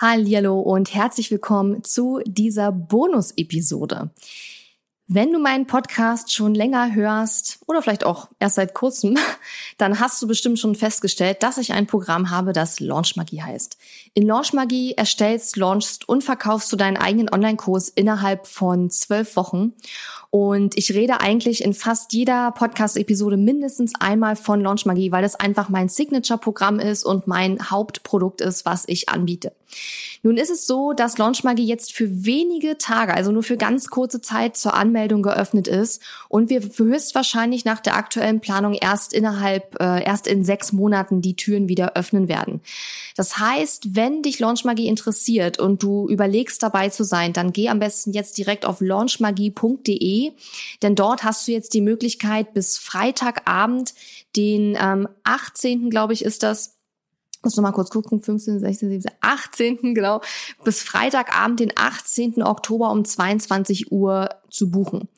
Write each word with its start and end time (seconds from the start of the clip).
Hallo 0.00 0.60
und 0.60 0.94
herzlich 0.94 1.32
willkommen 1.32 1.82
zu 1.82 2.20
dieser 2.24 2.70
Bonus-Episode. 2.70 4.10
Wenn 5.08 5.32
du 5.32 5.40
meinen 5.40 5.66
Podcast 5.66 6.32
schon 6.32 6.54
länger 6.54 6.94
hörst 6.94 7.58
oder 7.66 7.82
vielleicht 7.82 8.04
auch 8.04 8.28
erst 8.38 8.54
seit 8.54 8.74
kurzem, 8.74 9.18
dann 9.78 9.98
hast 9.98 10.22
du 10.22 10.28
bestimmt 10.28 10.60
schon 10.60 10.76
festgestellt, 10.76 11.42
dass 11.42 11.58
ich 11.58 11.72
ein 11.72 11.88
Programm 11.88 12.30
habe, 12.30 12.52
das 12.52 12.78
Launch 12.78 13.16
Magie 13.16 13.42
heißt. 13.42 13.76
In 14.14 14.24
Launch 14.24 14.52
Magie 14.52 14.92
erstellst, 14.92 15.56
launchst 15.56 16.08
und 16.08 16.22
verkaufst 16.22 16.70
du 16.70 16.76
deinen 16.76 16.96
eigenen 16.96 17.28
Online-Kurs 17.28 17.88
innerhalb 17.88 18.46
von 18.46 18.90
zwölf 18.90 19.34
Wochen. 19.34 19.72
Und 20.30 20.76
ich 20.76 20.92
rede 20.92 21.20
eigentlich 21.22 21.64
in 21.64 21.74
fast 21.74 22.12
jeder 22.12 22.52
Podcast-Episode 22.52 23.36
mindestens 23.36 23.94
einmal 23.98 24.36
von 24.36 24.60
Launch 24.60 24.86
Magie, 24.86 25.10
weil 25.10 25.22
das 25.22 25.34
einfach 25.34 25.70
mein 25.70 25.88
Signature-Programm 25.88 26.78
ist 26.78 27.02
und 27.02 27.26
mein 27.26 27.70
Hauptprodukt 27.70 28.42
ist, 28.42 28.64
was 28.64 28.84
ich 28.86 29.08
anbiete. 29.08 29.52
Nun 30.22 30.36
ist 30.36 30.50
es 30.50 30.66
so, 30.66 30.92
dass 30.92 31.18
Launch 31.18 31.44
Magie 31.44 31.66
jetzt 31.66 31.92
für 31.92 32.24
wenige 32.24 32.76
Tage, 32.78 33.14
also 33.14 33.30
nur 33.30 33.42
für 33.42 33.56
ganz 33.56 33.88
kurze 33.88 34.20
Zeit 34.20 34.56
zur 34.56 34.74
Anmeldung 34.74 35.22
geöffnet 35.22 35.68
ist 35.68 36.02
und 36.28 36.50
wir 36.50 36.60
höchstwahrscheinlich 36.60 37.64
nach 37.64 37.80
der 37.80 37.96
aktuellen 37.96 38.40
Planung 38.40 38.74
erst 38.74 39.12
innerhalb, 39.12 39.80
äh, 39.80 40.04
erst 40.04 40.26
in 40.26 40.44
sechs 40.44 40.72
Monaten 40.72 41.22
die 41.22 41.36
Türen 41.36 41.68
wieder 41.68 41.96
öffnen 41.96 42.28
werden. 42.28 42.60
Das 43.16 43.38
heißt, 43.38 43.94
wenn 43.94 44.22
dich 44.22 44.38
Launch 44.38 44.64
Magie 44.64 44.88
interessiert 44.88 45.58
und 45.58 45.82
du 45.82 46.08
überlegst 46.08 46.62
dabei 46.62 46.88
zu 46.88 47.04
sein, 47.04 47.32
dann 47.32 47.52
geh 47.52 47.68
am 47.68 47.78
besten 47.78 48.12
jetzt 48.12 48.38
direkt 48.38 48.64
auf 48.66 48.80
launchmagie.de 48.80 50.32
denn 50.82 50.94
dort 50.94 51.24
hast 51.24 51.46
du 51.46 51.52
jetzt 51.52 51.74
die 51.74 51.80
Möglichkeit, 51.80 52.54
bis 52.54 52.78
Freitagabend, 52.78 53.94
den 54.36 54.76
ähm, 54.80 55.08
18. 55.24 55.90
glaube 55.90 56.12
ich, 56.12 56.24
ist 56.24 56.42
das, 56.42 56.77
muss 57.42 57.56
noch 57.56 57.62
mal 57.62 57.72
kurz 57.72 57.90
gucken, 57.90 58.20
15, 58.20 58.60
16, 58.60 58.90
17, 58.90 59.12
18. 59.20 59.94
genau, 59.94 60.20
bis 60.64 60.82
Freitagabend, 60.82 61.60
den 61.60 61.72
18. 61.74 62.42
Oktober 62.42 62.90
um 62.90 63.04
22 63.04 63.92
Uhr 63.92 64.28
zu 64.50 64.70
buchen. 64.70 65.08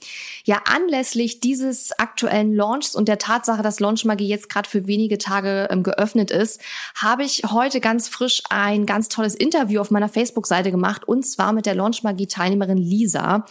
Ja, 0.44 0.62
anlässlich 0.64 1.40
dieses 1.40 1.92
aktuellen 1.98 2.54
Launchs 2.54 2.94
und 2.94 3.08
der 3.08 3.18
Tatsache, 3.18 3.62
dass 3.62 3.80
Launch 3.80 4.04
Magie 4.04 4.26
jetzt 4.26 4.48
gerade 4.48 4.68
für 4.68 4.86
wenige 4.86 5.18
Tage 5.18 5.68
ähm, 5.70 5.82
geöffnet 5.82 6.30
ist, 6.30 6.60
habe 6.94 7.24
ich 7.24 7.42
heute 7.50 7.80
ganz 7.80 8.08
frisch 8.08 8.42
ein 8.50 8.86
ganz 8.86 9.08
tolles 9.08 9.34
Interview 9.34 9.80
auf 9.80 9.90
meiner 9.90 10.08
Facebook-Seite 10.08 10.70
gemacht 10.70 11.06
und 11.06 11.24
zwar 11.24 11.52
mit 11.52 11.66
der 11.66 11.74
Launch 11.74 12.02
Magie 12.02 12.26
Teilnehmerin 12.26 12.78
Lisa. 12.78 13.46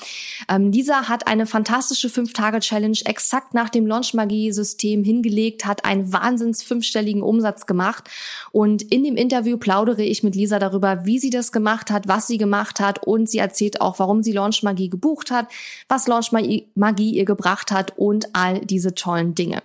Ähm, 0.50 0.72
Lisa 0.72 1.08
hat 1.08 1.28
eine 1.28 1.46
fantastische 1.46 2.10
5-Tage-Challenge 2.10 3.00
exakt 3.06 3.54
nach 3.54 3.70
dem 3.70 3.88
Launch 3.88 4.14
Magie 4.14 4.52
System 4.52 5.04
hingelegt, 5.04 5.66
hat 5.66 5.86
einen 5.86 6.12
wahnsinns 6.12 6.64
fünfstelligen 6.64 7.22
Umsatz 7.22 7.66
gemacht 7.66 8.10
und 8.52 8.82
in 8.82 9.04
dem 9.04 9.16
Interview 9.16 9.58
plaudere 9.58 10.04
ich 10.04 10.24
mit 10.24 10.36
Lisa 10.36 10.60
darüber, 10.60 11.06
wie 11.06 11.20
sie 11.20 11.30
das 11.30 11.52
gemacht 11.52 11.92
hat, 11.92 12.08
was 12.08 12.28
sie 12.28 12.38
gemacht 12.38 12.80
hat 12.80 13.06
und 13.06 13.30
sie 13.30 13.38
erzählt 13.38 13.82
auch, 13.82 14.00
warum 14.00 14.24
sie 14.24 14.32
Launch 14.32 14.64
Magie 14.64 14.90
gebucht 14.90 15.32
hat, 15.32 15.48
was 15.88 16.08
Launch 16.08 16.32
Magie 16.32 17.12
ihr 17.12 17.26
gebracht 17.26 17.72
hat 17.72 17.98
und 17.98 18.30
all 18.34 18.60
diese 18.60 18.96
tollen 18.96 19.36
Dinge. 19.36 19.62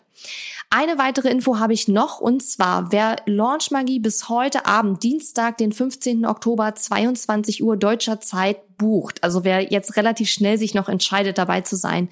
Eine 0.70 0.98
weitere 0.98 1.28
Info 1.28 1.58
habe 1.58 1.72
ich 1.72 1.86
noch 1.86 2.20
und 2.20 2.42
zwar, 2.42 2.90
wer 2.90 3.16
Launch 3.26 3.70
Magie 3.70 4.00
bis 4.00 4.28
heute 4.28 4.66
Abend, 4.66 5.02
Dienstag, 5.04 5.56
den 5.58 5.72
15. 5.72 6.26
Oktober, 6.26 6.74
22 6.74 7.62
Uhr 7.62 7.76
deutscher 7.76 8.20
Zeit 8.20 8.76
bucht, 8.76 9.22
also 9.22 9.44
wer 9.44 9.70
jetzt 9.70 9.96
relativ 9.96 10.28
schnell 10.30 10.58
sich 10.58 10.74
noch 10.74 10.88
entscheidet, 10.88 11.38
dabei 11.38 11.60
zu 11.60 11.76
sein, 11.76 12.08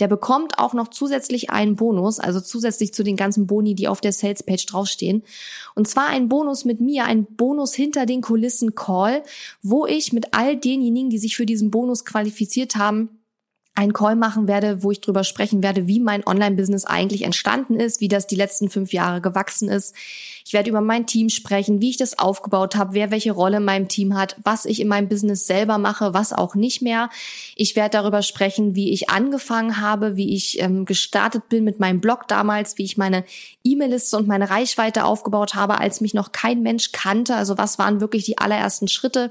der 0.00 0.08
bekommt 0.08 0.58
auch 0.58 0.72
noch 0.72 0.88
zusätzlich 0.88 1.50
einen 1.50 1.76
Bonus, 1.76 2.18
also 2.18 2.40
zusätzlich 2.40 2.94
zu 2.94 3.04
den 3.04 3.16
ganzen 3.16 3.46
Boni, 3.46 3.74
die 3.74 3.88
auf 3.88 4.00
der 4.00 4.12
Sales 4.12 4.42
Page 4.42 4.64
draufstehen. 4.64 5.22
Und 5.74 5.86
zwar 5.86 6.06
ein 6.06 6.30
Bonus 6.30 6.64
mit 6.64 6.80
mir, 6.80 7.04
ein 7.04 7.26
Bonus 7.26 7.74
hinter 7.74 8.06
den 8.06 8.22
Kulissen 8.22 8.74
Call, 8.74 9.22
wo 9.60 9.84
ich 9.84 10.14
mit 10.14 10.32
all 10.32 10.56
denjenigen, 10.56 11.10
die 11.10 11.18
sich 11.18 11.36
für 11.36 11.44
diesen 11.44 11.70
Bonus 11.70 12.06
qualifiziert 12.06 12.76
haben, 12.76 13.17
einen 13.78 13.92
Call 13.92 14.16
machen 14.16 14.48
werde, 14.48 14.82
wo 14.82 14.90
ich 14.90 15.00
drüber 15.00 15.22
sprechen 15.22 15.62
werde, 15.62 15.86
wie 15.86 16.00
mein 16.00 16.26
Online-Business 16.26 16.84
eigentlich 16.84 17.22
entstanden 17.22 17.78
ist, 17.78 18.00
wie 18.00 18.08
das 18.08 18.26
die 18.26 18.34
letzten 18.34 18.70
fünf 18.70 18.92
Jahre 18.92 19.20
gewachsen 19.20 19.68
ist. 19.68 19.94
Ich 20.44 20.52
werde 20.52 20.70
über 20.70 20.80
mein 20.80 21.06
Team 21.06 21.28
sprechen, 21.28 21.80
wie 21.80 21.90
ich 21.90 21.96
das 21.98 22.18
aufgebaut 22.18 22.74
habe, 22.74 22.94
wer 22.94 23.10
welche 23.10 23.32
Rolle 23.32 23.58
in 23.58 23.64
meinem 23.64 23.86
Team 23.86 24.16
hat, 24.16 24.34
was 24.42 24.64
ich 24.64 24.80
in 24.80 24.88
meinem 24.88 25.06
Business 25.06 25.46
selber 25.46 25.78
mache, 25.78 26.12
was 26.12 26.32
auch 26.32 26.56
nicht 26.56 26.82
mehr. 26.82 27.10
Ich 27.54 27.76
werde 27.76 27.90
darüber 27.90 28.22
sprechen, 28.22 28.74
wie 28.74 28.90
ich 28.90 29.10
angefangen 29.10 29.80
habe, 29.80 30.16
wie 30.16 30.34
ich 30.34 30.58
ähm, 30.60 30.84
gestartet 30.84 31.48
bin 31.48 31.64
mit 31.64 31.78
meinem 31.78 32.00
Blog 32.00 32.26
damals, 32.28 32.78
wie 32.78 32.84
ich 32.84 32.96
meine 32.96 33.24
E-Mail-Liste 33.62 34.16
und 34.16 34.26
meine 34.26 34.48
Reichweite 34.50 35.04
aufgebaut 35.04 35.54
habe, 35.54 35.78
als 35.78 36.00
mich 36.00 36.14
noch 36.14 36.32
kein 36.32 36.62
Mensch 36.62 36.92
kannte. 36.92 37.36
Also 37.36 37.58
was 37.58 37.78
waren 37.78 38.00
wirklich 38.00 38.24
die 38.24 38.38
allerersten 38.38 38.88
Schritte? 38.88 39.30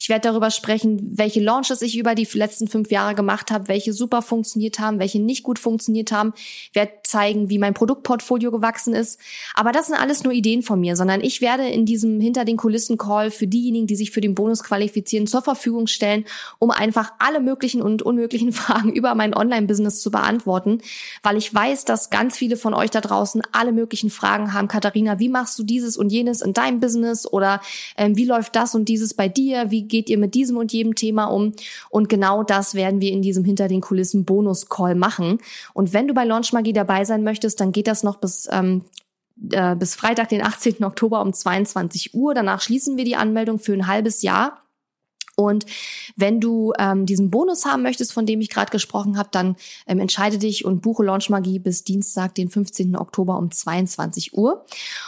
Ich 0.00 0.08
werde 0.08 0.28
darüber 0.28 0.50
sprechen, 0.50 1.00
welche 1.16 1.40
Launches 1.40 1.82
ich 1.82 1.96
über 1.96 2.16
die 2.16 2.28
letzten 2.32 2.66
fünf 2.66 2.90
Jahre 2.90 3.14
gemacht 3.14 3.52
habe, 3.52 3.68
welche 3.78 3.92
super 3.92 4.22
funktioniert 4.22 4.80
haben, 4.80 4.98
welche 4.98 5.20
nicht 5.20 5.44
gut 5.44 5.60
funktioniert 5.60 6.10
haben. 6.10 6.32
Werde 6.72 6.94
zeigen, 7.04 7.48
wie 7.48 7.58
mein 7.58 7.74
Produktportfolio 7.74 8.50
gewachsen 8.50 8.92
ist. 8.92 9.20
Aber 9.54 9.70
das 9.70 9.86
sind 9.86 9.94
alles 9.94 10.24
nur 10.24 10.32
Ideen 10.32 10.62
von 10.62 10.80
mir, 10.80 10.96
sondern 10.96 11.20
ich 11.20 11.40
werde 11.40 11.68
in 11.68 11.86
diesem 11.86 12.20
hinter 12.20 12.44
den 12.44 12.56
Kulissen 12.56 12.98
Call 12.98 13.30
für 13.30 13.46
diejenigen, 13.46 13.86
die 13.86 13.94
sich 13.94 14.10
für 14.10 14.20
den 14.20 14.34
Bonus 14.34 14.64
qualifizieren, 14.64 15.28
zur 15.28 15.42
Verfügung 15.42 15.86
stellen, 15.86 16.24
um 16.58 16.72
einfach 16.72 17.12
alle 17.20 17.38
möglichen 17.38 17.80
und 17.80 18.02
unmöglichen 18.02 18.50
Fragen 18.58 18.92
über 18.92 19.14
mein 19.14 19.32
Online-Business 19.32 20.00
zu 20.00 20.10
beantworten, 20.10 20.80
weil 21.22 21.36
ich 21.36 21.54
weiß, 21.54 21.84
dass 21.84 22.10
ganz 22.10 22.36
viele 22.36 22.56
von 22.56 22.74
euch 22.74 22.90
da 22.90 23.00
draußen 23.00 23.42
alle 23.52 23.70
möglichen 23.70 24.10
Fragen 24.10 24.54
haben. 24.54 24.66
Katharina, 24.66 25.20
wie 25.20 25.28
machst 25.28 25.56
du 25.56 25.62
dieses 25.62 25.96
und 25.96 26.10
jenes 26.10 26.42
in 26.42 26.52
deinem 26.52 26.80
Business 26.80 27.30
oder 27.30 27.60
ähm, 27.96 28.16
wie 28.16 28.24
läuft 28.24 28.56
das 28.56 28.74
und 28.74 28.88
dieses 28.88 29.14
bei 29.14 29.28
dir? 29.28 29.70
Wie 29.70 29.82
geht 29.82 30.10
ihr 30.10 30.18
mit 30.18 30.34
diesem 30.34 30.56
und 30.56 30.72
jedem 30.72 30.96
Thema 30.96 31.26
um? 31.26 31.52
Und 31.90 32.08
genau 32.08 32.42
das 32.42 32.74
werden 32.74 33.00
wir 33.00 33.12
in 33.12 33.22
diesem 33.22 33.44
hinter 33.44 33.67
den 33.68 33.80
Kulissen 33.80 34.24
Bonus-Call 34.24 34.94
machen. 34.94 35.38
Und 35.74 35.92
wenn 35.92 36.08
du 36.08 36.14
bei 36.14 36.24
Launch 36.24 36.52
Magie 36.52 36.72
dabei 36.72 37.04
sein 37.04 37.22
möchtest, 37.22 37.60
dann 37.60 37.72
geht 37.72 37.86
das 37.86 38.02
noch 38.02 38.16
bis 38.16 38.48
ähm, 38.50 38.84
äh, 39.50 39.76
bis 39.76 39.94
Freitag, 39.94 40.28
den 40.30 40.42
18. 40.42 40.82
Oktober 40.84 41.22
um 41.22 41.32
22 41.32 42.14
Uhr. 42.14 42.34
Danach 42.34 42.60
schließen 42.60 42.96
wir 42.96 43.04
die 43.04 43.16
Anmeldung 43.16 43.58
für 43.58 43.72
ein 43.72 43.86
halbes 43.86 44.22
Jahr. 44.22 44.64
Und 45.38 45.66
wenn 46.16 46.40
du 46.40 46.72
ähm, 46.80 47.06
diesen 47.06 47.30
Bonus 47.30 47.64
haben 47.64 47.84
möchtest, 47.84 48.12
von 48.12 48.26
dem 48.26 48.40
ich 48.40 48.50
gerade 48.50 48.72
gesprochen 48.72 49.16
habe, 49.16 49.28
dann 49.30 49.54
ähm, 49.86 50.00
entscheide 50.00 50.36
dich 50.36 50.64
und 50.64 50.82
buche 50.82 51.04
Launch 51.04 51.30
Magie 51.30 51.60
bis 51.60 51.84
Dienstag, 51.84 52.34
den 52.34 52.48
15. 52.48 52.96
Oktober 52.96 53.38
um 53.38 53.52
22 53.52 54.36
Uhr. 54.36 54.66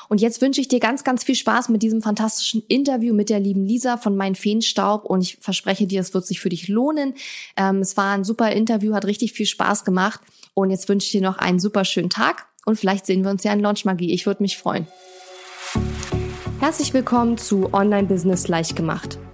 Und 0.08 0.20
jetzt 0.20 0.40
wünsche 0.40 0.60
ich 0.60 0.68
dir 0.68 0.78
ganz, 0.78 1.02
ganz 1.02 1.24
viel 1.24 1.34
Spaß 1.34 1.68
mit 1.68 1.82
diesem 1.82 2.00
fantastischen 2.00 2.62
Interview 2.68 3.12
mit 3.12 3.28
der 3.28 3.40
lieben 3.40 3.64
Lisa 3.64 3.96
von 3.96 4.16
Mein 4.16 4.36
Feenstaub. 4.36 5.04
Und 5.04 5.22
ich 5.22 5.38
verspreche 5.40 5.88
dir, 5.88 6.00
es 6.00 6.14
wird 6.14 6.24
sich 6.24 6.38
für 6.38 6.48
dich 6.48 6.68
lohnen. 6.68 7.14
Ähm, 7.56 7.78
es 7.78 7.96
war 7.96 8.12
ein 8.12 8.22
super 8.22 8.52
Interview, 8.52 8.94
hat 8.94 9.06
richtig 9.06 9.32
viel 9.32 9.46
Spaß 9.46 9.84
gemacht. 9.84 10.20
Und 10.54 10.70
jetzt 10.70 10.88
wünsche 10.88 11.06
ich 11.06 11.12
dir 11.12 11.22
noch 11.22 11.38
einen 11.38 11.58
super 11.58 11.84
schönen 11.84 12.10
Tag. 12.10 12.46
Und 12.64 12.78
vielleicht 12.78 13.04
sehen 13.04 13.24
wir 13.24 13.32
uns 13.32 13.42
ja 13.42 13.52
in 13.52 13.58
Launch 13.58 13.84
Magie. 13.84 14.12
Ich 14.12 14.26
würde 14.26 14.44
mich 14.44 14.58
freuen. 14.58 14.86
Herzlich 16.60 16.94
willkommen 16.94 17.36
zu 17.36 17.74
Online 17.74 18.06
Business 18.06 18.46
leicht 18.46 18.76
gemacht 18.76 19.18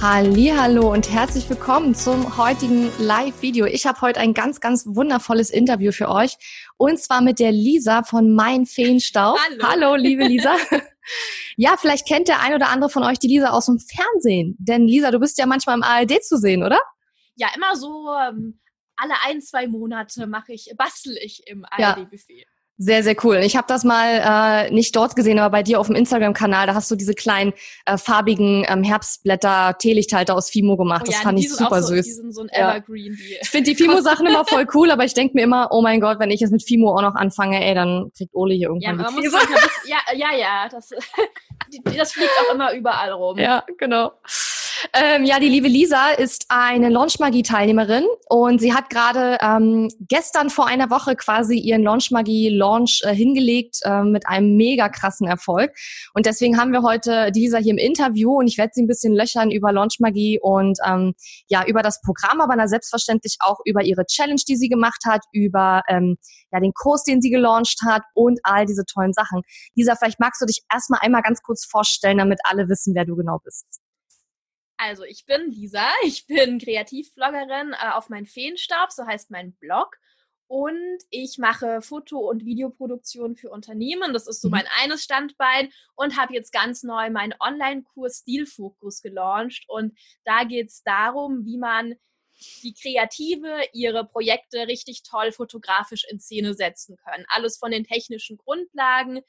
Hallo 0.00 0.92
und 0.92 1.10
herzlich 1.10 1.50
willkommen 1.50 1.92
zum 1.92 2.36
heutigen 2.38 2.88
Live-Video. 3.00 3.66
Ich 3.66 3.84
habe 3.84 4.00
heute 4.00 4.20
ein 4.20 4.32
ganz, 4.32 4.60
ganz 4.60 4.86
wundervolles 4.86 5.50
Interview 5.50 5.90
für 5.90 6.08
euch 6.08 6.36
und 6.76 7.00
zwar 7.00 7.20
mit 7.20 7.40
der 7.40 7.50
Lisa 7.50 8.04
von 8.04 8.32
Mein 8.32 8.64
Feenstaub. 8.64 9.36
Hallo. 9.50 9.64
Hallo, 9.64 9.96
liebe 9.96 10.22
Lisa. 10.22 10.54
ja, 11.56 11.76
vielleicht 11.76 12.06
kennt 12.06 12.28
der 12.28 12.40
ein 12.40 12.54
oder 12.54 12.68
andere 12.68 12.90
von 12.90 13.02
euch 13.02 13.18
die 13.18 13.26
Lisa 13.26 13.50
aus 13.50 13.66
dem 13.66 13.80
Fernsehen, 13.80 14.56
denn 14.60 14.86
Lisa, 14.86 15.10
du 15.10 15.18
bist 15.18 15.36
ja 15.36 15.46
manchmal 15.46 15.76
im 15.76 15.82
ARD 15.82 16.22
zu 16.22 16.38
sehen, 16.38 16.62
oder? 16.62 16.78
Ja, 17.34 17.48
immer 17.56 17.74
so 17.74 18.08
ähm, 18.28 18.60
alle 18.94 19.14
ein, 19.26 19.40
zwei 19.40 19.66
Monate 19.66 20.28
mache 20.28 20.52
ich, 20.52 20.72
bastel 20.76 21.16
ich 21.20 21.42
im 21.46 21.64
ARD-Buffet. 21.64 22.38
Ja. 22.38 22.57
Sehr, 22.80 23.02
sehr 23.02 23.16
cool. 23.24 23.38
Ich 23.38 23.56
habe 23.56 23.66
das 23.66 23.82
mal 23.82 24.68
äh, 24.68 24.70
nicht 24.70 24.94
dort 24.94 25.16
gesehen, 25.16 25.40
aber 25.40 25.50
bei 25.50 25.64
dir 25.64 25.80
auf 25.80 25.88
dem 25.88 25.96
Instagram-Kanal, 25.96 26.68
da 26.68 26.74
hast 26.74 26.88
du 26.88 26.94
diese 26.94 27.12
kleinen 27.12 27.52
äh, 27.86 27.98
farbigen 27.98 28.64
ähm, 28.68 28.84
Herbstblätter, 28.84 29.76
Teelichthalter 29.78 30.36
aus 30.36 30.48
Fimo 30.48 30.76
gemacht. 30.76 31.02
Oh, 31.02 31.06
das 31.06 31.16
ja, 31.16 31.22
fand 31.22 31.40
ich 31.40 31.52
super 31.52 31.82
so, 31.82 31.88
süß. 31.96 32.06
Die 32.06 32.12
sind 32.12 32.32
so 32.32 32.42
ein 32.42 32.48
Evergreen. 32.50 33.18
Ja. 33.20 33.38
Ich 33.42 33.50
finde 33.50 33.70
die 33.70 33.76
Fimo-Sachen 33.76 34.26
immer 34.28 34.44
voll 34.44 34.64
cool, 34.74 34.92
aber 34.92 35.04
ich 35.04 35.12
denke 35.12 35.34
mir 35.34 35.42
immer, 35.42 35.70
oh 35.72 35.82
mein 35.82 36.00
Gott, 36.00 36.20
wenn 36.20 36.30
ich 36.30 36.38
jetzt 36.38 36.52
mit 36.52 36.62
Fimo 36.62 36.96
auch 36.96 37.02
noch 37.02 37.16
anfange, 37.16 37.64
ey, 37.64 37.74
dann 37.74 38.12
kriegt 38.16 38.32
Ole 38.36 38.54
hier 38.54 38.68
irgendwann 38.68 39.00
ja, 39.00 39.10
die 39.10 39.22
Krise. 39.22 39.38
ja, 39.86 39.98
ja, 40.14 40.36
ja, 40.38 40.68
das, 40.70 40.90
das 41.96 42.12
fliegt 42.12 42.30
auch 42.46 42.54
immer 42.54 42.72
überall 42.74 43.10
rum. 43.10 43.38
Ja, 43.38 43.64
genau. 43.76 44.12
Ähm, 44.92 45.24
ja, 45.24 45.40
die 45.40 45.48
liebe 45.48 45.68
Lisa 45.68 46.10
ist 46.10 46.46
eine 46.48 46.88
Launchmagie-Teilnehmerin 46.88 48.04
und 48.28 48.60
sie 48.60 48.72
hat 48.72 48.90
gerade 48.90 49.38
ähm, 49.40 49.88
gestern 50.00 50.50
vor 50.50 50.66
einer 50.66 50.90
Woche 50.90 51.16
quasi 51.16 51.58
ihren 51.58 51.82
Launchmagie-Launch 51.82 53.02
äh, 53.04 53.14
hingelegt 53.14 53.80
äh, 53.82 54.02
mit 54.02 54.28
einem 54.28 54.56
mega 54.56 54.88
krassen 54.88 55.26
Erfolg. 55.26 55.72
Und 56.14 56.26
deswegen 56.26 56.58
haben 56.58 56.72
wir 56.72 56.82
heute 56.82 57.30
Lisa 57.34 57.58
hier 57.58 57.72
im 57.72 57.78
Interview 57.78 58.38
und 58.38 58.46
ich 58.46 58.58
werde 58.58 58.72
sie 58.74 58.82
ein 58.82 58.86
bisschen 58.86 59.14
löchern 59.14 59.50
über 59.50 59.72
Launchmagie 59.72 60.38
und 60.40 60.78
ähm, 60.86 61.14
ja, 61.48 61.64
über 61.66 61.82
das 61.82 62.00
Programm, 62.00 62.40
aber 62.40 62.56
dann 62.56 62.68
selbstverständlich 62.68 63.36
auch 63.40 63.58
über 63.64 63.82
ihre 63.82 64.06
Challenge, 64.06 64.42
die 64.48 64.56
sie 64.56 64.68
gemacht 64.68 65.02
hat, 65.06 65.22
über 65.32 65.82
ähm, 65.88 66.16
ja, 66.52 66.60
den 66.60 66.72
Kurs, 66.72 67.02
den 67.02 67.20
sie 67.20 67.30
gelauncht 67.30 67.80
hat 67.84 68.02
und 68.14 68.38
all 68.42 68.66
diese 68.66 68.84
tollen 68.84 69.12
Sachen. 69.12 69.42
Lisa, 69.74 69.96
vielleicht 69.96 70.20
magst 70.20 70.40
du 70.40 70.46
dich 70.46 70.62
erstmal 70.72 71.00
einmal 71.02 71.22
ganz 71.22 71.42
kurz 71.42 71.64
vorstellen, 71.64 72.18
damit 72.18 72.40
alle 72.44 72.68
wissen, 72.68 72.94
wer 72.94 73.04
du 73.04 73.16
genau 73.16 73.38
bist. 73.42 73.80
Also, 74.78 75.04
ich 75.04 75.26
bin 75.26 75.50
Lisa, 75.50 75.86
ich 76.04 76.26
bin 76.26 76.58
Kreativbloggerin 76.58 77.72
äh, 77.72 77.90
auf 77.92 78.08
mein 78.08 78.24
Feenstaub, 78.24 78.90
so 78.90 79.04
heißt 79.04 79.30
mein 79.30 79.52
Blog. 79.54 79.98
Und 80.46 80.98
ich 81.10 81.36
mache 81.36 81.82
Foto- 81.82 82.26
und 82.30 82.46
Videoproduktion 82.46 83.36
für 83.36 83.50
Unternehmen. 83.50 84.14
Das 84.14 84.26
ist 84.26 84.40
so 84.40 84.48
mhm. 84.48 84.52
mein 84.52 84.66
eines 84.80 85.04
Standbein. 85.04 85.70
Und 85.94 86.16
habe 86.16 86.32
jetzt 86.32 86.52
ganz 86.52 86.82
neu 86.82 87.10
meinen 87.10 87.34
Online-Kurs 87.38 88.20
Stilfokus 88.20 89.02
gelauncht. 89.02 89.64
Und 89.68 89.98
da 90.24 90.44
geht 90.44 90.68
es 90.68 90.82
darum, 90.82 91.44
wie 91.44 91.58
man 91.58 91.96
die 92.62 92.72
Kreative 92.72 93.62
ihre 93.74 94.06
Projekte 94.06 94.68
richtig 94.68 95.02
toll 95.02 95.32
fotografisch 95.32 96.04
in 96.08 96.18
Szene 96.18 96.54
setzen 96.54 96.96
können. 96.96 97.26
Alles 97.28 97.58
von 97.58 97.70
den 97.70 97.84
technischen 97.84 98.38
Grundlagen 98.38 99.20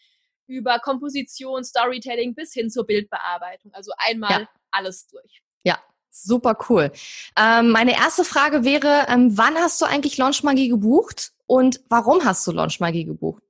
über 0.47 0.79
Komposition, 0.79 1.63
Storytelling 1.63 2.33
bis 2.33 2.53
hin 2.53 2.69
zur 2.69 2.85
Bildbearbeitung. 2.85 3.73
Also 3.73 3.91
einmal 3.97 4.41
ja. 4.41 4.49
Alles 4.71 5.07
durch. 5.07 5.41
Ja, 5.63 5.79
super 6.09 6.57
cool. 6.69 6.91
Ähm, 7.37 7.69
meine 7.69 7.93
erste 7.93 8.23
Frage 8.23 8.63
wäre, 8.63 9.05
ähm, 9.07 9.37
wann 9.37 9.55
hast 9.55 9.81
du 9.81 9.85
eigentlich 9.85 10.17
Launchmagie 10.17 10.69
gebucht 10.69 11.33
und 11.45 11.81
warum 11.89 12.23
hast 12.25 12.45
du 12.47 12.51
Launchmagie 12.51 13.05
gebucht? 13.05 13.43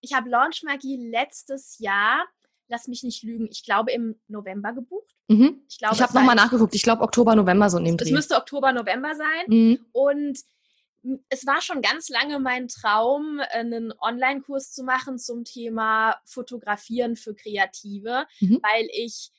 Ich 0.00 0.14
habe 0.14 0.28
Launchmagie 0.28 1.10
letztes 1.10 1.78
Jahr, 1.78 2.26
lass 2.68 2.86
mich 2.86 3.02
nicht 3.02 3.22
lügen, 3.22 3.48
ich 3.50 3.64
glaube 3.64 3.90
im 3.92 4.16
November 4.28 4.72
gebucht. 4.72 5.14
Mhm. 5.28 5.62
Ich, 5.68 5.78
ich 5.80 6.02
habe 6.02 6.14
nochmal 6.14 6.36
nachgeguckt, 6.36 6.74
ich 6.74 6.82
glaube 6.82 7.02
Oktober, 7.02 7.34
November 7.34 7.68
so 7.68 7.78
in 7.78 7.84
dem 7.84 7.96
Es 7.98 8.10
müsste 8.10 8.36
Oktober, 8.36 8.72
November 8.72 9.14
sein. 9.14 9.44
Mhm. 9.46 9.86
Und 9.92 10.38
es 11.28 11.46
war 11.46 11.60
schon 11.60 11.82
ganz 11.82 12.08
lange 12.08 12.38
mein 12.38 12.68
Traum, 12.68 13.40
einen 13.50 13.92
Online-Kurs 14.00 14.72
zu 14.72 14.84
machen 14.84 15.18
zum 15.18 15.44
Thema 15.44 16.16
Fotografieren 16.24 17.16
für 17.16 17.34
Kreative, 17.34 18.26
mhm. 18.40 18.60
weil 18.62 18.88
ich 18.92 19.30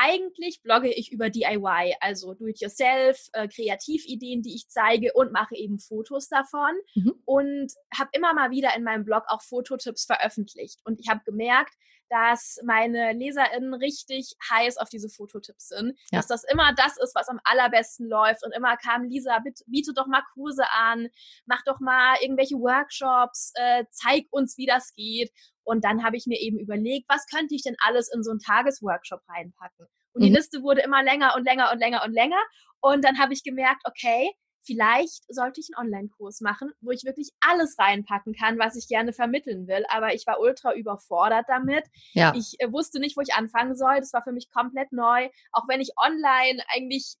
eigentlich 0.00 0.62
blogge 0.62 0.92
ich 0.92 1.12
über 1.12 1.30
DIY, 1.30 1.96
also 2.00 2.34
Do-it-yourself, 2.34 3.28
äh, 3.32 3.48
Kreativideen, 3.48 4.42
die 4.42 4.54
ich 4.54 4.68
zeige 4.68 5.12
und 5.14 5.32
mache 5.32 5.56
eben 5.56 5.78
Fotos 5.78 6.28
davon 6.28 6.72
mhm. 6.94 7.14
und 7.24 7.72
habe 7.96 8.10
immer 8.12 8.34
mal 8.34 8.50
wieder 8.50 8.76
in 8.76 8.84
meinem 8.84 9.04
Blog 9.04 9.24
auch 9.28 9.42
Fototipps 9.42 10.06
veröffentlicht. 10.06 10.80
Und 10.84 11.00
ich 11.00 11.08
habe 11.08 11.20
gemerkt, 11.24 11.74
dass 12.10 12.58
meine 12.64 13.12
LeserInnen 13.12 13.74
richtig 13.74 14.34
heiß 14.50 14.78
auf 14.78 14.88
diese 14.88 15.08
Fototipps 15.08 15.68
sind, 15.68 15.98
ja. 16.10 16.18
dass 16.18 16.26
das 16.26 16.44
immer 16.44 16.72
das 16.74 16.96
ist, 16.98 17.14
was 17.14 17.28
am 17.28 17.40
allerbesten 17.44 18.08
läuft 18.08 18.44
und 18.44 18.52
immer 18.54 18.76
kam, 18.76 19.04
Lisa, 19.04 19.38
bitte, 19.40 19.64
biete 19.66 19.92
doch 19.94 20.06
mal 20.06 20.22
Kurse 20.34 20.64
an, 20.72 21.08
mach 21.46 21.62
doch 21.64 21.80
mal 21.80 22.16
irgendwelche 22.20 22.56
Workshops, 22.56 23.52
äh, 23.56 23.84
zeig 23.90 24.26
uns, 24.30 24.56
wie 24.56 24.66
das 24.66 24.94
geht. 24.94 25.30
Und 25.68 25.84
dann 25.84 26.02
habe 26.02 26.16
ich 26.16 26.24
mir 26.26 26.40
eben 26.40 26.58
überlegt, 26.58 27.06
was 27.10 27.26
könnte 27.26 27.54
ich 27.54 27.62
denn 27.62 27.76
alles 27.80 28.10
in 28.10 28.22
so 28.22 28.30
einen 28.30 28.40
Tagesworkshop 28.40 29.20
reinpacken? 29.28 29.86
Und 30.14 30.22
die 30.22 30.30
mhm. 30.30 30.36
Liste 30.36 30.62
wurde 30.62 30.80
immer 30.80 31.02
länger 31.02 31.34
und 31.36 31.44
länger 31.44 31.70
und 31.70 31.78
länger 31.78 32.02
und 32.06 32.12
länger. 32.14 32.42
Und 32.80 33.04
dann 33.04 33.18
habe 33.18 33.34
ich 33.34 33.44
gemerkt, 33.44 33.82
okay, 33.84 34.30
vielleicht 34.64 35.24
sollte 35.28 35.60
ich 35.60 35.68
einen 35.76 35.86
Online-Kurs 35.86 36.40
machen, 36.40 36.70
wo 36.80 36.90
ich 36.90 37.04
wirklich 37.04 37.32
alles 37.40 37.76
reinpacken 37.78 38.32
kann, 38.32 38.58
was 38.58 38.76
ich 38.76 38.88
gerne 38.88 39.12
vermitteln 39.12 39.68
will. 39.68 39.84
Aber 39.90 40.14
ich 40.14 40.26
war 40.26 40.40
ultra 40.40 40.72
überfordert 40.74 41.44
damit. 41.48 41.84
Ja. 42.14 42.32
Ich 42.34 42.54
äh, 42.60 42.72
wusste 42.72 42.98
nicht, 42.98 43.18
wo 43.18 43.20
ich 43.20 43.34
anfangen 43.34 43.76
soll. 43.76 43.96
Das 43.96 44.14
war 44.14 44.22
für 44.22 44.32
mich 44.32 44.48
komplett 44.50 44.90
neu. 44.90 45.28
Auch 45.52 45.68
wenn 45.68 45.82
ich 45.82 45.90
online 46.02 46.62
eigentlich 46.74 47.16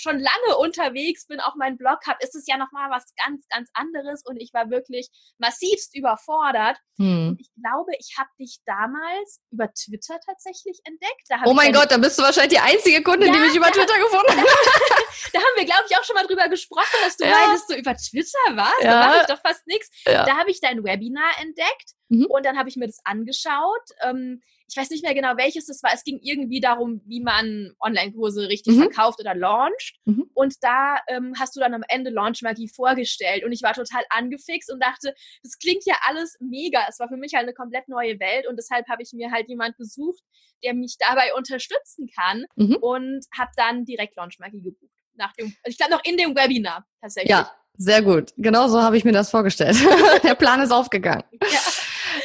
schon 0.00 0.18
lange 0.18 0.56
unterwegs 0.58 1.26
bin, 1.26 1.40
auch 1.40 1.54
meinen 1.56 1.76
Blog 1.76 1.98
habe, 2.06 2.18
ist 2.20 2.34
es 2.34 2.46
ja 2.46 2.56
nochmal 2.56 2.90
was 2.90 3.04
ganz, 3.16 3.46
ganz 3.48 3.70
anderes 3.74 4.24
und 4.24 4.38
ich 4.38 4.52
war 4.52 4.70
wirklich 4.70 5.08
massivst 5.38 5.96
überfordert. 5.96 6.78
Hm. 6.98 7.36
Ich 7.38 7.50
glaube, 7.60 7.92
ich 7.98 8.16
habe 8.18 8.30
dich 8.38 8.58
damals 8.66 9.40
über 9.50 9.72
Twitter 9.72 10.18
tatsächlich 10.26 10.80
entdeckt. 10.84 11.28
oh 11.44 11.54
mein 11.54 11.72
Gott, 11.72 11.90
da 11.90 11.98
bist 11.98 12.18
du 12.18 12.22
wahrscheinlich 12.22 12.58
die 12.58 12.64
einzige 12.64 13.02
Kundin, 13.02 13.28
ja, 13.28 13.34
die 13.34 13.40
mich 13.40 13.56
über 13.56 13.66
ja, 13.66 13.72
Twitter 13.72 13.98
gefunden 13.98 14.40
hat. 14.40 14.46
da 15.32 15.38
haben 15.38 15.56
wir, 15.56 15.64
glaube 15.64 15.84
ich, 15.88 15.96
auch 15.96 16.04
schon 16.04 16.14
mal 16.14 16.26
drüber 16.26 16.48
gesprochen, 16.48 16.98
dass 17.04 17.16
du 17.16 17.24
ja. 17.24 17.30
meintest, 17.32 17.68
so 17.68 17.74
über 17.74 17.94
Twitter 17.96 18.56
warst. 18.56 18.82
Ja. 18.82 18.90
Da 18.90 19.06
mache 19.06 19.20
ich 19.20 19.26
doch 19.26 19.40
fast 19.40 19.66
nichts. 19.66 19.90
Da 20.04 20.36
habe 20.36 20.50
ich 20.50 20.60
dein 20.60 20.82
Webinar 20.84 21.30
entdeckt 21.40 21.94
mhm. 22.10 22.26
und 22.26 22.44
dann 22.44 22.58
habe 22.58 22.68
ich 22.68 22.76
mir 22.76 22.86
das 22.86 23.00
angeschaut. 23.04 23.84
Ähm, 24.02 24.40
ich 24.70 24.76
weiß 24.76 24.90
nicht 24.90 25.02
mehr 25.02 25.14
genau, 25.14 25.36
welches 25.36 25.66
das 25.66 25.82
war. 25.82 25.90
Es 25.92 26.04
ging 26.04 26.20
irgendwie 26.22 26.60
darum, 26.60 27.00
wie 27.04 27.20
man 27.20 27.72
Online-Kurse 27.80 28.48
richtig 28.48 28.76
mhm. 28.76 28.82
verkauft 28.82 29.18
oder 29.20 29.34
launcht. 29.34 29.98
Mhm. 30.04 30.30
Und 30.32 30.54
da 30.60 30.98
ähm, 31.08 31.34
hast 31.38 31.56
du 31.56 31.60
dann 31.60 31.74
am 31.74 31.82
Ende 31.88 32.10
Launch-Magie 32.10 32.68
vorgestellt. 32.68 33.44
Und 33.44 33.52
ich 33.52 33.62
war 33.62 33.74
total 33.74 34.02
angefixt 34.10 34.72
und 34.72 34.80
dachte, 34.80 35.12
das 35.42 35.58
klingt 35.58 35.84
ja 35.86 35.96
alles 36.06 36.36
mega. 36.40 36.80
Es 36.88 37.00
war 37.00 37.08
für 37.08 37.16
mich 37.16 37.34
halt 37.34 37.44
eine 37.44 37.54
komplett 37.54 37.88
neue 37.88 38.20
Welt. 38.20 38.46
Und 38.46 38.56
deshalb 38.56 38.88
habe 38.88 39.02
ich 39.02 39.12
mir 39.12 39.32
halt 39.32 39.48
jemand 39.48 39.76
gesucht, 39.76 40.22
der 40.62 40.74
mich 40.74 40.96
dabei 40.98 41.34
unterstützen 41.34 42.08
kann. 42.16 42.44
Mhm. 42.54 42.76
Und 42.76 43.26
habe 43.36 43.50
dann 43.56 43.84
direkt 43.84 44.16
Launch-Magie 44.16 44.62
gebucht. 44.62 44.92
Nach 45.14 45.32
dem, 45.32 45.52
ich 45.64 45.76
glaube 45.76 45.92
noch 45.92 46.04
in 46.04 46.16
dem 46.16 46.36
Webinar 46.36 46.86
tatsächlich. 47.00 47.30
Ja, 47.30 47.50
sehr 47.76 48.02
gut. 48.02 48.32
Genau 48.36 48.68
so 48.68 48.80
habe 48.80 48.96
ich 48.96 49.04
mir 49.04 49.12
das 49.12 49.30
vorgestellt. 49.30 49.76
der 50.22 50.34
Plan 50.34 50.60
ist 50.60 50.70
aufgegangen. 50.70 51.24
Ja. 51.42 51.58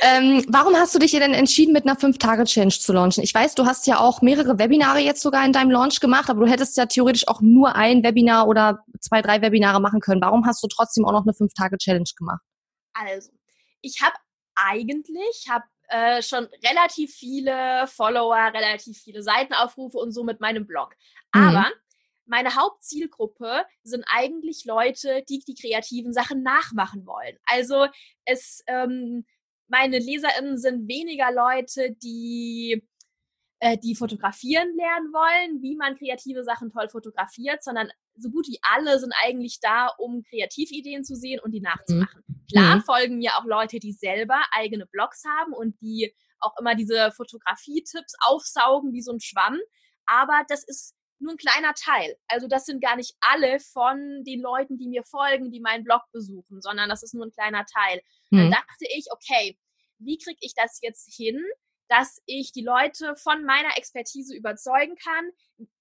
Ähm, 0.01 0.45
warum 0.47 0.75
hast 0.75 0.93
du 0.95 0.99
dich 0.99 1.11
denn 1.11 1.33
entschieden, 1.33 1.73
mit 1.73 1.85
einer 1.85 1.97
5-Tage-Challenge 1.97 2.73
zu 2.73 2.93
launchen? 2.93 3.23
Ich 3.23 3.33
weiß, 3.33 3.55
du 3.55 3.65
hast 3.65 3.87
ja 3.87 3.99
auch 3.99 4.21
mehrere 4.21 4.59
Webinare 4.59 4.99
jetzt 4.99 5.21
sogar 5.21 5.45
in 5.45 5.53
deinem 5.53 5.71
Launch 5.71 5.99
gemacht, 5.99 6.29
aber 6.29 6.45
du 6.45 6.51
hättest 6.51 6.77
ja 6.77 6.85
theoretisch 6.85 7.27
auch 7.27 7.41
nur 7.41 7.75
ein 7.75 8.03
Webinar 8.03 8.47
oder 8.47 8.83
zwei, 8.99 9.21
drei 9.21 9.41
Webinare 9.41 9.79
machen 9.79 9.99
können. 9.99 10.21
Warum 10.21 10.45
hast 10.45 10.63
du 10.63 10.67
trotzdem 10.67 11.05
auch 11.05 11.11
noch 11.11 11.23
eine 11.23 11.33
5-Tage-Challenge 11.33 12.09
gemacht? 12.17 12.41
Also, 12.93 13.31
ich 13.81 14.01
habe 14.01 14.15
eigentlich, 14.55 15.47
habe 15.49 15.65
äh, 15.89 16.21
schon 16.21 16.47
relativ 16.63 17.13
viele 17.13 17.85
Follower, 17.87 18.51
relativ 18.53 18.97
viele 18.97 19.21
Seitenaufrufe 19.21 19.97
und 19.97 20.11
so 20.11 20.23
mit 20.23 20.39
meinem 20.39 20.65
Blog. 20.65 20.95
Mhm. 21.33 21.41
Aber 21.41 21.59
mhm. 21.59 21.73
meine 22.25 22.55
Hauptzielgruppe 22.55 23.65
sind 23.83 24.05
eigentlich 24.07 24.65
Leute, 24.65 25.23
die 25.29 25.39
die 25.39 25.55
kreativen 25.55 26.13
Sachen 26.13 26.41
nachmachen 26.41 27.05
wollen. 27.05 27.37
Also 27.45 27.87
es 28.25 28.63
ähm, 28.67 29.25
meine 29.67 29.99
LeserInnen 29.99 30.57
sind 30.57 30.87
weniger 30.87 31.31
Leute, 31.31 31.95
die 32.03 32.87
äh, 33.59 33.77
die 33.77 33.95
fotografieren 33.95 34.67
lernen 34.75 35.13
wollen, 35.13 35.61
wie 35.61 35.75
man 35.75 35.95
kreative 35.95 36.43
Sachen 36.43 36.71
toll 36.71 36.89
fotografiert, 36.89 37.63
sondern 37.63 37.89
so 38.17 38.29
gut 38.29 38.47
wie 38.47 38.59
alle 38.61 38.99
sind 38.99 39.13
eigentlich 39.23 39.59
da, 39.61 39.87
um 39.97 40.23
Kreativideen 40.23 41.03
zu 41.03 41.15
sehen 41.15 41.39
und 41.39 41.51
die 41.51 41.61
nachzumachen. 41.61 42.23
Mhm. 42.27 42.45
Klar 42.51 42.75
mhm. 42.77 42.81
folgen 42.81 43.17
mir 43.17 43.31
auch 43.37 43.45
Leute, 43.45 43.79
die 43.79 43.93
selber 43.93 44.41
eigene 44.51 44.85
Blogs 44.85 45.23
haben 45.25 45.53
und 45.53 45.79
die 45.81 46.13
auch 46.39 46.53
immer 46.59 46.75
diese 46.75 47.11
Fotografie-Tipps 47.11 48.13
aufsaugen 48.27 48.93
wie 48.93 49.01
so 49.01 49.13
ein 49.13 49.19
Schwamm. 49.19 49.57
Aber 50.05 50.43
das 50.47 50.63
ist 50.63 50.93
nur 51.19 51.33
ein 51.33 51.37
kleiner 51.37 51.73
Teil. 51.73 52.15
Also 52.27 52.47
das 52.47 52.65
sind 52.65 52.81
gar 52.81 52.95
nicht 52.95 53.15
alle 53.21 53.59
von 53.59 54.23
den 54.25 54.41
Leuten, 54.41 54.77
die 54.77 54.87
mir 54.87 55.03
folgen, 55.03 55.49
die 55.49 55.61
meinen 55.61 55.83
Blog 55.83 56.01
besuchen, 56.11 56.61
sondern 56.61 56.89
das 56.89 57.03
ist 57.03 57.13
nur 57.13 57.25
ein 57.25 57.31
kleiner 57.31 57.65
Teil. 57.65 58.01
Mhm. 58.35 58.51
Dann 58.51 58.51
dachte 58.51 58.85
ich, 58.95 59.05
okay, 59.11 59.57
wie 59.99 60.17
kriege 60.17 60.39
ich 60.41 60.53
das 60.55 60.79
jetzt 60.81 61.13
hin, 61.13 61.41
dass 61.87 62.21
ich 62.25 62.51
die 62.51 62.63
Leute 62.63 63.15
von 63.15 63.45
meiner 63.45 63.77
Expertise 63.77 64.35
überzeugen 64.35 64.95
kann, 64.95 65.29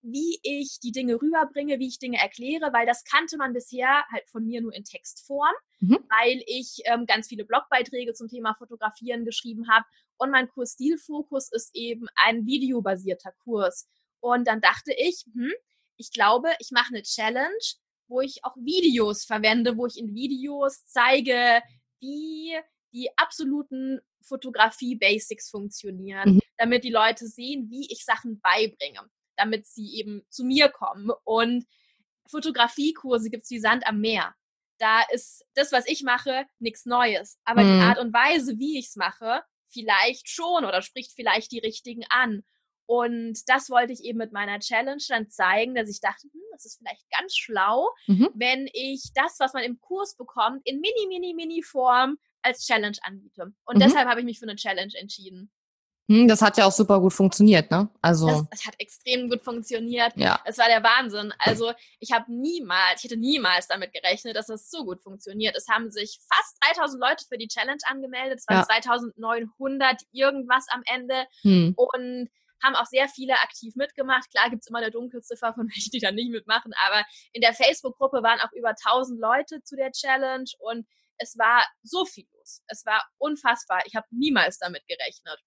wie 0.03 0.39
ich 0.43 0.79
die 0.81 0.93
Dinge 0.93 1.15
rüberbringe, 1.15 1.79
wie 1.79 1.89
ich 1.89 1.99
Dinge 1.99 2.19
erkläre, 2.19 2.73
weil 2.73 2.87
das 2.87 3.05
kannte 3.05 3.39
man 3.39 3.55
bisher 3.55 4.05
halt 4.13 4.29
von 4.29 4.45
mir 4.45 4.61
nur 4.61 4.75
in 4.75 4.85
Textform, 4.85 5.55
mhm. 5.81 5.99
weil 6.11 6.43
ich 6.47 6.83
ähm, 6.85 7.07
ganz 7.07 7.29
viele 7.29 7.45
Blogbeiträge 7.45 8.13
zum 8.13 8.29
Thema 8.29 8.55
Fotografieren 8.59 9.25
geschrieben 9.25 9.69
habe 9.69 9.87
und 10.19 10.31
mein 10.31 10.49
Kurs 10.49 10.73
Stilfokus 10.73 11.51
ist 11.51 11.75
eben 11.75 12.07
ein 12.17 12.47
videobasierter 12.47 13.33
Kurs. 13.43 13.89
Und 14.21 14.47
dann 14.47 14.61
dachte 14.61 14.93
ich, 14.97 15.25
hm, 15.33 15.53
ich 15.97 16.13
glaube, 16.13 16.51
ich 16.59 16.71
mache 16.71 16.95
eine 16.95 17.03
Challenge, 17.03 17.59
wo 18.09 18.21
ich 18.21 18.45
auch 18.45 18.57
Videos 18.57 19.25
verwende, 19.25 19.77
wo 19.77 19.87
ich 19.87 19.99
in 19.99 20.15
Videos 20.15 20.87
zeige, 20.87 21.63
wie 22.05 22.59
die 22.93 23.09
absoluten 23.17 24.01
Fotografie-Basics 24.23 25.51
funktionieren, 25.51 26.35
mhm. 26.35 26.41
damit 26.57 26.85
die 26.85 26.91
Leute 26.91 27.27
sehen, 27.27 27.69
wie 27.71 27.91
ich 27.91 28.05
Sachen 28.05 28.41
beibringe, 28.41 29.01
damit 29.37 29.67
sie 29.67 29.97
eben 29.97 30.23
zu 30.29 30.45
mir 30.45 30.69
kommen. 30.69 31.11
Und 31.25 31.67
Fotografiekurse 32.31 33.31
gibt 33.31 33.45
es 33.45 33.51
wie 33.51 33.59
Sand 33.59 33.87
am 33.87 34.01
Meer. 34.01 34.35
Da 34.79 35.03
ist 35.13 35.45
das, 35.55 35.73
was 35.73 35.87
ich 35.87 36.03
mache, 36.03 36.47
nichts 36.59 36.87
Neues. 36.87 37.39
Aber 37.45 37.63
mhm. 37.63 37.75
die 37.75 37.85
Art 37.85 37.99
und 37.99 38.13
Weise, 38.13 38.59
wie 38.59 38.79
ich 38.79 38.89
es 38.89 38.97
mache, 38.97 39.43
vielleicht 39.69 40.29
schon 40.29 40.65
oder 40.65 40.83
spricht 40.83 41.13
vielleicht 41.13 41.53
die 41.53 41.59
richtigen 41.59 42.05
an. 42.09 42.45
Und 42.87 43.39
das 43.47 43.71
wollte 43.71 43.93
ich 43.93 44.05
eben 44.05 44.19
mit 44.19 44.33
meiner 44.33 44.59
Challenge 44.59 45.03
dann 45.09 45.31
zeigen, 45.31 45.75
dass 45.75 45.89
ich 45.89 46.01
dachte, 46.01 46.29
hm, 46.31 46.41
das 46.53 46.65
ist 46.67 46.79
vielleicht 46.79 47.05
ganz 47.11 47.35
schlau, 47.37 47.89
mhm. 48.07 48.29
wenn 48.35 48.69
ich 48.73 49.11
das, 49.15 49.37
was 49.39 49.55
man 49.55 49.63
im 49.63 49.81
Kurs 49.81 50.17
bekommt, 50.17 50.61
in 50.65 50.81
mini, 50.81 51.07
mini, 51.09 51.35
mini 51.35 51.63
Form 51.63 52.19
als 52.43 52.67
Challenge 52.67 52.97
anbiete. 53.03 53.53
Und 53.65 53.77
mhm. 53.77 53.81
deshalb 53.81 54.09
habe 54.09 54.21
ich 54.21 54.27
mich 54.27 54.39
für 54.39 54.47
eine 54.47 54.57
Challenge 54.57 54.93
entschieden. 54.97 55.51
Hm, 56.11 56.29
das 56.29 56.43
hat 56.43 56.59
ja 56.59 56.67
auch 56.67 56.73
super 56.73 57.01
gut 57.01 57.15
funktioniert, 57.15 57.71
ne? 57.71 57.89
Also 58.03 58.27
das, 58.27 58.49
das 58.51 58.67
hat 58.67 58.75
extrem 58.79 59.31
gut 59.31 59.43
funktioniert. 59.43 60.13
Ja. 60.17 60.39
Es 60.45 60.59
war 60.59 60.67
der 60.69 60.83
Wahnsinn. 60.83 61.33
Also 61.39 61.73
ich 61.99 62.13
habe 62.13 62.31
niemals, 62.31 62.99
ich 62.99 63.05
hätte 63.05 63.17
niemals 63.17 63.69
damit 63.69 63.95
gerechnet, 63.95 64.37
dass 64.37 64.49
das 64.49 64.71
so 64.71 64.85
gut 64.85 65.03
funktioniert. 65.03 65.57
Es 65.57 65.67
haben 65.69 65.91
sich 65.91 66.21
fast 66.31 66.59
3000 66.77 67.01
Leute 67.01 67.25
für 67.27 67.39
die 67.39 67.49
Challenge 67.49 67.79
angemeldet. 67.87 68.41
Es 68.41 68.49
waren 68.49 68.59
ja. 68.59 68.67
2900 68.67 70.03
irgendwas 70.13 70.67
am 70.69 70.83
Ende 70.85 71.27
hm. 71.41 71.75
und 71.75 72.29
haben 72.65 72.75
auch 72.75 72.87
sehr 72.87 73.09
viele 73.09 73.35
aktiv 73.35 73.77
mitgemacht. 73.77 74.31
Klar 74.31 74.51
gibt's 74.51 74.69
immer 74.69 74.79
eine 74.79 74.91
Dunkelziffer 74.91 75.53
von 75.55 75.69
welchen, 75.75 75.91
die 75.91 76.01
da 76.01 76.11
nicht 76.11 76.31
mitmachen, 76.31 76.73
aber 76.87 77.05
in 77.33 77.43
der 77.43 77.55
Facebook-Gruppe 77.55 78.23
waren 78.23 78.41
auch 78.41 78.53
über 78.53 78.71
1000 78.71 79.21
Leute 79.21 79.63
zu 79.63 79.77
der 79.77 79.93
Challenge 79.93 80.51
und 80.59 80.87
es 81.19 81.39
war 81.39 81.65
so 81.83 82.05
viel 82.05 82.27
los. 82.33 82.63
Es 82.67 82.85
war 82.87 83.03
unfassbar. 83.19 83.83
Ich 83.87 83.95
habe 83.95 84.07
niemals 84.11 84.59
damit 84.59 84.87
gerechnet. 84.89 85.39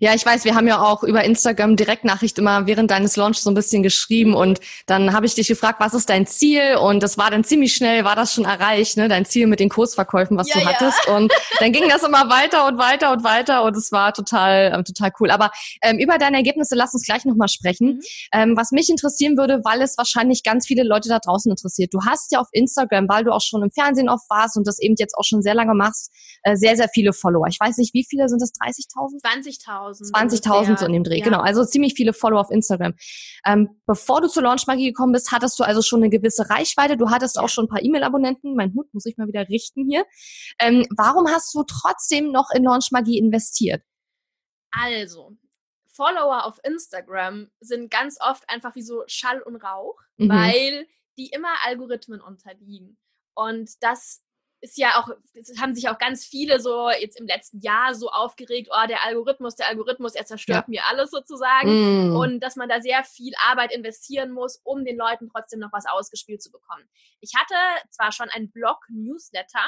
Ja, 0.00 0.14
ich 0.14 0.24
weiß, 0.24 0.44
wir 0.44 0.54
haben 0.54 0.66
ja 0.66 0.80
auch 0.80 1.02
über 1.02 1.24
Instagram 1.24 1.76
Direktnachricht 1.76 2.38
immer 2.38 2.66
während 2.66 2.90
deines 2.90 3.16
Launch 3.16 3.38
so 3.38 3.50
ein 3.50 3.54
bisschen 3.54 3.82
geschrieben 3.82 4.34
und 4.34 4.60
dann 4.86 5.12
habe 5.12 5.26
ich 5.26 5.34
dich 5.34 5.48
gefragt, 5.48 5.80
was 5.80 5.94
ist 5.94 6.08
dein 6.08 6.26
Ziel? 6.26 6.76
Und 6.76 7.02
das 7.02 7.18
war 7.18 7.30
dann 7.30 7.44
ziemlich 7.44 7.74
schnell, 7.74 8.04
war 8.04 8.16
das 8.16 8.34
schon 8.34 8.44
erreicht, 8.44 8.96
ne? 8.96 9.08
Dein 9.08 9.24
Ziel 9.24 9.46
mit 9.46 9.60
den 9.60 9.68
Kursverkäufen, 9.68 10.36
was 10.36 10.48
ja, 10.48 10.60
du 10.60 10.66
hattest. 10.66 10.98
Ja. 11.06 11.16
Und 11.16 11.32
dann 11.58 11.72
ging 11.72 11.88
das 11.88 12.02
immer 12.02 12.28
weiter 12.28 12.66
und 12.66 12.78
weiter 12.78 13.12
und 13.12 13.24
weiter 13.24 13.64
und 13.64 13.76
es 13.76 13.92
war 13.92 14.12
total, 14.12 14.72
äh, 14.72 14.84
total 14.84 15.10
cool. 15.20 15.30
Aber 15.30 15.50
ähm, 15.82 15.98
über 15.98 16.18
deine 16.18 16.36
Ergebnisse 16.36 16.74
lass 16.74 16.92
uns 16.94 17.04
gleich 17.04 17.24
nochmal 17.24 17.48
sprechen. 17.48 17.96
Mhm. 17.96 18.00
Ähm, 18.32 18.56
was 18.56 18.72
mich 18.72 18.88
interessieren 18.90 19.36
würde, 19.36 19.60
weil 19.64 19.80
es 19.82 19.96
wahrscheinlich 19.96 20.42
ganz 20.42 20.66
viele 20.66 20.84
Leute 20.84 21.08
da 21.08 21.18
draußen 21.18 21.50
interessiert. 21.50 21.92
Du 21.94 22.00
hast 22.06 22.32
ja 22.32 22.40
auf 22.40 22.48
Instagram, 22.52 23.08
weil 23.08 23.24
du 23.24 23.32
auch 23.32 23.40
schon 23.40 23.62
im 23.62 23.70
Fernsehen 23.70 24.08
oft 24.08 24.28
warst 24.28 24.56
und 24.56 24.66
das 24.66 24.78
eben 24.80 24.94
jetzt 24.98 25.14
auch 25.16 25.24
schon 25.24 25.42
sehr 25.42 25.54
lange 25.54 25.74
machst, 25.74 26.10
äh, 26.42 26.56
sehr, 26.56 26.76
sehr 26.76 26.88
viele 26.88 27.12
Follower. 27.12 27.46
Ich 27.48 27.58
weiß 27.60 27.78
nicht, 27.78 27.94
wie 27.94 28.06
viele 28.08 28.28
sind 28.28 28.40
das? 28.40 28.52
30.000? 28.52 29.20
20 29.20 29.61
20.000. 29.66 30.12
20.000 30.12 30.78
so 30.78 30.86
in 30.86 30.92
dem 30.92 31.04
Dreh, 31.04 31.18
ja. 31.18 31.24
genau. 31.24 31.40
Also 31.40 31.64
ziemlich 31.64 31.94
viele 31.94 32.12
Follower 32.12 32.40
auf 32.40 32.50
Instagram. 32.50 32.94
Ähm, 33.46 33.80
bevor 33.86 34.20
du 34.20 34.28
zur 34.28 34.42
Launchmagie 34.42 34.86
gekommen 34.86 35.12
bist, 35.12 35.32
hattest 35.32 35.58
du 35.58 35.64
also 35.64 35.82
schon 35.82 36.00
eine 36.00 36.10
gewisse 36.10 36.48
Reichweite. 36.50 36.96
Du 36.96 37.10
hattest 37.10 37.38
auch 37.38 37.48
schon 37.48 37.66
ein 37.66 37.68
paar 37.68 37.82
E-Mail-Abonnenten. 37.82 38.54
Mein 38.54 38.74
Hut 38.74 38.92
muss 38.92 39.06
ich 39.06 39.16
mal 39.16 39.28
wieder 39.28 39.48
richten 39.48 39.88
hier. 39.88 40.04
Ähm, 40.58 40.86
warum 40.96 41.28
hast 41.28 41.54
du 41.54 41.62
trotzdem 41.64 42.32
noch 42.32 42.50
in 42.54 42.64
Launchmagie 42.64 43.18
investiert? 43.18 43.82
Also, 44.70 45.36
Follower 45.92 46.46
auf 46.46 46.58
Instagram 46.64 47.50
sind 47.60 47.90
ganz 47.90 48.18
oft 48.20 48.48
einfach 48.48 48.74
wie 48.74 48.82
so 48.82 49.04
Schall 49.06 49.42
und 49.42 49.56
Rauch, 49.56 49.98
mhm. 50.16 50.28
weil 50.30 50.86
die 51.18 51.28
immer 51.28 51.52
Algorithmen 51.64 52.20
unterliegen. 52.20 52.96
Und 53.34 53.70
das 53.80 54.22
ist 54.62 54.78
ja 54.78 54.96
auch, 54.96 55.08
es 55.34 55.60
haben 55.60 55.74
sich 55.74 55.88
auch 55.88 55.98
ganz 55.98 56.24
viele 56.24 56.60
so 56.60 56.88
jetzt 56.88 57.18
im 57.18 57.26
letzten 57.26 57.58
Jahr 57.58 57.96
so 57.96 58.10
aufgeregt, 58.10 58.68
oh, 58.70 58.86
der 58.86 59.02
Algorithmus, 59.04 59.56
der 59.56 59.66
Algorithmus, 59.66 60.14
er 60.14 60.24
zerstört 60.24 60.66
ja. 60.68 60.70
mir 60.70 60.86
alles 60.86 61.10
sozusagen. 61.10 62.10
Mm. 62.10 62.16
Und 62.16 62.40
dass 62.40 62.54
man 62.54 62.68
da 62.68 62.80
sehr 62.80 63.02
viel 63.02 63.32
Arbeit 63.50 63.74
investieren 63.74 64.30
muss, 64.30 64.60
um 64.62 64.84
den 64.84 64.96
Leuten 64.96 65.28
trotzdem 65.28 65.58
noch 65.58 65.72
was 65.72 65.86
ausgespielt 65.86 66.40
zu 66.40 66.52
bekommen. 66.52 66.88
Ich 67.20 67.32
hatte 67.36 67.54
zwar 67.90 68.12
schon 68.12 68.28
einen 68.28 68.52
Blog-Newsletter, 68.52 69.66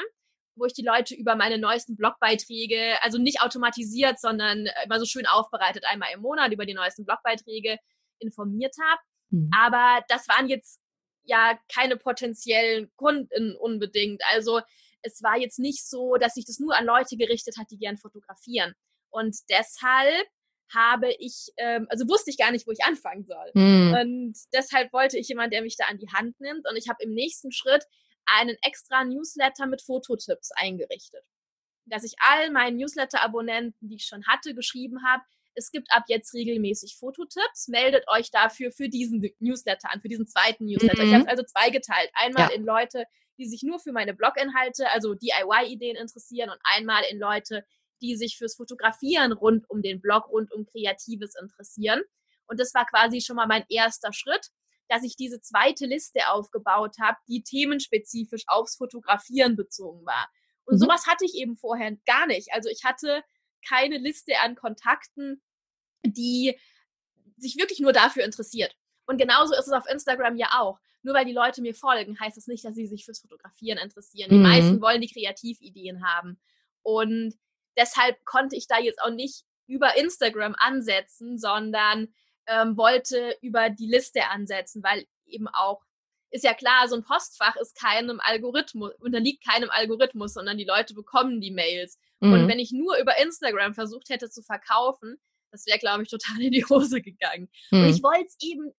wo 0.55 0.63
ich 0.63 0.73
die 0.73 0.85
Leute 0.85 1.13
über 1.13 1.35
meine 1.35 1.57
neuesten 1.57 1.97
Blogbeiträge, 1.97 2.95
also 3.01 3.17
nicht 3.17 3.41
automatisiert, 3.41 4.21
sondern 4.21 4.69
immer 4.85 4.99
so 4.99 5.05
schön 5.05 5.25
aufbereitet, 5.25 5.83
einmal 5.85 6.13
im 6.13 6.21
Monat 6.21 6.53
über 6.53 6.65
die 6.65 6.73
neuesten 6.73 7.03
Blogbeiträge 7.03 7.79
informiert 8.19 8.75
habe. 8.81 9.01
Mhm. 9.31 9.49
Aber 9.53 10.05
das 10.07 10.29
waren 10.29 10.47
jetzt 10.47 10.79
ja 11.23 11.59
keine 11.73 11.97
potenziellen 11.97 12.89
Kunden 12.95 13.55
unbedingt. 13.57 14.21
Also 14.33 14.61
es 15.05 15.21
war 15.23 15.37
jetzt 15.37 15.59
nicht 15.59 15.87
so, 15.87 16.15
dass 16.15 16.33
sich 16.33 16.45
das 16.45 16.59
nur 16.59 16.75
an 16.75 16.85
Leute 16.85 17.15
gerichtet 17.15 17.57
hat, 17.57 17.69
die 17.71 17.77
gern 17.77 17.97
fotografieren. 17.97 18.73
Und 19.09 19.37
deshalb 19.49 20.27
habe 20.73 21.13
ich, 21.19 21.51
ähm, 21.57 21.87
also 21.89 22.07
wusste 22.07 22.31
ich 22.31 22.37
gar 22.37 22.51
nicht, 22.51 22.67
wo 22.67 22.71
ich 22.71 22.83
anfangen 22.83 23.23
soll. 23.23 23.51
Mhm. 23.53 23.93
Und 23.93 24.37
deshalb 24.53 24.91
wollte 24.93 25.17
ich 25.17 25.27
jemanden, 25.27 25.51
der 25.51 25.61
mich 25.61 25.77
da 25.77 25.85
an 25.85 25.99
die 25.99 26.11
Hand 26.11 26.39
nimmt. 26.39 26.67
Und 26.69 26.75
ich 26.75 26.89
habe 26.89 27.03
im 27.03 27.13
nächsten 27.13 27.51
Schritt 27.51 27.85
einen 28.25 28.57
extra 28.63 29.03
Newsletter 29.03 29.67
mit 29.67 29.81
Fototipps 29.81 30.51
eingerichtet. 30.55 31.23
Dass 31.85 32.03
ich 32.03 32.15
all 32.19 32.49
meinen 32.49 32.77
Newsletter-Abonnenten, 32.77 33.87
die 33.87 33.97
ich 33.97 34.05
schon 34.05 34.25
hatte, 34.25 34.55
geschrieben 34.55 35.05
habe, 35.05 35.23
es 35.55 35.71
gibt 35.71 35.87
ab 35.91 36.03
jetzt 36.07 36.33
regelmäßig 36.33 36.97
Fototipps. 36.97 37.67
Meldet 37.67 38.05
euch 38.07 38.29
dafür 38.29 38.71
für 38.71 38.89
diesen 38.89 39.21
Newsletter 39.39 39.91
an, 39.91 40.01
für 40.01 40.09
diesen 40.09 40.27
zweiten 40.27 40.65
Newsletter. 40.65 41.03
Mhm. 41.03 41.09
Ich 41.09 41.15
habe 41.15 41.29
also 41.29 41.43
zwei 41.43 41.69
geteilt. 41.69 42.09
Einmal 42.13 42.49
ja. 42.49 42.55
in 42.55 42.65
Leute, 42.65 43.05
die 43.37 43.47
sich 43.47 43.63
nur 43.63 43.79
für 43.79 43.91
meine 43.91 44.13
Bloginhalte, 44.13 44.91
also 44.91 45.13
DIY-Ideen 45.13 45.95
interessieren 45.95 46.49
und 46.49 46.59
einmal 46.63 47.03
in 47.09 47.19
Leute, 47.19 47.65
die 48.01 48.15
sich 48.15 48.37
fürs 48.37 48.55
Fotografieren 48.55 49.31
rund 49.31 49.69
um 49.69 49.81
den 49.81 50.01
Blog, 50.01 50.29
rund 50.29 50.51
um 50.51 50.65
Kreatives 50.65 51.33
interessieren. 51.41 52.01
Und 52.47 52.59
das 52.59 52.73
war 52.73 52.85
quasi 52.85 53.21
schon 53.21 53.37
mal 53.37 53.47
mein 53.47 53.65
erster 53.69 54.13
Schritt, 54.13 54.49
dass 54.87 55.03
ich 55.03 55.15
diese 55.15 55.41
zweite 55.41 55.85
Liste 55.85 56.29
aufgebaut 56.29 56.95
habe, 57.01 57.17
die 57.27 57.43
themenspezifisch 57.43 58.43
aufs 58.47 58.75
Fotografieren 58.75 59.55
bezogen 59.55 60.05
war. 60.05 60.29
Und 60.65 60.75
mhm. 60.75 60.79
sowas 60.79 61.07
hatte 61.07 61.25
ich 61.25 61.35
eben 61.35 61.55
vorher 61.55 61.95
gar 62.05 62.27
nicht. 62.27 62.53
Also 62.53 62.69
ich 62.69 62.83
hatte 62.83 63.23
keine 63.67 63.97
Liste 63.97 64.33
an 64.39 64.55
Kontakten, 64.55 65.41
die 66.03 66.57
sich 67.37 67.57
wirklich 67.57 67.79
nur 67.79 67.93
dafür 67.93 68.23
interessiert. 68.23 68.75
Und 69.05 69.17
genauso 69.17 69.53
ist 69.53 69.67
es 69.67 69.73
auf 69.73 69.87
Instagram 69.89 70.35
ja 70.35 70.59
auch. 70.59 70.79
Nur 71.03 71.13
weil 71.13 71.25
die 71.25 71.33
Leute 71.33 71.61
mir 71.61 71.75
folgen, 71.75 72.19
heißt 72.19 72.37
das 72.37 72.47
nicht, 72.47 72.65
dass 72.65 72.75
sie 72.75 72.87
sich 72.87 73.05
fürs 73.05 73.19
Fotografieren 73.19 73.77
interessieren. 73.77 74.29
Die 74.29 74.37
mhm. 74.37 74.43
meisten 74.43 74.81
wollen 74.81 75.01
die 75.01 75.11
Kreativideen 75.11 76.03
haben. 76.03 76.39
Und 76.81 77.35
deshalb 77.77 78.23
konnte 78.25 78.55
ich 78.55 78.67
da 78.67 78.79
jetzt 78.79 79.01
auch 79.01 79.11
nicht 79.11 79.43
über 79.67 79.97
Instagram 79.97 80.55
ansetzen, 80.57 81.37
sondern 81.37 82.13
ähm, 82.47 82.77
wollte 82.77 83.37
über 83.41 83.69
die 83.69 83.87
Liste 83.87 84.27
ansetzen, 84.29 84.83
weil 84.83 85.05
eben 85.25 85.47
auch 85.47 85.83
ist 86.31 86.43
ja 86.43 86.53
klar, 86.53 86.87
so 86.87 86.95
ein 86.95 87.03
Postfach 87.03 87.55
ist 87.55 87.79
keinem 87.79 88.19
Algorithmus, 88.19 88.93
unterliegt 88.99 89.45
keinem 89.45 89.69
Algorithmus, 89.69 90.33
sondern 90.33 90.57
die 90.57 90.65
Leute 90.65 90.93
bekommen 90.93 91.39
die 91.39 91.51
Mails. 91.51 91.97
Mhm. 92.19 92.33
Und 92.33 92.47
wenn 92.47 92.59
ich 92.59 92.71
nur 92.71 92.97
über 92.97 93.17
Instagram 93.17 93.73
versucht 93.73 94.09
hätte 94.09 94.29
zu 94.29 94.41
verkaufen, 94.41 95.17
das 95.51 95.65
wäre, 95.65 95.79
glaube 95.79 96.03
ich, 96.03 96.09
total 96.09 96.41
in 96.41 96.51
die 96.51 96.65
Hose 96.65 97.01
gegangen. 97.01 97.49
Mhm. 97.71 97.83
Und 97.83 97.89
ich 97.89 98.03
wollte 98.03 98.25
es 98.25 98.37
eben 98.41 98.71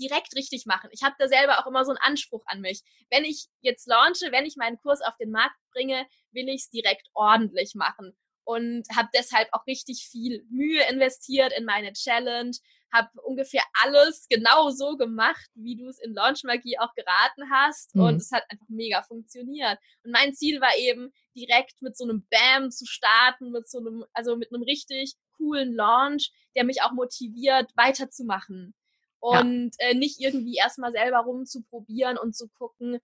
direkt 0.00 0.34
richtig 0.36 0.64
machen. 0.66 0.90
Ich 0.92 1.02
habe 1.02 1.16
da 1.18 1.26
selber 1.26 1.58
auch 1.58 1.66
immer 1.66 1.84
so 1.84 1.90
einen 1.90 1.98
Anspruch 1.98 2.44
an 2.46 2.60
mich. 2.60 2.82
Wenn 3.10 3.24
ich 3.24 3.48
jetzt 3.62 3.88
launche, 3.88 4.30
wenn 4.30 4.46
ich 4.46 4.56
meinen 4.56 4.78
Kurs 4.78 5.00
auf 5.00 5.16
den 5.16 5.30
Markt 5.30 5.56
bringe, 5.72 6.06
will 6.30 6.48
ich 6.48 6.62
es 6.62 6.70
direkt 6.70 7.08
ordentlich 7.14 7.74
machen 7.74 8.16
und 8.48 8.84
habe 8.96 9.10
deshalb 9.14 9.46
auch 9.52 9.66
richtig 9.66 10.08
viel 10.10 10.42
Mühe 10.48 10.82
investiert 10.88 11.52
in 11.54 11.66
meine 11.66 11.92
Challenge, 11.92 12.52
habe 12.90 13.10
ungefähr 13.20 13.62
alles 13.84 14.26
genau 14.30 14.70
so 14.70 14.96
gemacht, 14.96 15.50
wie 15.54 15.76
du 15.76 15.86
es 15.86 15.98
in 15.98 16.14
Launch 16.14 16.44
Magie 16.44 16.78
auch 16.78 16.94
geraten 16.94 17.50
hast 17.52 17.94
mhm. 17.94 18.02
und 18.04 18.16
es 18.16 18.32
hat 18.32 18.44
einfach 18.48 18.68
mega 18.70 19.02
funktioniert. 19.02 19.78
Und 20.02 20.12
mein 20.12 20.32
Ziel 20.32 20.62
war 20.62 20.74
eben 20.78 21.12
direkt 21.36 21.82
mit 21.82 21.94
so 21.94 22.04
einem 22.04 22.26
Bam 22.30 22.70
zu 22.70 22.86
starten, 22.86 23.50
mit 23.50 23.68
so 23.68 23.80
einem 23.80 24.06
also 24.14 24.34
mit 24.34 24.50
einem 24.50 24.62
richtig 24.62 25.12
coolen 25.36 25.74
Launch, 25.74 26.32
der 26.56 26.64
mich 26.64 26.80
auch 26.80 26.92
motiviert 26.92 27.70
weiterzumachen 27.76 28.74
und 29.20 29.72
ja. 29.78 29.88
äh, 29.88 29.94
nicht 29.94 30.20
irgendwie 30.20 30.56
erstmal 30.56 30.92
selber 30.92 31.18
rumzuprobieren 31.18 32.16
und 32.16 32.34
zu 32.34 32.48
gucken, 32.48 32.98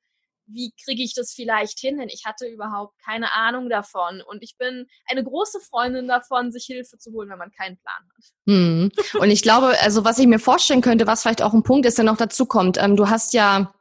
wie 0.47 0.73
kriege 0.85 1.03
ich 1.03 1.15
das 1.15 1.33
vielleicht 1.33 1.79
hin? 1.79 1.99
Denn 1.99 2.09
ich 2.09 2.25
hatte 2.25 2.47
überhaupt 2.47 2.95
keine 3.05 3.33
Ahnung 3.33 3.69
davon. 3.69 4.23
Und 4.27 4.43
ich 4.43 4.57
bin 4.59 4.87
eine 5.09 5.25
große 5.25 5.61
Freundin 5.61 6.09
davon, 6.09 6.53
sich 6.53 6.65
Hilfe 6.65 6.99
zu 6.99 7.13
holen, 7.13 7.31
wenn 7.31 7.39
man 7.39 7.51
keinen 7.51 7.79
Plan 7.79 7.95
hat. 8.15 8.25
Hm. 8.47 8.93
Und 9.21 9.31
ich 9.31 9.43
glaube, 9.43 9.75
also 9.81 10.05
was 10.05 10.19
ich 10.19 10.27
mir 10.27 10.39
vorstellen 10.39 10.83
könnte, 10.83 11.07
was 11.07 11.23
vielleicht 11.23 11.43
auch 11.43 11.53
ein 11.53 11.63
Punkt 11.63 11.87
ist, 11.87 11.99
der 11.99 12.05
noch 12.05 12.17
dazu 12.17 12.47
kommt, 12.47 12.79
ähm, 12.79 12.97
du 12.97 13.09
hast 13.09 13.33
ja 13.33 13.75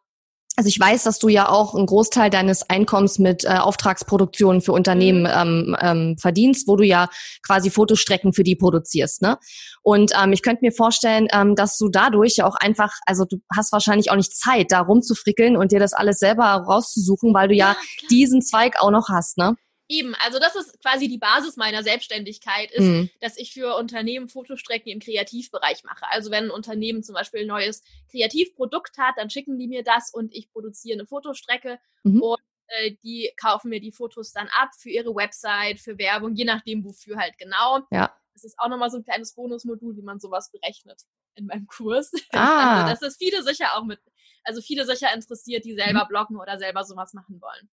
also 0.55 0.67
ich 0.67 0.79
weiß, 0.79 1.03
dass 1.03 1.19
du 1.19 1.29
ja 1.29 1.49
auch 1.49 1.73
einen 1.73 1.87
Großteil 1.87 2.29
deines 2.29 2.69
Einkommens 2.69 3.17
mit 3.17 3.43
äh, 3.43 3.49
Auftragsproduktionen 3.49 4.61
für 4.61 4.71
Unternehmen 4.71 5.23
mhm. 5.23 5.75
ähm, 5.75 5.77
ähm, 5.81 6.17
verdienst, 6.17 6.67
wo 6.67 6.75
du 6.75 6.83
ja 6.83 7.09
quasi 7.41 7.69
Fotostrecken 7.69 8.33
für 8.33 8.43
die 8.43 8.55
produzierst. 8.55 9.21
Ne? 9.21 9.37
Und 9.81 10.11
ähm, 10.21 10.31
ich 10.31 10.43
könnte 10.43 10.63
mir 10.63 10.71
vorstellen, 10.71 11.27
ähm, 11.33 11.55
dass 11.55 11.77
du 11.77 11.89
dadurch 11.89 12.37
ja 12.37 12.45
auch 12.45 12.55
einfach, 12.55 12.93
also 13.05 13.25
du 13.25 13.37
hast 13.55 13.71
wahrscheinlich 13.71 14.11
auch 14.11 14.15
nicht 14.15 14.35
Zeit, 14.35 14.71
da 14.71 14.81
rumzufrickeln 14.81 15.57
und 15.57 15.71
dir 15.71 15.79
das 15.79 15.93
alles 15.93 16.19
selber 16.19 16.45
rauszusuchen, 16.45 17.33
weil 17.33 17.47
du 17.47 17.55
ja, 17.55 17.71
ja 17.71 17.77
diesen 18.09 18.41
Zweig 18.41 18.75
auch 18.79 18.91
noch 18.91 19.09
hast. 19.09 19.37
Ne? 19.37 19.55
Eben, 19.89 20.15
also 20.15 20.39
das 20.39 20.55
ist 20.55 20.81
quasi 20.81 21.07
die 21.07 21.17
Basis 21.17 21.57
meiner 21.57 21.83
Selbstständigkeit, 21.83 22.71
ist, 22.71 22.83
mhm. 22.83 23.09
dass 23.19 23.37
ich 23.37 23.53
für 23.53 23.75
Unternehmen 23.75 24.29
Fotostrecken 24.29 24.91
im 24.91 24.99
Kreativbereich 24.99 25.83
mache. 25.83 26.05
Also 26.09 26.31
wenn 26.31 26.45
ein 26.45 26.51
Unternehmen 26.51 27.03
zum 27.03 27.15
Beispiel 27.15 27.41
ein 27.41 27.47
neues 27.47 27.83
Kreativprodukt 28.09 28.97
hat, 28.97 29.15
dann 29.17 29.29
schicken 29.29 29.57
die 29.57 29.67
mir 29.67 29.83
das 29.83 30.11
und 30.13 30.33
ich 30.33 30.49
produziere 30.51 30.99
eine 30.99 31.05
Fotostrecke 31.05 31.79
mhm. 32.03 32.21
und 32.21 32.39
äh, 32.67 32.95
die 33.03 33.31
kaufen 33.35 33.69
mir 33.69 33.81
die 33.81 33.91
Fotos 33.91 34.31
dann 34.31 34.47
ab 34.47 34.69
für 34.77 34.89
ihre 34.89 35.13
Website, 35.13 35.79
für 35.79 35.97
Werbung, 35.97 36.33
je 36.35 36.45
nachdem 36.45 36.85
wofür 36.85 37.17
halt 37.17 37.37
genau. 37.37 37.79
Ja. 37.91 38.15
Das 38.33 38.43
ist 38.45 38.57
auch 38.57 38.69
nochmal 38.69 38.89
so 38.89 38.97
ein 38.97 39.03
kleines 39.03 39.35
Bonusmodul, 39.35 39.95
wie 39.95 40.01
man 40.01 40.19
sowas 40.19 40.49
berechnet 40.51 41.01
in 41.35 41.45
meinem 41.45 41.67
Kurs. 41.67 42.11
Ah. 42.33 42.85
also, 42.85 42.93
das 42.93 43.13
ist 43.13 43.17
viele 43.17 43.43
sicher 43.43 43.75
auch 43.75 43.83
mit, 43.83 43.99
also 44.43 44.61
viele 44.61 44.85
sicher 44.85 45.13
interessiert, 45.13 45.65
die 45.65 45.75
selber 45.75 46.05
mhm. 46.05 46.07
bloggen 46.07 46.37
oder 46.37 46.57
selber 46.57 46.83
sowas 46.83 47.13
machen 47.13 47.41
wollen. 47.41 47.69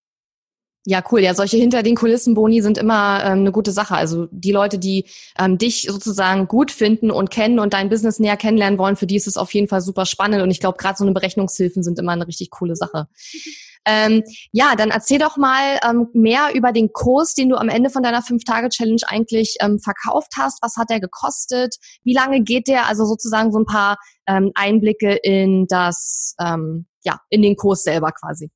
Ja, 0.87 1.05
cool. 1.13 1.21
Ja, 1.21 1.35
solche 1.35 1.59
hinter 1.59 1.83
den 1.83 1.95
Kulissen 1.95 2.35
Boni 2.35 2.63
sind 2.63 2.79
immer 2.79 3.23
ähm, 3.23 3.41
eine 3.41 3.53
gute 3.53 3.71
Sache. 3.71 3.95
Also 3.97 4.29
die 4.31 4.51
Leute, 4.51 4.79
die 4.79 5.05
ähm, 5.39 5.59
dich 5.59 5.83
sozusagen 5.83 6.49
gut 6.49 6.71
finden 6.71 7.11
und 7.11 7.31
kennen 7.31 7.59
und 7.59 7.75
dein 7.75 7.91
Business 7.91 8.19
näher 8.19 8.39
kennenlernen 8.39 8.79
wollen, 8.79 8.97
für 8.97 9.07
die 9.07 9.17
ist 9.17 9.27
es 9.27 9.37
auf 9.37 9.53
jeden 9.53 9.69
Fall 9.69 9.83
super 9.83 10.07
spannend. 10.07 10.43
Und 10.43 10.51
ich 10.51 10.59
glaube, 10.61 10.79
gerade 10.79 10.97
so 10.97 11.05
eine 11.05 11.13
Berechnungshilfen 11.13 11.83
sind 11.83 11.99
immer 11.99 12.13
eine 12.13 12.27
richtig 12.27 12.51
coole 12.51 12.77
Sache. 12.77 13.09
Ähm, 13.87 14.23
ja, 14.53 14.75
dann 14.77 14.91
erzähl 14.91 15.19
doch 15.19 15.39
mal 15.39 15.81
ähm, 15.89 16.09
mehr 16.13 16.51
über 16.55 16.71
den 16.71 16.93
Kurs, 16.93 17.33
den 17.35 17.49
du 17.49 17.57
am 17.57 17.71
Ende 17.71 17.89
von 17.89 18.03
deiner 18.03 18.21
Fünf-Tage-Challenge 18.21 19.01
eigentlich 19.07 19.57
ähm, 19.61 19.79
verkauft 19.79 20.33
hast. 20.37 20.63
Was 20.63 20.77
hat 20.77 20.91
der 20.91 21.01
gekostet? 21.01 21.77
Wie 22.05 22.13
lange 22.13 22.43
geht 22.43 22.69
der? 22.69 22.89
Also 22.89 23.07
sozusagen 23.07 23.53
so 23.53 23.59
ein 23.59 23.65
paar 23.65 23.97
ähm, 24.27 24.53
Einblicke 24.55 25.15
in 25.15 25.67
das, 25.67 26.35
ähm, 26.39 26.87
ja, 27.05 27.21
in 27.31 27.41
den 27.41 27.57
Kurs 27.57 27.83
selber 27.83 28.13
quasi. 28.13 28.51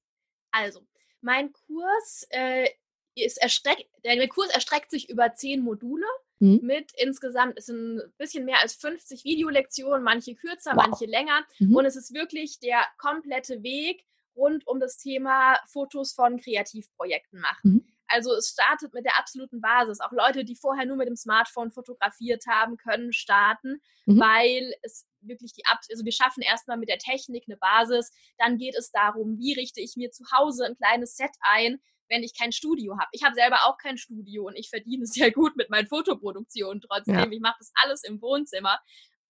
Also, 0.53 0.81
mein 1.25 1.53
Kurs 1.53 2.27
äh, 2.31 2.69
ist 3.17 3.41
erstreckt, 3.41 3.89
der 4.05 4.29
Kurs 4.29 4.51
erstreckt 4.51 4.91
sich 4.91 5.09
über 5.09 5.35
zehn 5.35 5.63
Module 5.63 6.07
mhm. 6.39 6.61
mit 6.63 6.93
insgesamt, 6.97 7.59
es 7.59 7.67
sind 7.67 7.99
ein 7.99 8.13
bisschen 8.19 8.45
mehr 8.45 8.61
als 8.61 8.75
50 8.75 9.25
Videolektionen, 9.25 10.03
manche 10.03 10.35
kürzer, 10.35 10.73
wow. 10.75 10.87
manche 10.87 11.07
länger. 11.07 11.45
Mhm. 11.59 11.77
Und 11.77 11.85
es 11.87 11.97
ist 11.97 12.13
wirklich 12.13 12.61
der 12.61 12.85
komplette 12.99 13.63
Weg 13.63 14.05
rund 14.37 14.67
um 14.67 14.81
das 14.81 14.99
Thema 14.99 15.57
Fotos 15.67 16.13
von 16.13 16.41
Kreativprojekten 16.41 17.41
machen. 17.41 17.71
Mhm. 17.71 17.94
Also 18.09 18.35
es 18.35 18.49
startet 18.49 18.93
mit 18.95 19.05
der 19.05 19.19
absoluten 19.19 19.61
Basis. 19.61 20.01
Auch 20.01 20.13
Leute, 20.13 20.45
die 20.45 20.57
vorher 20.57 20.87
nur 20.87 20.97
mit 20.97 21.09
dem 21.09 21.17
Smartphone 21.17 21.71
fotografiert 21.71 22.45
haben, 22.49 22.77
können 22.77 23.13
starten, 23.13 23.81
mhm. 24.07 24.21
weil 24.21 24.75
es 24.83 25.07
wirklich 25.21 25.53
die 25.53 25.65
Ab 25.67 25.81
also 25.91 26.05
wir 26.05 26.13
schaffen 26.13 26.43
erstmal 26.43 26.77
mit 26.77 26.89
der 26.89 26.99
Technik 26.99 27.45
eine 27.49 27.57
Basis. 27.57 28.13
Dann 28.39 28.59
geht 28.59 28.77
es 28.77 28.91
darum, 28.91 29.39
wie 29.39 29.55
richte 29.55 29.81
ich 29.81 29.95
mir 29.97 30.11
zu 30.11 30.25
Hause 30.33 30.67
ein 30.67 30.77
kleines 30.77 31.17
Set 31.17 31.33
ein, 31.41 31.81
wenn 32.09 32.23
ich 32.23 32.37
kein 32.39 32.53
Studio 32.53 32.99
habe. 32.99 33.09
Ich 33.13 33.25
habe 33.25 33.35
selber 33.35 33.65
auch 33.65 33.79
kein 33.79 33.97
Studio 33.97 34.47
und 34.47 34.57
ich 34.57 34.69
verdiene 34.69 35.07
sehr 35.07 35.33
gut 35.33 35.57
mit 35.57 35.71
meinen 35.71 35.87
Fotoproduktionen 35.87 36.83
trotzdem. 36.83 37.15
Ja. 37.15 37.31
Ich 37.31 37.41
mache 37.41 37.57
das 37.59 37.73
alles 37.83 38.05
im 38.05 38.21
Wohnzimmer. 38.21 38.79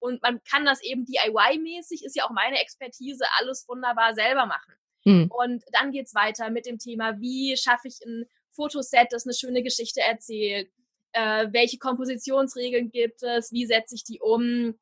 Und 0.00 0.20
man 0.22 0.42
kann 0.44 0.66
das 0.66 0.82
eben 0.82 1.06
DIY-mäßig, 1.06 2.04
ist 2.04 2.14
ja 2.14 2.26
auch 2.26 2.30
meine 2.30 2.60
Expertise, 2.60 3.24
alles 3.38 3.64
wunderbar 3.66 4.12
selber 4.12 4.44
machen. 4.44 4.74
Mhm. 5.04 5.30
Und 5.30 5.64
dann 5.72 5.92
geht's 5.92 6.14
weiter 6.14 6.50
mit 6.50 6.66
dem 6.66 6.78
Thema, 6.78 7.18
wie 7.20 7.56
schaffe 7.56 7.88
ich 7.88 8.00
ein 8.04 8.26
Fotoset, 8.54 9.08
das 9.10 9.26
eine 9.26 9.34
schöne 9.34 9.62
Geschichte 9.62 10.00
erzählt, 10.00 10.70
äh, 11.12 11.46
welche 11.50 11.78
Kompositionsregeln 11.78 12.90
gibt 12.90 13.22
es, 13.22 13.52
wie 13.52 13.66
setze 13.66 13.94
ich 13.94 14.04
die 14.04 14.20
um 14.20 14.74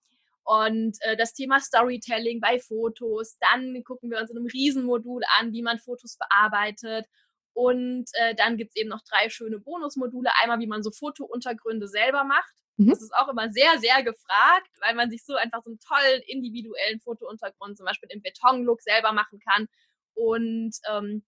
und 0.45 0.97
äh, 1.03 1.17
das 1.17 1.35
Thema 1.35 1.61
Storytelling 1.61 2.41
bei 2.41 2.59
Fotos. 2.59 3.37
Dann 3.39 3.83
gucken 3.85 4.11
wir 4.11 4.19
uns 4.19 4.31
in 4.31 4.37
einem 4.37 4.47
Riesenmodul 4.47 5.23
an, 5.39 5.53
wie 5.53 5.63
man 5.63 5.79
Fotos 5.79 6.17
bearbeitet. 6.19 7.07
Und 7.55 8.07
äh, 8.15 8.35
dann 8.35 8.57
gibt's 8.57 8.77
eben 8.77 8.89
noch 8.89 9.03
drei 9.09 9.29
schöne 9.29 9.61
Bonusmodule. 9.61 10.31
Einmal, 10.43 10.59
wie 10.59 10.67
man 10.67 10.83
so 10.83 10.91
Fotountergründe 10.91 11.87
selber 11.87 12.25
macht. 12.25 12.55
Mhm. 12.77 12.91
Das 12.91 13.03
ist 13.03 13.15
auch 13.15 13.29
immer 13.29 13.53
sehr, 13.53 13.79
sehr 13.79 14.03
gefragt, 14.03 14.71
weil 14.81 14.95
man 14.95 15.11
sich 15.11 15.25
so 15.25 15.35
einfach 15.35 15.63
so 15.63 15.71
einen 15.71 15.79
tollen 15.79 16.23
individuellen 16.27 17.01
Fotountergrund, 17.01 17.77
zum 17.77 17.87
Beispiel 17.87 18.09
im 18.11 18.23
Betonlook, 18.23 18.81
selber 18.81 19.13
machen 19.13 19.39
kann. 19.39 19.69
Und 20.15 20.73
ähm, 20.91 21.25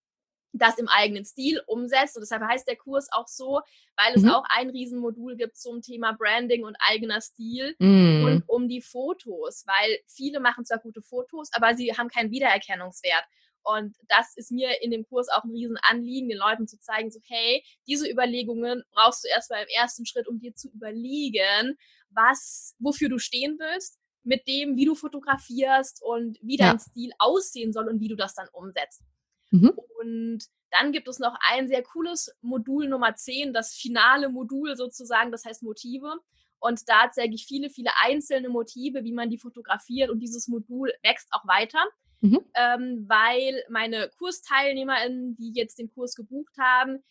das 0.55 0.79
im 0.79 0.89
eigenen 0.89 1.25
Stil 1.25 1.61
umsetzt. 1.67 2.17
Und 2.17 2.23
deshalb 2.23 2.43
heißt 2.43 2.67
der 2.67 2.77
Kurs 2.77 3.09
auch 3.13 3.27
so, 3.27 3.61
weil 3.97 4.15
es 4.15 4.23
mhm. 4.23 4.31
auch 4.31 4.45
ein 4.49 4.71
Riesenmodul 4.71 5.37
gibt 5.37 5.57
zum 5.57 5.83
Thema 5.83 6.13
Branding 6.13 6.65
und 6.65 6.77
eigener 6.79 7.21
Stil 7.21 7.75
mhm. 7.79 8.25
und 8.25 8.45
um 8.47 8.69
die 8.69 8.81
Fotos, 8.81 9.65
weil 9.67 9.99
viele 10.07 10.41
machen 10.41 10.65
zwar 10.65 10.79
gute 10.79 11.03
Fotos, 11.03 11.51
aber 11.53 11.75
sie 11.75 11.93
haben 11.93 12.09
keinen 12.09 12.31
Wiedererkennungswert. 12.31 13.25
Und 13.65 13.97
das 14.09 14.37
ist 14.37 14.53
mir 14.53 14.83
in 14.83 14.91
dem 14.91 15.07
Kurs 15.07 15.29
auch 15.29 15.43
ein 15.43 15.51
Riesenanliegen, 15.51 16.29
den 16.29 16.39
Leuten 16.39 16.69
zu 16.69 16.79
zeigen, 16.79 17.11
so 17.11 17.19
hey, 17.25 17.65
diese 17.87 18.09
Überlegungen 18.09 18.85
brauchst 18.93 19.25
du 19.25 19.29
erstmal 19.29 19.63
im 19.63 19.69
ersten 19.75 20.05
Schritt, 20.05 20.29
um 20.29 20.39
dir 20.39 20.55
zu 20.55 20.69
überlegen, 20.69 21.79
was, 22.11 22.77
wofür 22.79 23.09
du 23.09 23.19
stehen 23.19 23.57
willst, 23.59 23.99
mit 24.23 24.47
dem, 24.47 24.77
wie 24.77 24.85
du 24.85 24.95
fotografierst 24.95 26.03
und 26.03 26.39
wie 26.43 26.57
dein 26.57 26.77
ja. 26.77 26.79
Stil 26.79 27.11
aussehen 27.19 27.73
soll 27.73 27.89
und 27.89 28.01
wie 28.01 28.09
du 28.09 28.17
das 28.17 28.35
dann 28.35 28.49
umsetzt. 28.53 29.03
Mhm. 29.51 29.73
Und 30.01 30.45
dann 30.71 30.93
gibt 30.93 31.09
es 31.09 31.19
noch 31.19 31.37
ein 31.41 31.69
sehr 31.69 31.83
cooles 31.83 32.35
Modul 32.41 32.89
Nummer 32.89 33.15
10, 33.15 33.53
das 33.53 33.75
finale 33.75 34.29
Modul 34.29 34.77
sozusagen, 34.77 35.31
das 35.31 35.45
heißt 35.45 35.63
Motive. 35.63 36.19
Und 36.59 36.89
da 36.89 37.11
zeige 37.13 37.35
ich 37.35 37.47
viele, 37.47 37.71
viele 37.71 37.91
einzelne 38.03 38.49
Motive, 38.49 39.05
wie 39.05 39.13
man 39.13 39.31
die 39.31 39.39
fotografiert. 39.39 40.11
Und 40.11 40.21
dieses 40.21 40.49
Modul 40.49 40.93
wächst 41.03 41.29
auch 41.33 41.47
weiter, 41.47 41.85
mhm. 42.21 42.41
ähm, 42.55 43.05
weil 43.07 43.63
meine 43.69 44.11
KursteilnehmerInnen, 44.19 45.37
die 45.37 45.53
jetzt 45.55 45.79
den 45.79 45.91
Kurs 45.91 46.15
gebucht 46.15 46.55
haben, 46.59 47.05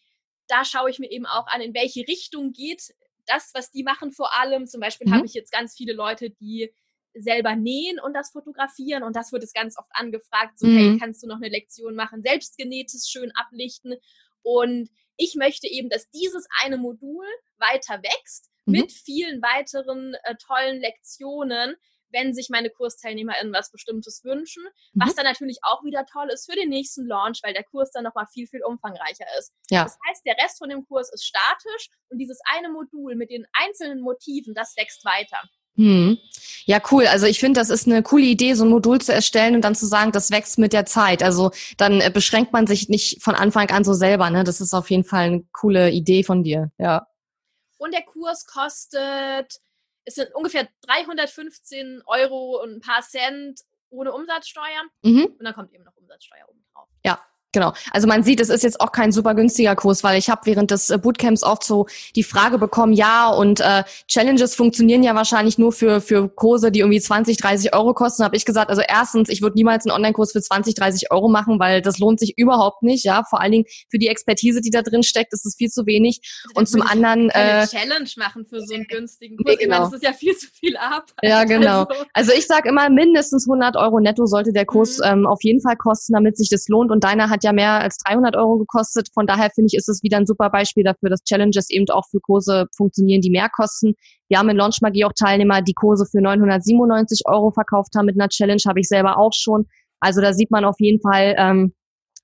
da 0.48 0.66
schaue 0.66 0.90
ich 0.90 1.00
mir 1.00 1.12
eben 1.12 1.26
auch 1.26 1.48
an, 1.48 1.62
in 1.62 1.74
welche 1.74 2.02
Richtung 2.08 2.52
geht 2.52 2.94
das, 3.26 3.52
was 3.54 3.72
die 3.72 3.84
machen 3.84 4.12
vor 4.12 4.38
allem. 4.38 4.68
Zum 4.68 4.82
Beispiel 4.82 5.08
mhm. 5.08 5.14
habe 5.14 5.26
ich 5.26 5.34
jetzt 5.34 5.52
ganz 5.52 5.76
viele 5.76 5.94
Leute, 5.94 6.30
die 6.30 6.74
selber 7.14 7.56
nähen 7.56 8.00
und 8.00 8.14
das 8.14 8.32
fotografieren 8.32 9.04
und 9.04 9.16
das 9.16 9.32
wird 9.32 9.44
es 9.44 9.54
ganz 9.54 9.78
oft 9.78 9.90
angefragt, 9.94 10.58
so 10.60 10.68
mhm. 10.68 10.78
hey, 10.78 10.98
kannst 11.00 11.24
du 11.24 11.28
noch 11.28 11.38
eine 11.38 11.50
Lektion 11.50 11.96
machen, 11.96 12.24
selbstgenähtes 12.24 13.10
schön 13.10 13.32
ablichten 13.36 13.96
und 14.42 14.90
ich 15.18 15.36
möchte 15.36 15.68
eben, 15.68 15.90
dass 15.90 16.10
dieses 16.10 16.48
eine 16.64 16.78
Modul 16.78 17.26
weiter 17.58 18.02
wächst 18.02 18.50
mhm. 18.66 18.74
mit 18.74 18.92
vielen 18.92 19.42
weiteren 19.42 20.16
äh, 20.24 20.36
tollen 20.36 20.80
Lektionen, 20.80 21.76
wenn 22.10 22.34
sich 22.34 22.50
meine 22.50 22.70
KursteilnehmerInnen 22.70 23.54
was 23.54 23.72
Bestimmtes 23.72 24.24
wünschen, 24.24 24.64
mhm. 24.94 25.02
was 25.02 25.16
dann 25.16 25.26
natürlich 25.26 25.60
auch 25.64 25.84
wieder 25.84 26.06
toll 26.06 26.30
ist 26.32 26.50
für 26.50 26.56
den 26.56 26.70
nächsten 26.70 27.08
Launch, 27.08 27.42
weil 27.44 27.54
der 27.54 27.64
Kurs 27.64 27.92
dann 27.92 28.04
nochmal 28.04 28.28
viel, 28.28 28.48
viel 28.48 28.64
umfangreicher 28.64 29.26
ist. 29.40 29.54
Ja. 29.70 29.84
Das 29.84 29.98
heißt, 30.08 30.26
der 30.26 30.38
Rest 30.38 30.60
von 30.60 30.70
dem 30.70 30.86
Kurs 30.86 31.12
ist 31.12 31.26
statisch 31.26 31.90
und 32.10 32.20
dieses 32.20 32.40
eine 32.46 32.70
Modul 32.70 33.16
mit 33.16 33.32
den 33.32 33.46
einzelnen 33.54 34.02
Motiven, 34.02 34.54
das 34.54 34.76
wächst 34.78 35.04
weiter. 35.06 35.42
Hm. 35.76 36.18
Ja, 36.66 36.82
cool. 36.92 37.08
Also 37.08 37.26
ich 37.26 37.40
finde, 37.40 37.60
das 37.60 37.70
ist 37.70 37.88
eine 37.88 38.04
coole 38.04 38.24
Idee, 38.24 38.54
so 38.54 38.64
ein 38.64 38.70
Modul 38.70 39.02
zu 39.02 39.14
erstellen 39.14 39.56
und 39.56 39.62
dann 39.62 39.76
zu 39.76 39.86
sagen, 39.86 40.12
das 40.12 40.32
wächst 40.32 40.58
mit 40.58 40.72
der 40.72 40.86
Zeit. 40.86 41.22
Also 41.22 41.52
dann 41.78 42.00
äh, 42.00 42.10
beschränkt 42.14 42.54
man 42.54 42.68
sich 42.68 42.90
nicht 42.90 43.22
von 43.22 43.36
Anfang 43.36 43.70
an 43.70 43.84
so 43.84 43.94
selber. 43.94 44.30
Ne? 44.30 44.44
Das 44.44 44.62
ist 44.62 44.74
auf 44.74 44.90
jeden 44.90 45.04
Fall 45.04 45.26
eine 45.26 45.44
coole 45.52 45.90
Idee 45.92 46.24
von 46.24 46.44
dir. 46.44 46.72
Ja. 46.78 47.08
Und 47.78 47.94
der 47.94 48.04
Kurs 48.04 48.46
kostet, 48.46 49.60
es 50.06 50.16
sind 50.16 50.34
ungefähr 50.34 50.68
315 50.84 52.02
Euro 52.06 52.62
und 52.62 52.76
ein 52.76 52.82
paar 52.82 53.02
Cent 53.02 53.62
ohne 53.90 54.14
Umsatzsteuer. 54.14 54.84
Mhm. 55.04 55.26
Und 55.38 55.44
dann 55.44 55.54
kommt 55.54 55.74
eben 55.74 55.84
noch 55.84 55.96
Umsatzsteuer 55.98 56.48
oben 56.50 56.64
drauf. 56.74 56.88
Ja, 57.04 57.20
Genau. 57.54 57.72
Also 57.92 58.08
man 58.08 58.24
sieht, 58.24 58.40
es 58.40 58.50
ist 58.50 58.64
jetzt 58.64 58.82
auch 58.82 58.92
kein 58.92 59.12
super 59.12 59.36
günstiger 59.36 59.76
Kurs, 59.76 60.04
weil 60.04 60.18
ich 60.18 60.30
habe 60.30 60.42
während 60.46 60.72
des 60.72 60.90
äh, 60.90 60.98
Bootcamps 60.98 61.44
oft 61.44 61.64
so 61.64 61.86
die 62.16 62.24
Frage 62.24 62.58
bekommen, 62.58 62.94
ja, 62.94 63.30
und 63.30 63.60
äh, 63.60 63.84
Challenges 64.08 64.56
funktionieren 64.56 65.04
ja 65.04 65.14
wahrscheinlich 65.14 65.60
nur 65.60 65.72
für, 65.72 66.02
für 66.02 66.30
Kurse, 66.30 66.72
die 66.72 66.80
irgendwie 66.80 67.00
20, 67.00 67.38
30 67.38 67.76
Euro 67.76 67.94
kosten. 67.94 68.24
Habe 68.24 68.36
ich 68.36 68.46
gesagt, 68.46 68.70
also 68.70 68.82
erstens, 68.82 69.30
ich 69.30 69.44
würde 69.44 69.56
niemals 69.56 69.86
einen 69.86 69.96
Online-Kurs 69.96 70.32
für 70.32 70.42
20, 70.42 70.74
30 70.74 71.12
Euro 71.12 71.30
machen, 71.30 71.60
weil 71.60 71.82
das 71.82 72.00
lohnt 72.00 72.20
sich 72.20 72.38
überhaupt 72.38 72.82
nicht. 72.82 73.06
Ja, 73.06 73.24
vor 73.30 73.40
allen 73.40 73.52
Dingen 73.52 73.66
für 73.90 74.00
die 74.00 74.08
Expertise, 74.08 74.60
die 74.60 74.72
da 74.72 74.82
drin 74.82 75.04
steckt, 75.04 75.32
ist 75.32 75.46
es 75.46 75.56
viel 75.56 75.70
zu 75.70 75.86
wenig. 75.86 76.22
Da 76.56 76.60
und 76.60 76.68
zum 76.68 76.82
anderen 76.82 77.30
äh, 77.30 77.68
Challenge 77.68 78.10
machen 78.18 78.46
für 78.48 78.62
so 78.62 78.74
einen 78.74 78.86
günstigen 78.86 79.38
Kurs. 79.38 79.46
Nee, 79.48 79.64
genau. 79.64 79.76
Ich 79.76 79.80
meine, 79.80 79.92
das 79.92 79.94
ist 79.94 80.04
ja 80.04 80.14
viel 80.14 80.36
zu 80.36 80.48
viel 80.48 80.76
Arbeit. 80.76 81.04
Ja, 81.22 81.44
genau. 81.44 81.84
Also, 81.84 82.06
also 82.14 82.32
ich 82.34 82.48
sage 82.48 82.70
immer, 82.70 82.90
mindestens 82.90 83.48
100 83.48 83.76
Euro 83.76 84.00
netto 84.00 84.26
sollte 84.26 84.54
der 84.54 84.66
Kurs 84.66 84.98
mhm. 84.98 85.04
ähm, 85.06 85.28
auf 85.28 85.44
jeden 85.44 85.62
Fall 85.62 85.76
kosten, 85.76 86.14
damit 86.14 86.38
sich 86.38 86.50
das 86.50 86.68
lohnt. 86.68 86.90
Und 86.90 87.04
deiner 87.04 87.30
hat 87.30 87.43
ja 87.44 87.54
mehr 87.54 87.82
als 87.82 87.98
300 87.98 88.36
Euro 88.36 88.58
gekostet. 88.58 89.10
Von 89.14 89.28
daher 89.28 89.50
finde 89.54 89.68
ich, 89.72 89.78
ist 89.78 89.90
es 89.90 90.04
wieder 90.04 90.18
ein 90.18 90.26
super 90.26 90.50
Beispiel 90.50 90.84
dafür, 90.84 91.10
dass 91.10 91.24
Challenges 91.24 91.70
eben 91.70 91.90
auch 91.90 92.06
für 92.10 92.20
Kurse 92.20 92.68
funktionieren, 92.76 93.22
die 93.22 93.30
mehr 93.30 93.50
kosten. 93.50 93.94
Wir 94.30 94.40
haben 94.40 94.50
in 94.50 94.58
Launch 94.58 94.80
Magie 94.82 95.06
auch 95.06 95.14
Teilnehmer, 95.14 95.62
die 95.62 95.74
Kurse 95.74 96.06
für 96.10 96.22
997 96.22 97.22
Euro 97.26 97.52
verkauft 97.52 97.94
haben 97.96 98.06
mit 98.06 98.20
einer 98.20 98.30
Challenge, 98.30 98.62
habe 98.68 98.80
ich 98.80 98.88
selber 98.88 99.18
auch 99.18 99.34
schon. 99.34 99.66
Also 100.00 100.22
da 100.22 100.34
sieht 100.34 100.52
man 100.52 100.66
auf 100.66 100.76
jeden 100.80 101.02
Fall, 101.02 101.36
ähm, 101.38 101.74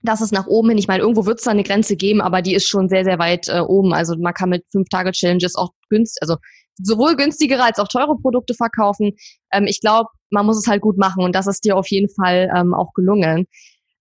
dass 0.02 0.22
es 0.22 0.32
nach 0.32 0.48
oben 0.48 0.70
hin, 0.70 0.78
ich 0.78 0.88
meine, 0.88 1.02
irgendwo 1.02 1.26
wird 1.26 1.40
es 1.40 1.46
da 1.46 1.52
eine 1.52 1.64
Grenze 1.64 1.96
geben, 1.96 2.22
aber 2.22 2.42
die 2.42 2.56
ist 2.56 2.68
schon 2.68 2.90
sehr, 2.90 3.04
sehr 3.04 3.20
weit 3.20 3.48
äh, 3.50 3.60
oben. 3.60 3.94
Also 3.94 4.16
man 4.18 4.34
kann 4.34 4.50
mit 4.50 4.66
fünf 4.72 4.88
Tage 4.90 5.12
Challenges 5.12 5.56
auch 5.56 5.72
günstig, 5.90 6.22
also 6.22 6.38
sowohl 6.82 7.16
günstigere 7.16 7.64
als 7.64 7.80
auch 7.80 7.88
teure 7.88 8.18
Produkte 8.18 8.54
verkaufen. 8.54 9.14
Ähm, 9.52 9.66
ich 9.68 9.82
glaube, 9.82 10.10
man 10.30 10.46
muss 10.46 10.58
es 10.58 10.68
halt 10.68 10.82
gut 10.82 10.98
machen 10.98 11.24
und 11.24 11.36
das 11.36 11.48
ist 11.48 11.66
dir 11.66 11.76
auf 11.76 11.88
jeden 11.90 12.10
Fall 12.10 12.50
ähm, 12.56 12.74
auch 12.74 12.94
gelungen. 12.94 13.46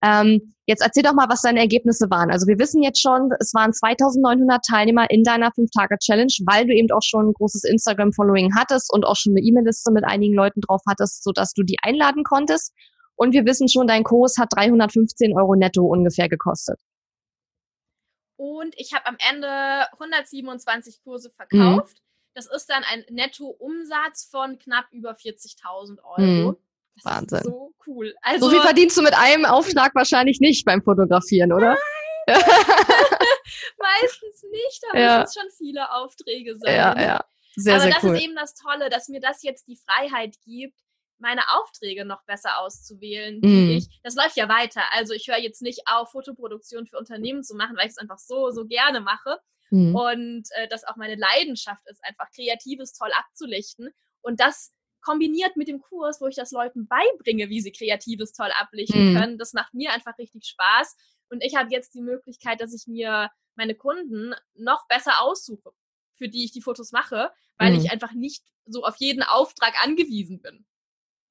Ähm, 0.03 0.55
jetzt 0.67 0.83
erzähl 0.83 1.03
doch 1.03 1.15
mal, 1.15 1.29
was 1.29 1.43
deine 1.43 1.61
Ergebnisse 1.61 2.09
waren. 2.09 2.31
Also 2.31 2.47
wir 2.47 2.59
wissen 2.59 2.83
jetzt 2.83 3.01
schon, 3.01 3.31
es 3.41 3.53
waren 3.55 3.73
2900 3.73 4.65
Teilnehmer 4.65 5.11
in 5.11 5.25
deiner 5.25 5.51
5-Tage-Challenge, 5.51 6.33
weil 6.47 6.67
du 6.67 6.75
eben 6.75 6.91
auch 6.93 7.03
schon 7.03 7.29
ein 7.29 7.33
großes 7.33 7.65
Instagram-Following 7.65 8.55
hattest 8.55 8.93
und 8.93 9.05
auch 9.05 9.17
schon 9.17 9.33
eine 9.33 9.41
E-Mail-Liste 9.41 9.91
mit 9.93 10.05
einigen 10.05 10.35
Leuten 10.35 10.61
drauf 10.61 10.83
hattest, 10.89 11.25
sodass 11.25 11.53
du 11.53 11.63
die 11.63 11.79
einladen 11.83 12.23
konntest. 12.23 12.73
Und 13.17 13.33
wir 13.33 13.45
wissen 13.45 13.69
schon, 13.69 13.89
dein 13.89 14.05
Kurs 14.05 14.37
hat 14.39 14.51
315 14.55 15.37
Euro 15.37 15.57
netto 15.57 15.85
ungefähr 15.85 16.29
gekostet. 16.29 16.81
Und 18.37 18.73
ich 18.77 18.95
habe 18.95 19.07
am 19.07 19.17
Ende 19.19 19.91
127 19.95 21.03
Kurse 21.03 21.31
verkauft. 21.31 21.97
Mhm. 21.97 22.03
Das 22.35 22.47
ist 22.47 22.71
dann 22.71 22.85
ein 22.85 23.05
Netto-Umsatz 23.11 24.29
von 24.31 24.61
knapp 24.61 24.87
über 24.93 25.17
40.000 25.17 26.05
Euro. 26.05 26.53
Mhm. 26.53 26.57
Wahnsinn. 27.05 27.43
so 27.45 27.75
cool. 27.87 28.15
Also, 28.23 28.47
so 28.47 28.53
viel 28.53 28.63
verdienst 28.63 28.97
du 28.97 29.03
mit 29.03 29.15
einem 29.15 29.45
Aufschlag 29.45 29.95
wahrscheinlich 29.95 30.41
nicht 30.41 30.65
beim 30.65 30.83
Fotografieren, 30.83 31.53
oder? 31.53 31.77
Meistens 33.79 34.43
nicht, 34.51 34.85
aber 34.91 35.01
ja. 35.01 35.23
es 35.23 35.35
schon 35.35 35.51
viele 35.57 35.91
Aufträge 35.93 36.57
sein. 36.57 36.75
Ja, 36.75 37.01
ja. 37.01 37.25
Sehr, 37.57 37.75
aber 37.75 37.83
sehr 37.83 37.93
das 37.93 38.05
cool. 38.05 38.17
ist 38.17 38.23
eben 38.23 38.37
das 38.37 38.55
Tolle, 38.55 38.91
dass 38.91 39.09
mir 39.09 39.21
das 39.21 39.43
jetzt 39.43 39.67
die 39.67 39.77
Freiheit 39.77 40.37
gibt, 40.45 40.79
meine 41.19 41.43
Aufträge 41.59 42.05
noch 42.05 42.23
besser 42.25 42.59
auszuwählen. 42.61 43.41
Mm. 43.41 43.71
Ich, 43.79 43.89
das 44.03 44.15
läuft 44.15 44.37
ja 44.37 44.49
weiter. 44.49 44.83
Also 44.93 45.15
ich 45.15 45.27
höre 45.27 45.39
jetzt 45.39 45.63
nicht 45.63 45.83
auf, 45.87 46.13
Fotoproduktion 46.13 46.87
für 46.87 46.99
Unternehmen 46.99 47.43
zu 47.43 47.57
machen, 47.57 47.77
weil 47.77 47.87
ich 47.87 47.93
es 47.93 47.99
einfach 47.99 48.19
so, 48.19 48.51
so 48.51 48.67
gerne 48.67 49.01
mache. 49.01 49.39
Mm. 49.71 49.95
Und 49.95 50.49
äh, 50.53 50.69
das 50.69 50.85
auch 50.85 50.97
meine 50.97 51.17
Leidenschaft 51.17 51.83
ist, 51.87 52.05
einfach 52.05 52.31
Kreatives 52.35 52.93
toll 52.93 53.11
abzulichten. 53.19 53.91
Und 54.21 54.39
das 54.41 54.73
kombiniert 55.01 55.57
mit 55.57 55.69
dem 55.69 55.81
Kurs, 55.81 56.21
wo 56.21 56.27
ich 56.27 56.37
das 56.37 56.51
Leuten 56.51 56.87
beibringe, 56.87 57.49
wie 57.49 57.61
sie 57.61 57.73
Kreatives 57.73 58.33
toll 58.33 58.51
ablichten 58.59 59.13
mm. 59.13 59.17
können, 59.17 59.39
das 59.39 59.53
macht 59.53 59.75
mir 59.75 59.93
einfach 59.93 60.19
richtig 60.19 60.47
Spaß. 60.47 60.97
Und 61.31 61.43
ich 61.45 61.57
habe 61.57 61.71
jetzt 61.71 61.95
die 61.95 62.03
Möglichkeit, 62.03 62.61
dass 62.61 62.75
ich 62.75 62.87
mir 62.87 63.31
meine 63.55 63.75
Kunden 63.75 64.35
noch 64.55 64.87
besser 64.89 65.21
aussuche, 65.21 65.73
für 66.17 66.29
die 66.29 66.45
ich 66.45 66.53
die 66.53 66.63
Fotos 66.63 66.93
mache, 66.93 67.31
weil 67.59 67.77
ich 67.77 67.91
einfach 67.91 68.13
nicht 68.13 68.45
so 68.67 68.85
auf 68.85 68.97
jeden 68.99 69.23
Auftrag 69.23 69.75
angewiesen 69.85 70.41
bin. 70.41 70.65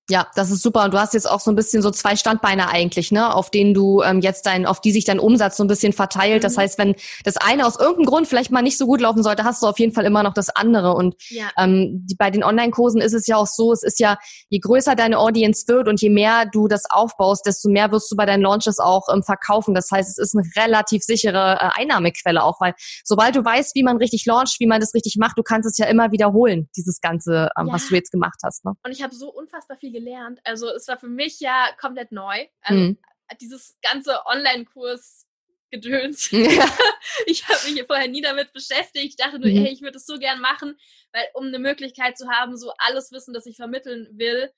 Ja, 0.09 0.27
das 0.35 0.51
ist 0.51 0.61
super. 0.61 0.85
Und 0.85 0.93
du 0.93 0.99
hast 0.99 1.13
jetzt 1.13 1.29
auch 1.29 1.41
so 1.41 1.51
ein 1.51 1.55
bisschen 1.55 1.81
so 1.81 1.91
zwei 1.91 2.15
Standbeine 2.15 2.69
eigentlich, 2.69 3.11
ne, 3.11 3.33
auf 3.33 3.49
denen 3.49 3.73
du 3.73 4.01
ähm, 4.03 4.21
jetzt 4.21 4.45
dein, 4.45 4.65
auf 4.65 4.79
die 4.79 4.93
sich 4.93 5.03
dein 5.03 5.19
Umsatz 5.19 5.57
so 5.57 5.65
ein 5.65 5.67
bisschen 5.67 5.91
verteilt. 5.91 6.43
Mhm. 6.43 6.43
Das 6.43 6.57
heißt, 6.57 6.77
wenn 6.77 6.95
das 7.25 7.35
eine 7.35 7.65
aus 7.65 7.77
irgendeinem 7.77 8.05
Grund 8.05 8.27
vielleicht 8.27 8.49
mal 8.49 8.61
nicht 8.61 8.77
so 8.77 8.85
gut 8.85 9.01
laufen 9.01 9.21
sollte, 9.21 9.43
hast 9.43 9.61
du 9.61 9.67
auf 9.67 9.79
jeden 9.79 9.93
Fall 9.93 10.05
immer 10.05 10.23
noch 10.23 10.33
das 10.33 10.49
andere. 10.49 10.93
Und 10.93 11.15
ja. 11.29 11.49
ähm, 11.57 12.05
die, 12.05 12.15
bei 12.15 12.31
den 12.31 12.43
Online-Kursen 12.43 13.01
ist 13.01 13.13
es 13.13 13.27
ja 13.27 13.35
auch 13.35 13.47
so, 13.47 13.73
es 13.73 13.83
ist 13.83 13.99
ja, 13.99 14.17
je 14.47 14.59
größer 14.59 14.95
deine 14.95 15.19
Audience 15.19 15.67
wird 15.67 15.89
und 15.89 16.01
je 16.01 16.09
mehr 16.09 16.45
du 16.45 16.69
das 16.69 16.83
aufbaust, 16.89 17.45
desto 17.45 17.67
mehr 17.67 17.91
wirst 17.91 18.09
du 18.09 18.15
bei 18.15 18.25
deinen 18.25 18.43
Launches 18.43 18.79
auch 18.79 19.07
ähm, 19.13 19.23
verkaufen. 19.23 19.75
Das 19.75 19.91
heißt, 19.91 20.09
es 20.09 20.17
ist 20.17 20.35
eine 20.35 20.47
relativ 20.55 21.03
sichere 21.03 21.57
äh, 21.59 21.81
Einnahmequelle 21.81 22.43
auch, 22.43 22.61
weil 22.61 22.73
sobald 23.03 23.35
du 23.35 23.43
weißt, 23.43 23.75
wie 23.75 23.83
man 23.83 23.97
richtig 23.97 24.25
launcht, 24.25 24.55
wie 24.59 24.67
man 24.67 24.79
das 24.79 24.93
richtig 24.93 25.17
macht, 25.19 25.37
du 25.37 25.43
kannst 25.43 25.67
es 25.67 25.77
ja 25.77 25.87
immer 25.87 26.13
wiederholen, 26.13 26.69
dieses 26.77 27.01
Ganze, 27.01 27.49
ähm, 27.59 27.67
ja. 27.67 27.73
was 27.73 27.89
du 27.89 27.95
jetzt 27.95 28.11
gemacht 28.11 28.39
hast. 28.43 28.63
Ne? 28.63 28.71
Und 28.85 28.91
ich 28.91 29.03
habe 29.03 29.13
so 29.13 29.29
unfassbar 29.33 29.75
viel 29.77 29.96
gelernt. 29.97 30.39
Also 30.43 30.69
es 30.69 30.87
war 30.87 30.99
für 30.99 31.07
mich 31.07 31.39
ja 31.39 31.69
komplett 31.79 32.11
neu. 32.11 32.47
Also 32.61 32.81
mhm. 32.81 32.97
dieses 33.39 33.77
ganze 33.81 34.25
Online-Kurs 34.25 35.27
Gedöns. 35.71 36.31
Ja. 36.31 36.65
Ich 37.25 37.47
habe 37.47 37.71
mich 37.71 37.83
vorher 37.87 38.07
nie 38.07 38.21
damit 38.21 38.53
beschäftigt. 38.53 39.05
Ich 39.09 39.15
dachte 39.15 39.39
nur, 39.39 39.49
mhm. 39.49 39.63
hey, 39.63 39.73
ich 39.73 39.81
würde 39.81 39.97
es 39.97 40.05
so 40.05 40.19
gern 40.19 40.39
machen, 40.39 40.77
weil 41.11 41.25
um 41.33 41.47
eine 41.47 41.59
Möglichkeit 41.59 42.17
zu 42.17 42.29
haben, 42.29 42.55
so 42.57 42.71
alles 42.77 43.11
Wissen, 43.11 43.33
das 43.33 43.45
ich 43.47 43.55
vermitteln 43.55 44.07
will, 44.11 44.51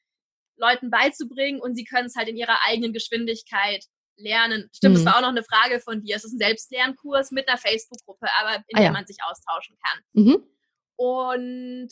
Leuten 0.58 0.90
beizubringen 0.90 1.62
und 1.62 1.76
sie 1.76 1.86
können 1.86 2.08
es 2.08 2.16
halt 2.16 2.28
in 2.28 2.36
ihrer 2.36 2.58
eigenen 2.68 2.92
Geschwindigkeit 2.92 3.86
lernen. 4.18 4.70
Stimmt, 4.74 4.98
mhm. 4.98 4.98
das 4.98 5.06
war 5.06 5.18
auch 5.18 5.22
noch 5.22 5.30
eine 5.30 5.44
Frage 5.44 5.80
von 5.80 6.02
dir. 6.02 6.18
Es 6.18 6.26
ist 6.26 6.34
ein 6.34 6.40
Selbstlernkurs 6.40 7.32
mit 7.32 7.48
einer 7.48 7.58
Facebook-Gruppe, 7.58 8.28
aber 8.40 8.56
in 8.68 8.76
ah, 8.76 8.80
der 8.80 8.84
ja. 8.84 8.92
man 8.92 9.08
sich 9.08 9.18
austauschen 9.24 9.78
kann. 9.84 10.00
Mhm. 10.14 10.44
Und 10.98 11.90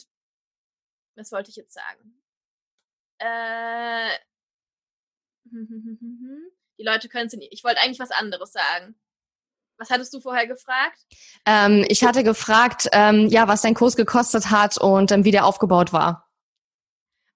was 1.16 1.32
wollte 1.32 1.50
ich 1.50 1.56
jetzt 1.56 1.74
sagen? 1.74 2.22
Äh, 3.20 4.10
die 6.80 6.84
Leute 6.84 7.10
können 7.10 7.28
es 7.28 7.34
nicht. 7.34 7.54
Ich 7.54 7.64
wollte 7.64 7.82
eigentlich 7.82 8.00
was 8.00 8.12
anderes 8.12 8.52
sagen. 8.52 8.96
Was 9.78 9.92
hattest 9.92 10.14
du 10.14 10.20
vorher 10.20 10.48
gefragt? 10.48 11.00
Ähm, 11.46 11.86
ich 11.88 12.04
hatte 12.04 12.24
gefragt, 12.24 12.90
ähm, 12.94 13.28
ja, 13.28 13.48
was 13.48 13.62
dein 13.62 13.76
Kurs 13.76 13.96
gekostet 13.96 14.50
hat 14.50 14.78
und 14.80 15.12
ähm, 15.12 15.24
wie 15.24 15.32
der 15.32 15.46
aufgebaut 15.46 15.94
war. 15.94 16.28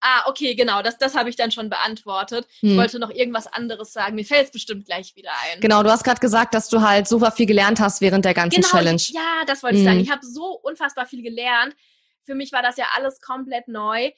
Ah, 0.04 0.24
okay, 0.26 0.56
genau, 0.56 0.82
das, 0.82 0.98
das 0.98 1.16
habe 1.16 1.30
ich 1.30 1.36
dann 1.36 1.52
schon 1.52 1.70
beantwortet. 1.70 2.48
Hm. 2.62 2.72
Ich 2.72 2.78
wollte 2.78 2.98
noch 2.98 3.12
irgendwas 3.12 3.46
anderes 3.46 3.94
sagen. 3.94 4.16
Mir 4.16 4.26
fällt 4.26 4.46
es 4.46 4.52
bestimmt 4.52 4.86
gleich 4.86 5.16
wieder 5.16 5.30
ein. 5.44 5.62
Genau, 5.62 5.84
du 5.84 5.92
hast 5.92 6.04
gerade 6.04 6.20
gesagt, 6.20 6.56
dass 6.56 6.70
du 6.70 6.82
halt 6.82 7.08
super 7.08 7.32
viel 7.32 7.46
gelernt 7.46 7.80
hast 7.80 8.02
während 8.02 8.26
der 8.26 8.34
ganzen 8.34 8.62
genau, 8.62 8.68
Challenge. 8.68 8.96
Ich, 8.96 9.10
ja, 9.12 9.44
das 9.46 9.62
wollte 9.62 9.78
hm. 9.78 9.84
ich 9.84 9.88
sagen. 9.88 10.00
Ich 10.00 10.10
habe 10.10 10.26
so 10.26 10.60
unfassbar 10.64 11.06
viel 11.06 11.22
gelernt. 11.22 11.76
Für 12.24 12.34
mich 12.34 12.52
war 12.52 12.64
das 12.64 12.78
ja 12.78 12.86
alles 12.96 13.22
komplett 13.22 13.68
neu. 13.68 14.12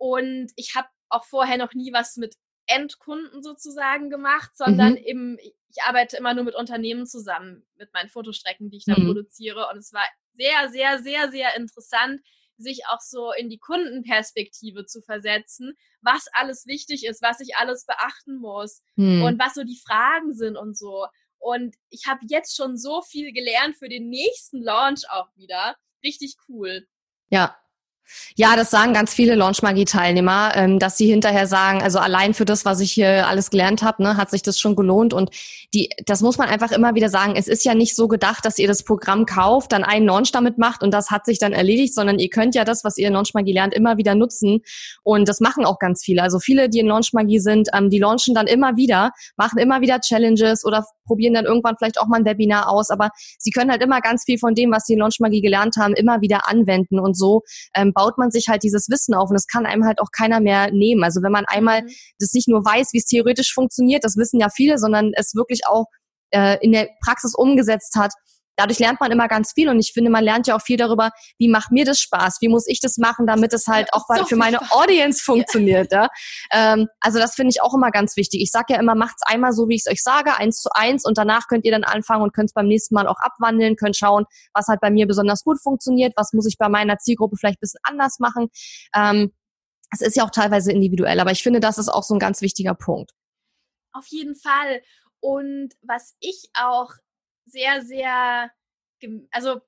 Und 0.00 0.50
ich 0.56 0.74
habe 0.74 0.88
auch 1.10 1.24
vorher 1.26 1.58
noch 1.58 1.74
nie 1.74 1.92
was 1.92 2.16
mit 2.16 2.34
Endkunden 2.66 3.42
sozusagen 3.42 4.08
gemacht, 4.08 4.50
sondern 4.56 4.92
mhm. 4.92 4.98
eben, 4.98 5.38
ich 5.38 5.82
arbeite 5.84 6.16
immer 6.16 6.32
nur 6.32 6.44
mit 6.44 6.54
Unternehmen 6.54 7.04
zusammen, 7.04 7.66
mit 7.76 7.92
meinen 7.92 8.08
Fotostrecken, 8.08 8.70
die 8.70 8.78
ich 8.78 8.84
da 8.86 8.98
mhm. 8.98 9.08
produziere. 9.08 9.68
Und 9.70 9.76
es 9.76 9.92
war 9.92 10.06
sehr, 10.32 10.70
sehr, 10.70 11.02
sehr, 11.02 11.30
sehr 11.30 11.54
interessant, 11.54 12.22
sich 12.56 12.86
auch 12.88 13.00
so 13.00 13.30
in 13.32 13.50
die 13.50 13.58
Kundenperspektive 13.58 14.86
zu 14.86 15.02
versetzen, 15.02 15.74
was 16.00 16.28
alles 16.32 16.64
wichtig 16.66 17.04
ist, 17.04 17.20
was 17.20 17.40
ich 17.40 17.56
alles 17.56 17.84
beachten 17.84 18.38
muss 18.38 18.82
mhm. 18.96 19.22
und 19.22 19.38
was 19.38 19.52
so 19.52 19.64
die 19.64 19.80
Fragen 19.84 20.32
sind 20.32 20.56
und 20.56 20.78
so. 20.78 21.08
Und 21.38 21.74
ich 21.90 22.06
habe 22.06 22.20
jetzt 22.26 22.56
schon 22.56 22.78
so 22.78 23.02
viel 23.02 23.34
gelernt 23.34 23.76
für 23.76 23.90
den 23.90 24.08
nächsten 24.08 24.62
Launch 24.62 25.02
auch 25.10 25.28
wieder. 25.36 25.76
Richtig 26.02 26.36
cool. 26.48 26.86
Ja, 27.28 27.59
ja, 28.36 28.56
das 28.56 28.70
sagen 28.70 28.92
ganz 28.92 29.12
viele 29.12 29.34
Launchmagie-Teilnehmer, 29.34 30.52
ähm, 30.54 30.78
dass 30.78 30.96
sie 30.96 31.06
hinterher 31.06 31.46
sagen, 31.46 31.82
also 31.82 31.98
allein 31.98 32.34
für 32.34 32.44
das, 32.44 32.64
was 32.64 32.80
ich 32.80 32.92
hier 32.92 33.26
alles 33.26 33.50
gelernt 33.50 33.82
habe, 33.82 34.02
ne, 34.02 34.16
hat 34.16 34.30
sich 34.30 34.42
das 34.42 34.58
schon 34.58 34.76
gelohnt. 34.76 35.12
Und 35.12 35.30
die, 35.74 35.90
das 36.06 36.20
muss 36.20 36.38
man 36.38 36.48
einfach 36.48 36.72
immer 36.72 36.94
wieder 36.94 37.08
sagen. 37.08 37.34
Es 37.36 37.48
ist 37.48 37.64
ja 37.64 37.74
nicht 37.74 37.94
so 37.94 38.08
gedacht, 38.08 38.44
dass 38.44 38.58
ihr 38.58 38.68
das 38.68 38.82
Programm 38.82 39.26
kauft, 39.26 39.72
dann 39.72 39.84
einen 39.84 40.06
Launch 40.06 40.32
damit 40.32 40.58
macht 40.58 40.82
und 40.82 40.92
das 40.92 41.10
hat 41.10 41.26
sich 41.26 41.38
dann 41.38 41.52
erledigt, 41.52 41.94
sondern 41.94 42.18
ihr 42.18 42.30
könnt 42.30 42.54
ja 42.54 42.64
das, 42.64 42.84
was 42.84 42.96
ihr 42.98 43.08
in 43.08 43.14
Launchmagie 43.14 43.52
lernt, 43.52 43.74
immer 43.74 43.96
wieder 43.96 44.14
nutzen. 44.14 44.60
Und 45.02 45.28
das 45.28 45.40
machen 45.40 45.64
auch 45.64 45.78
ganz 45.78 46.02
viele. 46.04 46.22
Also 46.22 46.38
viele, 46.38 46.68
die 46.68 46.78
in 46.78 46.86
Launchmagie 46.86 47.40
sind, 47.40 47.68
ähm, 47.74 47.90
die 47.90 47.98
launchen 47.98 48.34
dann 48.34 48.46
immer 48.46 48.76
wieder, 48.76 49.10
machen 49.36 49.58
immer 49.58 49.80
wieder 49.80 50.00
Challenges 50.00 50.64
oder 50.64 50.84
probieren 51.04 51.34
dann 51.34 51.44
irgendwann 51.44 51.76
vielleicht 51.76 52.00
auch 52.00 52.06
mal 52.06 52.18
ein 52.18 52.24
Webinar 52.24 52.68
aus. 52.68 52.90
Aber 52.90 53.10
sie 53.38 53.50
können 53.50 53.70
halt 53.70 53.82
immer 53.82 54.00
ganz 54.00 54.24
viel 54.24 54.38
von 54.38 54.54
dem, 54.54 54.70
was 54.70 54.84
sie 54.84 54.94
in 54.94 55.00
Launchmagie 55.00 55.40
gelernt 55.40 55.76
haben, 55.76 55.94
immer 55.94 56.20
wieder 56.20 56.48
anwenden 56.48 56.98
und 57.00 57.16
so 57.16 57.42
ähm, 57.74 57.92
baut 58.00 58.16
man 58.16 58.30
sich 58.30 58.46
halt 58.48 58.62
dieses 58.62 58.88
Wissen 58.88 59.14
auf 59.14 59.28
und 59.28 59.34
das 59.34 59.46
kann 59.46 59.66
einem 59.66 59.84
halt 59.84 60.00
auch 60.00 60.08
keiner 60.16 60.40
mehr 60.40 60.70
nehmen. 60.72 61.04
Also 61.04 61.22
wenn 61.22 61.32
man 61.32 61.44
einmal 61.46 61.82
mhm. 61.82 61.90
das 62.18 62.32
nicht 62.32 62.48
nur 62.48 62.64
weiß, 62.64 62.88
wie 62.92 62.98
es 62.98 63.04
theoretisch 63.04 63.52
funktioniert, 63.52 64.04
das 64.04 64.16
wissen 64.16 64.40
ja 64.40 64.48
viele, 64.48 64.78
sondern 64.78 65.12
es 65.14 65.34
wirklich 65.34 65.60
auch 65.68 65.84
äh, 66.30 66.56
in 66.62 66.72
der 66.72 66.88
Praxis 67.04 67.34
umgesetzt 67.34 67.94
hat, 67.96 68.12
dadurch 68.56 68.78
lernt 68.78 69.00
man 69.00 69.10
immer 69.10 69.28
ganz 69.28 69.52
viel 69.52 69.68
und 69.68 69.78
ich 69.78 69.92
finde, 69.92 70.10
man 70.10 70.24
lernt 70.24 70.46
ja 70.46 70.56
auch 70.56 70.62
viel 70.62 70.76
darüber, 70.76 71.10
wie 71.38 71.48
macht 71.48 71.72
mir 71.72 71.84
das 71.84 72.00
Spaß, 72.00 72.38
wie 72.40 72.48
muss 72.48 72.66
ich 72.66 72.80
das 72.80 72.98
machen, 72.98 73.26
damit 73.26 73.52
es 73.52 73.66
halt 73.66 73.92
auch 73.92 74.04
so 74.14 74.24
für 74.24 74.36
meine 74.36 74.58
Spaß. 74.58 74.72
Audience 74.72 75.22
funktioniert. 75.22 75.92
Ja. 75.92 76.02
ja? 76.02 76.74
Ähm, 76.74 76.88
also 77.00 77.18
das 77.18 77.34
finde 77.34 77.50
ich 77.50 77.62
auch 77.62 77.74
immer 77.74 77.90
ganz 77.90 78.16
wichtig. 78.16 78.42
Ich 78.42 78.50
sage 78.50 78.74
ja 78.74 78.80
immer, 78.80 78.94
macht's 78.94 79.22
einmal 79.24 79.52
so, 79.52 79.68
wie 79.68 79.76
ich 79.76 79.82
es 79.86 79.92
euch 79.92 80.02
sage, 80.02 80.36
eins 80.36 80.60
zu 80.60 80.68
eins 80.74 81.04
und 81.04 81.16
danach 81.18 81.48
könnt 81.48 81.64
ihr 81.64 81.72
dann 81.72 81.84
anfangen 81.84 82.22
und 82.22 82.34
könnt 82.34 82.50
es 82.50 82.54
beim 82.54 82.66
nächsten 82.66 82.94
Mal 82.94 83.06
auch 83.06 83.18
abwandeln, 83.20 83.76
könnt 83.76 83.96
schauen, 83.96 84.24
was 84.52 84.66
halt 84.68 84.80
bei 84.80 84.90
mir 84.90 85.06
besonders 85.06 85.42
gut 85.44 85.60
funktioniert, 85.62 86.12
was 86.16 86.32
muss 86.32 86.46
ich 86.46 86.58
bei 86.58 86.68
meiner 86.68 86.98
Zielgruppe 86.98 87.36
vielleicht 87.36 87.58
ein 87.58 87.62
bisschen 87.62 87.80
anders 87.84 88.18
machen. 88.18 88.48
Ähm, 88.94 89.32
es 89.92 90.00
ist 90.00 90.16
ja 90.16 90.24
auch 90.24 90.30
teilweise 90.30 90.72
individuell, 90.72 91.18
aber 91.20 91.32
ich 91.32 91.42
finde, 91.42 91.60
das 91.60 91.78
ist 91.78 91.88
auch 91.88 92.04
so 92.04 92.14
ein 92.14 92.20
ganz 92.20 92.42
wichtiger 92.42 92.74
Punkt. 92.74 93.12
Auf 93.92 94.06
jeden 94.06 94.36
Fall. 94.36 94.82
Und 95.20 95.74
was 95.82 96.14
ich 96.20 96.48
auch 96.54 96.92
sehr, 97.50 97.82
sehr, 97.82 98.50
also 99.30 99.60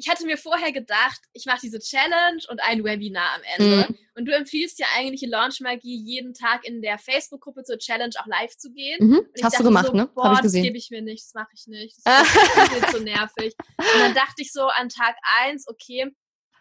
ich 0.00 0.08
hatte 0.08 0.24
mir 0.24 0.38
vorher 0.38 0.72
gedacht, 0.72 1.20
ich 1.34 1.44
mache 1.44 1.60
diese 1.62 1.78
Challenge 1.78 2.42
und 2.48 2.60
ein 2.62 2.82
Webinar 2.82 3.34
am 3.36 3.42
Ende. 3.56 3.86
Mhm. 3.88 3.98
Und 4.14 4.24
du 4.24 4.34
empfiehlst 4.34 4.78
ja 4.78 4.86
eigentlich 4.96 5.28
Launch 5.28 5.60
Magie 5.60 5.96
jeden 5.96 6.32
Tag 6.32 6.66
in 6.66 6.80
der 6.80 6.98
Facebook-Gruppe 6.98 7.64
zur 7.64 7.78
Challenge 7.78 8.14
auch 8.18 8.26
live 8.26 8.56
zu 8.56 8.72
gehen. 8.72 9.06
Mhm. 9.06 9.26
Hast 9.42 9.58
du 9.58 9.64
gemacht, 9.64 9.88
so, 9.88 9.92
ne? 9.92 10.08
Boah, 10.14 10.32
ich 10.32 10.40
gesehen. 10.40 10.62
das 10.62 10.66
gebe 10.68 10.78
ich 10.78 10.90
mir 10.90 11.02
nicht, 11.02 11.24
das 11.24 11.34
mache 11.34 11.50
ich 11.54 11.66
nicht. 11.66 11.98
Das 12.04 12.26
ist 12.82 12.92
so 12.92 13.02
nervig. 13.02 13.54
Und 13.76 14.00
dann 14.00 14.14
dachte 14.14 14.40
ich 14.40 14.52
so 14.52 14.64
an 14.64 14.88
Tag 14.88 15.16
eins, 15.42 15.68
okay, 15.68 16.10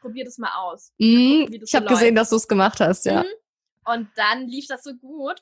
probier 0.01 0.25
das 0.25 0.37
mal 0.37 0.53
aus. 0.57 0.91
Mhm. 0.97 1.45
Gucken, 1.45 1.63
ich 1.65 1.75
habe 1.75 1.85
gesehen, 1.87 2.15
dass 2.15 2.29
du 2.29 2.35
es 2.35 2.47
gemacht 2.47 2.81
hast, 2.81 3.05
ja. 3.05 3.23
Mhm. 3.23 3.29
Und 3.85 4.09
dann 4.15 4.47
lief 4.47 4.67
das 4.67 4.83
so 4.83 4.93
gut. 4.95 5.41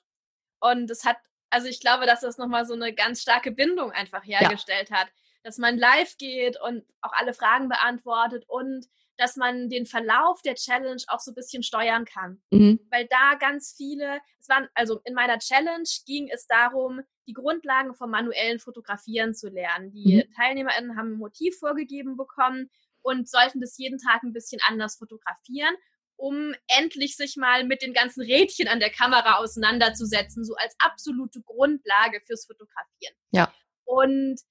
Und 0.60 0.90
es 0.90 1.04
hat 1.04 1.18
also 1.50 1.68
ich 1.68 1.80
glaube, 1.80 2.06
dass 2.06 2.22
das 2.22 2.38
nochmal 2.38 2.66
so 2.66 2.74
eine 2.74 2.94
ganz 2.94 3.22
starke 3.22 3.52
Bindung 3.52 3.92
einfach 3.92 4.26
hergestellt 4.26 4.90
ja. 4.90 4.98
hat. 4.98 5.08
Dass 5.44 5.58
man 5.58 5.78
live 5.78 6.18
geht 6.18 6.60
und 6.62 6.84
auch 7.02 7.14
alle 7.14 7.34
Fragen 7.34 7.70
beantwortet 7.70 8.44
und 8.48 8.88
dass 9.18 9.36
man 9.36 9.70
den 9.70 9.86
Verlauf 9.86 10.42
der 10.42 10.56
Challenge 10.56 11.02
auch 11.08 11.20
so 11.20 11.32
ein 11.32 11.36
bisschen 11.36 11.64
steuern 11.64 12.06
kann. 12.06 12.42
Mhm. 12.52 12.80
Weil 12.92 13.08
da 13.08 13.36
ganz 13.40 13.74
viele, 13.76 14.20
es 14.40 14.48
waren, 14.48 14.68
also 14.76 15.00
in 15.06 15.14
meiner 15.14 15.40
Challenge 15.40 15.88
ging 16.06 16.30
es 16.30 16.48
darum, 16.48 17.02
die 17.28 17.34
Grundlagen 17.34 17.96
vom 17.96 18.12
manuellen 18.12 18.60
Fotografieren 18.60 19.34
zu 19.34 19.50
lernen. 19.50 19.92
Die 19.92 20.18
mhm. 20.18 20.34
TeilnehmerInnen 20.36 20.98
haben 20.98 21.14
ein 21.14 21.18
Motiv 21.18 21.58
vorgegeben 21.58 22.16
bekommen 22.16 22.70
und 23.02 23.28
sollten 23.28 23.60
das 23.60 23.78
jeden 23.78 23.98
Tag 23.98 24.24
ein 24.24 24.34
bisschen 24.34 24.62
anders 24.68 24.98
fotografieren, 24.98 25.76
um 26.18 26.54
endlich 26.68 27.16
sich 27.16 27.38
mal 27.38 27.64
mit 27.64 27.82
den 27.82 27.94
ganzen 27.94 28.22
Rädchen 28.22 28.68
an 28.68 28.80
der 28.80 28.90
Kamera 28.90 29.38
auseinanderzusetzen, 29.38 30.44
so 30.44 30.56
als 30.56 30.76
absolute 30.80 31.42
Grundlage 31.42 32.22
fürs 32.26 32.46
Fotografieren. 32.46 33.16
Ja. 33.32 33.54
Und 33.86 34.42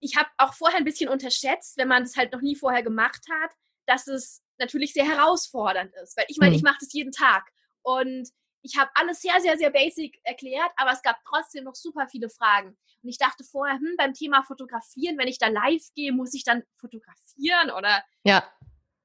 ich 0.00 0.16
habe 0.16 0.28
auch 0.38 0.54
vorher 0.54 0.78
ein 0.78 0.84
bisschen 0.84 1.08
unterschätzt, 1.08 1.76
wenn 1.76 1.88
man 1.88 2.04
das 2.04 2.16
halt 2.16 2.32
noch 2.32 2.40
nie 2.40 2.56
vorher 2.56 2.82
gemacht 2.82 3.24
hat, 3.42 3.50
dass 3.86 4.06
es 4.06 4.42
natürlich 4.58 4.92
sehr 4.92 5.06
herausfordernd 5.06 5.92
ist. 6.02 6.16
Weil 6.16 6.26
ich 6.28 6.38
meine, 6.38 6.52
mhm. 6.52 6.56
ich 6.56 6.62
mache 6.62 6.78
das 6.80 6.92
jeden 6.92 7.12
Tag. 7.12 7.50
Und 7.82 8.28
ich 8.62 8.76
habe 8.76 8.90
alles 8.94 9.20
sehr, 9.20 9.40
sehr, 9.40 9.56
sehr 9.56 9.70
basic 9.70 10.18
erklärt, 10.24 10.70
aber 10.76 10.92
es 10.92 11.02
gab 11.02 11.16
trotzdem 11.24 11.64
noch 11.64 11.74
super 11.74 12.08
viele 12.08 12.28
Fragen. 12.28 12.76
Und 13.02 13.08
ich 13.08 13.18
dachte 13.18 13.44
vorher, 13.44 13.76
hm, 13.76 13.94
beim 13.96 14.12
Thema 14.12 14.42
Fotografieren, 14.42 15.18
wenn 15.18 15.28
ich 15.28 15.38
da 15.38 15.48
live 15.48 15.84
gehe, 15.94 16.12
muss 16.12 16.34
ich 16.34 16.42
dann 16.42 16.64
fotografieren 16.78 17.70
oder 17.70 18.04
ja. 18.24 18.44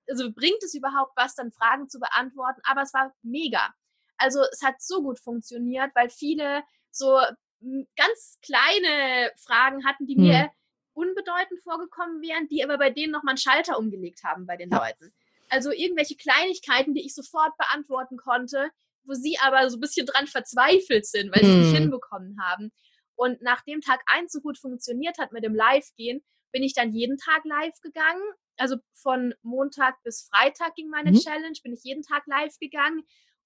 Also 0.09 0.31
bringt 0.31 0.63
es 0.63 0.73
überhaupt 0.73 1.13
was, 1.15 1.35
dann 1.35 1.51
Fragen 1.51 1.89
zu 1.89 1.99
beantworten? 1.99 2.61
Aber 2.63 2.81
es 2.81 2.93
war 2.93 3.13
mega. 3.21 3.73
Also 4.17 4.41
es 4.51 4.61
hat 4.61 4.81
so 4.81 5.01
gut 5.01 5.19
funktioniert, 5.19 5.91
weil 5.95 6.09
viele 6.09 6.63
so 6.91 7.19
hm, 7.61 7.87
ganz 7.95 8.37
kleine 8.41 9.31
Fragen 9.37 9.85
hatten, 9.85 10.05
die 10.05 10.15
hm. 10.15 10.23
mir 10.23 10.51
unbedeutend 10.93 11.61
vorgekommen 11.63 12.21
wären, 12.21 12.47
die 12.47 12.63
aber 12.63 12.77
bei 12.77 12.89
denen 12.89 13.11
nochmal 13.11 13.31
einen 13.31 13.37
Schalter 13.37 13.79
umgelegt 13.79 14.23
haben 14.23 14.45
bei 14.45 14.57
den 14.57 14.69
ja. 14.69 14.77
Leuten. 14.77 15.13
Also 15.49 15.71
irgendwelche 15.71 16.15
Kleinigkeiten, 16.15 16.93
die 16.93 17.05
ich 17.05 17.13
sofort 17.13 17.57
beantworten 17.57 18.17
konnte, 18.17 18.71
wo 19.03 19.13
sie 19.13 19.37
aber 19.39 19.69
so 19.69 19.77
ein 19.77 19.81
bisschen 19.81 20.05
dran 20.05 20.27
verzweifelt 20.27 21.05
sind, 21.05 21.35
weil 21.35 21.43
sie 21.43 21.51
es 21.51 21.57
nicht 21.57 21.75
hm. 21.75 21.81
hinbekommen 21.81 22.37
haben. 22.41 22.71
Und 23.15 23.41
nachdem 23.41 23.81
Tag 23.81 24.01
1 24.05 24.31
so 24.31 24.41
gut 24.41 24.57
funktioniert 24.57 25.17
hat 25.19 25.31
mit 25.31 25.43
dem 25.43 25.55
Live-Gehen, 25.55 26.23
bin 26.51 26.63
ich 26.63 26.73
dann 26.73 26.93
jeden 26.93 27.17
Tag 27.17 27.43
live 27.45 27.79
gegangen. 27.81 28.23
Also 28.61 28.77
von 28.93 29.33
Montag 29.41 29.95
bis 30.03 30.29
Freitag 30.31 30.75
ging 30.75 30.89
meine 30.89 31.11
mhm. 31.11 31.19
Challenge, 31.19 31.57
bin 31.63 31.73
ich 31.73 31.83
jeden 31.83 32.03
Tag 32.03 32.23
live 32.27 32.57
gegangen 32.59 33.03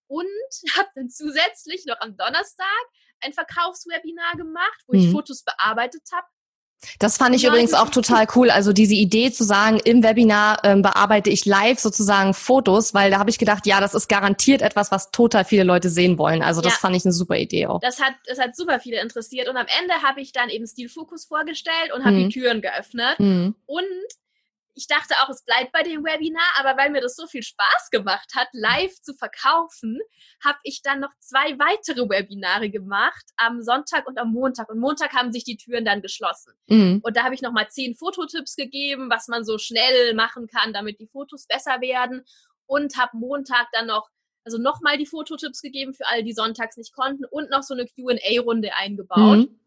und 0.08 0.26
habe 0.78 0.90
dann 0.96 1.10
zusätzlich 1.10 1.86
noch 1.86 2.00
am 2.02 2.18
Donnerstag 2.18 2.84
ein 3.22 3.34
Verkaufswebinar 3.34 4.36
gemacht, 4.36 4.84
wo 4.88 4.98
mhm. 4.98 5.04
ich 5.04 5.12
Fotos 5.12 5.44
bearbeitet 5.44 6.04
habe 6.14 6.28
das 7.00 7.18
fand 7.18 7.36
ich 7.36 7.44
Nein, 7.44 7.52
übrigens 7.52 7.74
auch 7.74 7.90
total 7.90 8.28
cool. 8.36 8.50
Also 8.50 8.74
diese 8.74 8.94
Idee 8.94 9.32
zu 9.32 9.44
sagen, 9.44 9.80
im 9.84 10.04
Webinar 10.04 10.60
ähm, 10.64 10.82
bearbeite 10.82 11.30
ich 11.30 11.46
live 11.46 11.80
sozusagen 11.80 12.34
Fotos, 12.34 12.94
weil 12.94 13.12
da 13.12 13.20
habe 13.20 13.30
ich 13.30 13.40
gedacht, 13.40 13.66
ja, 13.66 13.80
das 13.80 13.94
ist 13.94 14.08
garantiert 14.08 14.62
etwas, 14.62 14.92
was 14.92 15.12
total 15.12 15.46
viele 15.46 15.64
Leute 15.64 15.90
sehen 15.90 16.18
wollen. 16.18 16.44
Also 16.44 16.62
das 16.62 16.74
ja, 16.74 16.80
fand 16.80 16.96
ich 16.96 17.06
eine 17.06 17.14
super 17.14 17.38
Idee 17.38 17.68
auch. 17.68 17.80
Das 17.80 18.02
hat, 18.02 18.14
das 18.28 18.40
hat 18.40 18.56
super 18.56 18.80
viele 18.80 19.02
interessiert. 19.02 19.48
Und 19.48 19.58
am 19.58 19.68
Ende 19.82 19.96
habe 20.04 20.22
ich 20.22 20.32
dann 20.32 20.50
eben 20.50 20.68
Stilfokus 20.68 21.26
vorgestellt 21.26 21.92
und 21.96 22.04
habe 22.04 22.18
mhm. 22.18 22.30
die 22.30 22.40
Türen 22.40 22.62
geöffnet. 22.62 23.20
Mhm. 23.20 23.56
Und 23.66 23.86
ich 24.76 24.88
dachte 24.88 25.16
auch, 25.22 25.30
es 25.30 25.44
bleibt 25.44 25.72
bei 25.72 25.84
dem 25.84 26.04
Webinar, 26.04 26.44
aber 26.60 26.78
weil 26.78 26.90
mir 26.90 27.00
das 27.00 27.16
so 27.16 27.28
viel 27.28 27.44
Spaß 27.44 27.90
gemacht 27.92 28.34
hat, 28.36 28.50
live 28.52 28.94
zu 29.02 29.14
verkaufen, 29.14 30.00
habe 30.44 30.58
ich 30.64 30.82
dann 30.82 31.00
noch 31.00 31.12
zwei 31.20 31.58
weitere 31.58 32.08
Webinare 32.10 32.70
gemacht, 32.70 33.26
am 33.38 33.62
Sonntag 33.62 34.06
und 34.06 34.20
am 34.20 34.34
Montag. 34.34 34.70
Und 34.70 34.80
Montag 34.80 35.14
haben 35.14 35.32
sich 35.32 35.46
die 35.46 35.56
Türen 35.56 35.86
dann 35.86 36.02
geschlossen. 36.02 36.54
Mhm. 36.68 37.00
Und 37.04 37.16
da 37.16 37.24
habe 37.24 37.34
ich 37.34 37.42
noch 37.42 37.54
mal 37.54 37.70
zehn 37.70 37.96
Fototipps 37.96 38.58
gegeben, 38.58 39.10
was 39.10 39.30
man 39.30 39.46
so 39.46 39.58
schnell 39.58 40.14
machen 40.14 40.48
kann, 40.48 40.74
damit 40.74 41.00
die 41.00 41.08
Fotos 41.08 41.48
besser 41.48 41.80
werden. 41.80 42.26
Und 42.68 42.98
habe 42.98 43.18
Montag 43.18 43.68
dann 43.72 43.88
noch 43.88 44.10
also 44.44 44.60
nochmal 44.60 44.98
die 44.98 45.08
Fototipps 45.08 45.62
gegeben 45.62 45.94
für 45.96 46.06
alle, 46.08 46.24
die 46.24 46.34
sonntags 46.34 46.78
nicht 46.78 46.94
konnten 46.94 47.26
und 47.26 47.50
noch 47.50 47.64
so 47.64 47.74
eine 47.74 47.88
Q&A-Runde 47.88 48.76
eingebaut. 48.76 49.50
Mhm. 49.50 49.60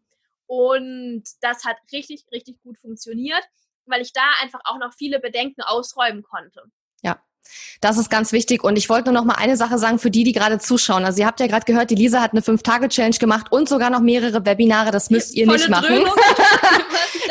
Und 0.47 1.23
das 1.41 1.65
hat 1.65 1.77
richtig, 1.91 2.25
richtig 2.31 2.61
gut 2.61 2.77
funktioniert 2.79 3.43
weil 3.89 4.01
ich 4.01 4.13
da 4.13 4.21
einfach 4.41 4.59
auch 4.63 4.77
noch 4.77 4.93
viele 4.93 5.19
Bedenken 5.19 5.61
ausräumen 5.61 6.23
konnte. 6.23 6.63
Ja. 7.01 7.19
Das 7.81 7.97
ist 7.97 8.09
ganz 8.09 8.31
wichtig. 8.31 8.63
Und 8.63 8.77
ich 8.77 8.89
wollte 8.89 9.11
nur 9.11 9.21
noch 9.21 9.25
mal 9.25 9.35
eine 9.35 9.57
Sache 9.57 9.77
sagen 9.77 9.99
für 9.99 10.11
die, 10.11 10.23
die 10.23 10.33
gerade 10.33 10.59
zuschauen. 10.59 11.05
Also 11.05 11.21
ihr 11.21 11.27
habt 11.27 11.39
ja 11.39 11.47
gerade 11.47 11.65
gehört, 11.65 11.89
die 11.89 11.95
Lisa 11.95 12.21
hat 12.21 12.31
eine 12.31 12.41
Fünf-Tage-Challenge 12.41 13.17
gemacht 13.17 13.51
und 13.51 13.69
sogar 13.69 13.89
noch 13.89 14.01
mehrere 14.01 14.45
Webinare. 14.45 14.91
Das 14.91 15.09
müsst 15.09 15.33
ihr 15.33 15.47
nicht 15.47 15.69
machen. 15.69 15.87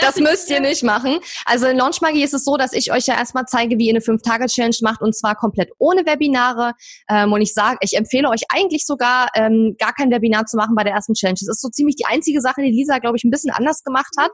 das 0.00 0.16
müsst 0.16 0.50
ihr 0.50 0.60
nicht 0.60 0.82
machen. 0.82 1.18
Also 1.44 1.66
in 1.66 1.76
Launch 1.76 2.00
Magie 2.00 2.22
ist 2.22 2.34
es 2.34 2.44
so, 2.44 2.56
dass 2.56 2.72
ich 2.72 2.92
euch 2.92 3.06
ja 3.06 3.14
erstmal 3.14 3.44
zeige, 3.46 3.78
wie 3.78 3.86
ihr 3.86 3.92
eine 3.92 4.00
Fünf-Tage-Challenge 4.00 4.76
macht 4.82 5.00
und 5.00 5.16
zwar 5.16 5.34
komplett 5.34 5.70
ohne 5.78 6.06
Webinare. 6.06 6.72
Ähm, 7.10 7.32
und 7.32 7.40
ich 7.40 7.54
sage, 7.54 7.78
ich 7.80 7.96
empfehle 7.96 8.28
euch 8.28 8.42
eigentlich 8.48 8.86
sogar, 8.86 9.28
ähm, 9.34 9.76
gar 9.78 9.92
kein 9.92 10.10
Webinar 10.10 10.46
zu 10.46 10.56
machen 10.56 10.74
bei 10.76 10.84
der 10.84 10.92
ersten 10.92 11.14
Challenge. 11.14 11.38
Das 11.40 11.48
ist 11.48 11.60
so 11.60 11.68
ziemlich 11.68 11.96
die 11.96 12.06
einzige 12.06 12.40
Sache, 12.40 12.62
die 12.62 12.70
Lisa, 12.70 12.98
glaube 12.98 13.16
ich, 13.16 13.24
ein 13.24 13.30
bisschen 13.30 13.52
anders 13.52 13.82
gemacht 13.82 14.14
hat. 14.18 14.30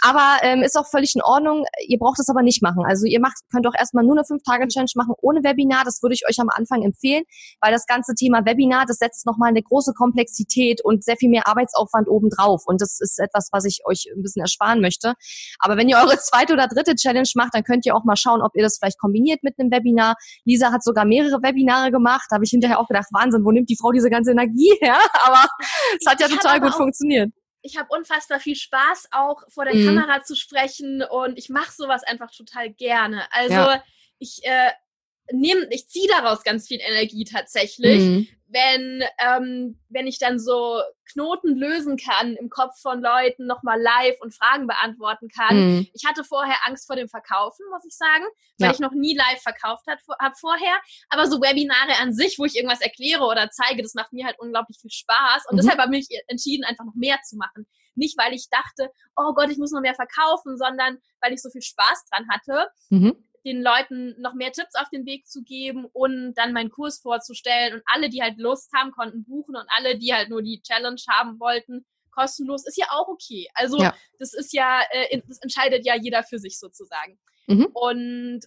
Aber 0.00 0.38
ähm, 0.42 0.62
ist 0.62 0.76
auch 0.76 0.88
völlig 0.88 1.14
in 1.14 1.22
Ordnung. 1.22 1.64
Ihr 1.86 1.98
braucht 1.98 2.18
es 2.20 2.28
aber 2.28 2.42
nicht 2.42 2.62
machen. 2.62 2.84
Also 2.86 3.06
ihr 3.06 3.20
macht, 3.20 3.36
könnt 3.52 3.66
auch 3.66 3.74
erstmal 3.78 4.04
nur 4.04 4.16
eine 4.16 4.24
Fünf-Tage-Challenge 4.24 4.90
machen 4.96 5.14
ohne 5.20 5.42
Webinar. 5.42 5.84
Das 5.84 6.02
würde 6.02 6.14
ich 6.14 6.26
euch 6.28 6.40
am 6.40 6.48
Anfang 6.48 6.82
empfehlen, 6.82 7.24
weil 7.60 7.72
das 7.72 7.86
ganze 7.86 8.14
Thema 8.14 8.44
Webinar, 8.44 8.84
das 8.86 8.98
setzt 8.98 9.26
nochmal 9.26 9.50
eine 9.50 9.62
große 9.62 9.92
Komplexität 9.94 10.84
und 10.84 11.04
sehr 11.04 11.16
viel 11.16 11.30
mehr 11.30 11.46
Arbeitsaufwand 11.46 12.08
obendrauf. 12.08 12.62
Und 12.66 12.80
das 12.80 12.98
ist 13.00 13.18
etwas, 13.18 13.48
was 13.52 13.64
ich 13.64 13.80
euch 13.84 14.06
ein 14.14 14.22
bisschen 14.22 14.42
ersparen 14.42 14.80
möchte. 14.80 15.03
Aber 15.58 15.76
wenn 15.76 15.88
ihr 15.88 15.96
eure 15.96 16.18
zweite 16.18 16.52
oder 16.52 16.68
dritte 16.68 16.94
Challenge 16.94 17.28
macht, 17.34 17.54
dann 17.54 17.64
könnt 17.64 17.86
ihr 17.86 17.94
auch 17.94 18.04
mal 18.04 18.16
schauen, 18.16 18.42
ob 18.42 18.54
ihr 18.54 18.62
das 18.62 18.78
vielleicht 18.78 18.98
kombiniert 18.98 19.42
mit 19.42 19.58
einem 19.58 19.70
Webinar. 19.70 20.14
Lisa 20.44 20.72
hat 20.72 20.82
sogar 20.82 21.04
mehrere 21.04 21.42
Webinare 21.42 21.90
gemacht. 21.90 22.26
Da 22.30 22.34
habe 22.36 22.44
ich 22.44 22.50
hinterher 22.50 22.78
auch 22.78 22.88
gedacht, 22.88 23.08
Wahnsinn, 23.12 23.44
wo 23.44 23.50
nimmt 23.50 23.68
die 23.68 23.76
Frau 23.76 23.92
diese 23.92 24.10
ganze 24.10 24.32
Energie 24.32 24.72
her? 24.80 24.98
Aber 25.24 25.46
es 26.00 26.06
hat 26.06 26.20
ja 26.20 26.26
ich 26.26 26.34
total 26.34 26.60
gut 26.60 26.74
funktioniert. 26.74 27.32
Ich 27.62 27.78
habe 27.78 27.88
unfassbar 27.90 28.40
viel 28.40 28.56
Spaß, 28.56 29.08
auch 29.12 29.42
vor 29.48 29.64
der 29.64 29.74
mhm. 29.74 29.86
Kamera 29.86 30.22
zu 30.22 30.36
sprechen 30.36 31.02
und 31.02 31.38
ich 31.38 31.48
mache 31.48 31.72
sowas 31.72 32.02
einfach 32.04 32.30
total 32.30 32.70
gerne. 32.70 33.22
Also 33.32 33.54
ja. 33.54 33.82
ich 34.18 34.40
äh, 34.44 34.70
nehme, 35.32 35.66
ich 35.70 35.88
ziehe 35.88 36.08
daraus 36.08 36.42
ganz 36.42 36.68
viel 36.68 36.80
Energie 36.80 37.24
tatsächlich, 37.24 38.00
mhm. 38.00 38.28
wenn, 38.48 39.04
ähm, 39.18 39.80
wenn 39.88 40.06
ich 40.06 40.18
dann 40.18 40.38
so 40.38 40.80
Knoten 41.12 41.56
lösen 41.56 41.96
kann 41.96 42.34
im 42.34 42.50
Kopf 42.50 42.80
von 42.80 43.00
Leuten, 43.00 43.46
nochmal 43.46 43.80
live 43.80 44.20
und 44.20 44.34
Fragen 44.34 44.66
beantworten 44.66 45.28
kann. 45.28 45.56
Mhm. 45.56 45.88
Ich 45.94 46.04
hatte 46.06 46.24
vorher 46.24 46.56
Angst 46.64 46.86
vor 46.86 46.96
dem 46.96 47.08
Verkaufen, 47.08 47.64
muss 47.70 47.84
ich 47.86 47.96
sagen, 47.96 48.24
weil 48.58 48.68
ja. 48.68 48.74
ich 48.74 48.80
noch 48.80 48.92
nie 48.92 49.16
live 49.16 49.40
verkauft 49.42 49.86
habe 49.86 50.34
vorher. 50.38 50.76
Aber 51.08 51.26
so 51.26 51.40
Webinare 51.40 51.98
an 52.00 52.12
sich, 52.12 52.38
wo 52.38 52.44
ich 52.44 52.56
irgendwas 52.56 52.80
erkläre 52.80 53.24
oder 53.24 53.50
zeige, 53.50 53.82
das 53.82 53.94
macht 53.94 54.12
mir 54.12 54.26
halt 54.26 54.38
unglaublich 54.38 54.78
viel 54.80 54.90
Spaß. 54.90 55.44
Und 55.48 55.56
mhm. 55.56 55.60
deshalb 55.60 55.78
habe 55.78 55.96
ich 55.96 56.08
entschieden, 56.28 56.64
einfach 56.64 56.84
noch 56.84 56.94
mehr 56.94 57.18
zu 57.24 57.36
machen. 57.36 57.66
Nicht, 57.96 58.18
weil 58.18 58.34
ich 58.34 58.48
dachte, 58.50 58.90
oh 59.16 59.34
Gott, 59.34 59.50
ich 59.50 59.58
muss 59.58 59.70
noch 59.70 59.80
mehr 59.80 59.94
verkaufen, 59.94 60.58
sondern 60.58 60.98
weil 61.20 61.32
ich 61.32 61.40
so 61.40 61.48
viel 61.50 61.62
Spaß 61.62 62.06
dran 62.10 62.26
hatte. 62.28 62.68
Mhm 62.90 63.24
den 63.44 63.62
Leuten 63.62 64.14
noch 64.20 64.34
mehr 64.34 64.52
Tipps 64.52 64.74
auf 64.74 64.88
den 64.90 65.06
Weg 65.06 65.26
zu 65.26 65.42
geben 65.42 65.86
und 65.92 66.34
dann 66.34 66.52
meinen 66.52 66.70
Kurs 66.70 67.00
vorzustellen. 67.00 67.74
Und 67.74 67.82
alle, 67.86 68.08
die 68.08 68.22
halt 68.22 68.38
Lust 68.38 68.70
haben, 68.74 68.90
konnten 68.92 69.24
buchen 69.24 69.56
und 69.56 69.66
alle, 69.76 69.98
die 69.98 70.14
halt 70.14 70.30
nur 70.30 70.42
die 70.42 70.62
Challenge 70.62 71.00
haben 71.08 71.38
wollten, 71.40 71.84
kostenlos, 72.10 72.66
ist 72.66 72.78
ja 72.78 72.86
auch 72.90 73.08
okay. 73.08 73.48
Also 73.54 73.78
ja. 73.78 73.94
das 74.18 74.32
ist 74.32 74.52
ja, 74.52 74.80
äh, 74.90 75.20
das 75.26 75.38
entscheidet 75.38 75.84
ja 75.84 75.94
jeder 75.96 76.22
für 76.22 76.38
sich 76.38 76.58
sozusagen. 76.58 77.18
Mhm. 77.46 77.66
Und 77.72 78.40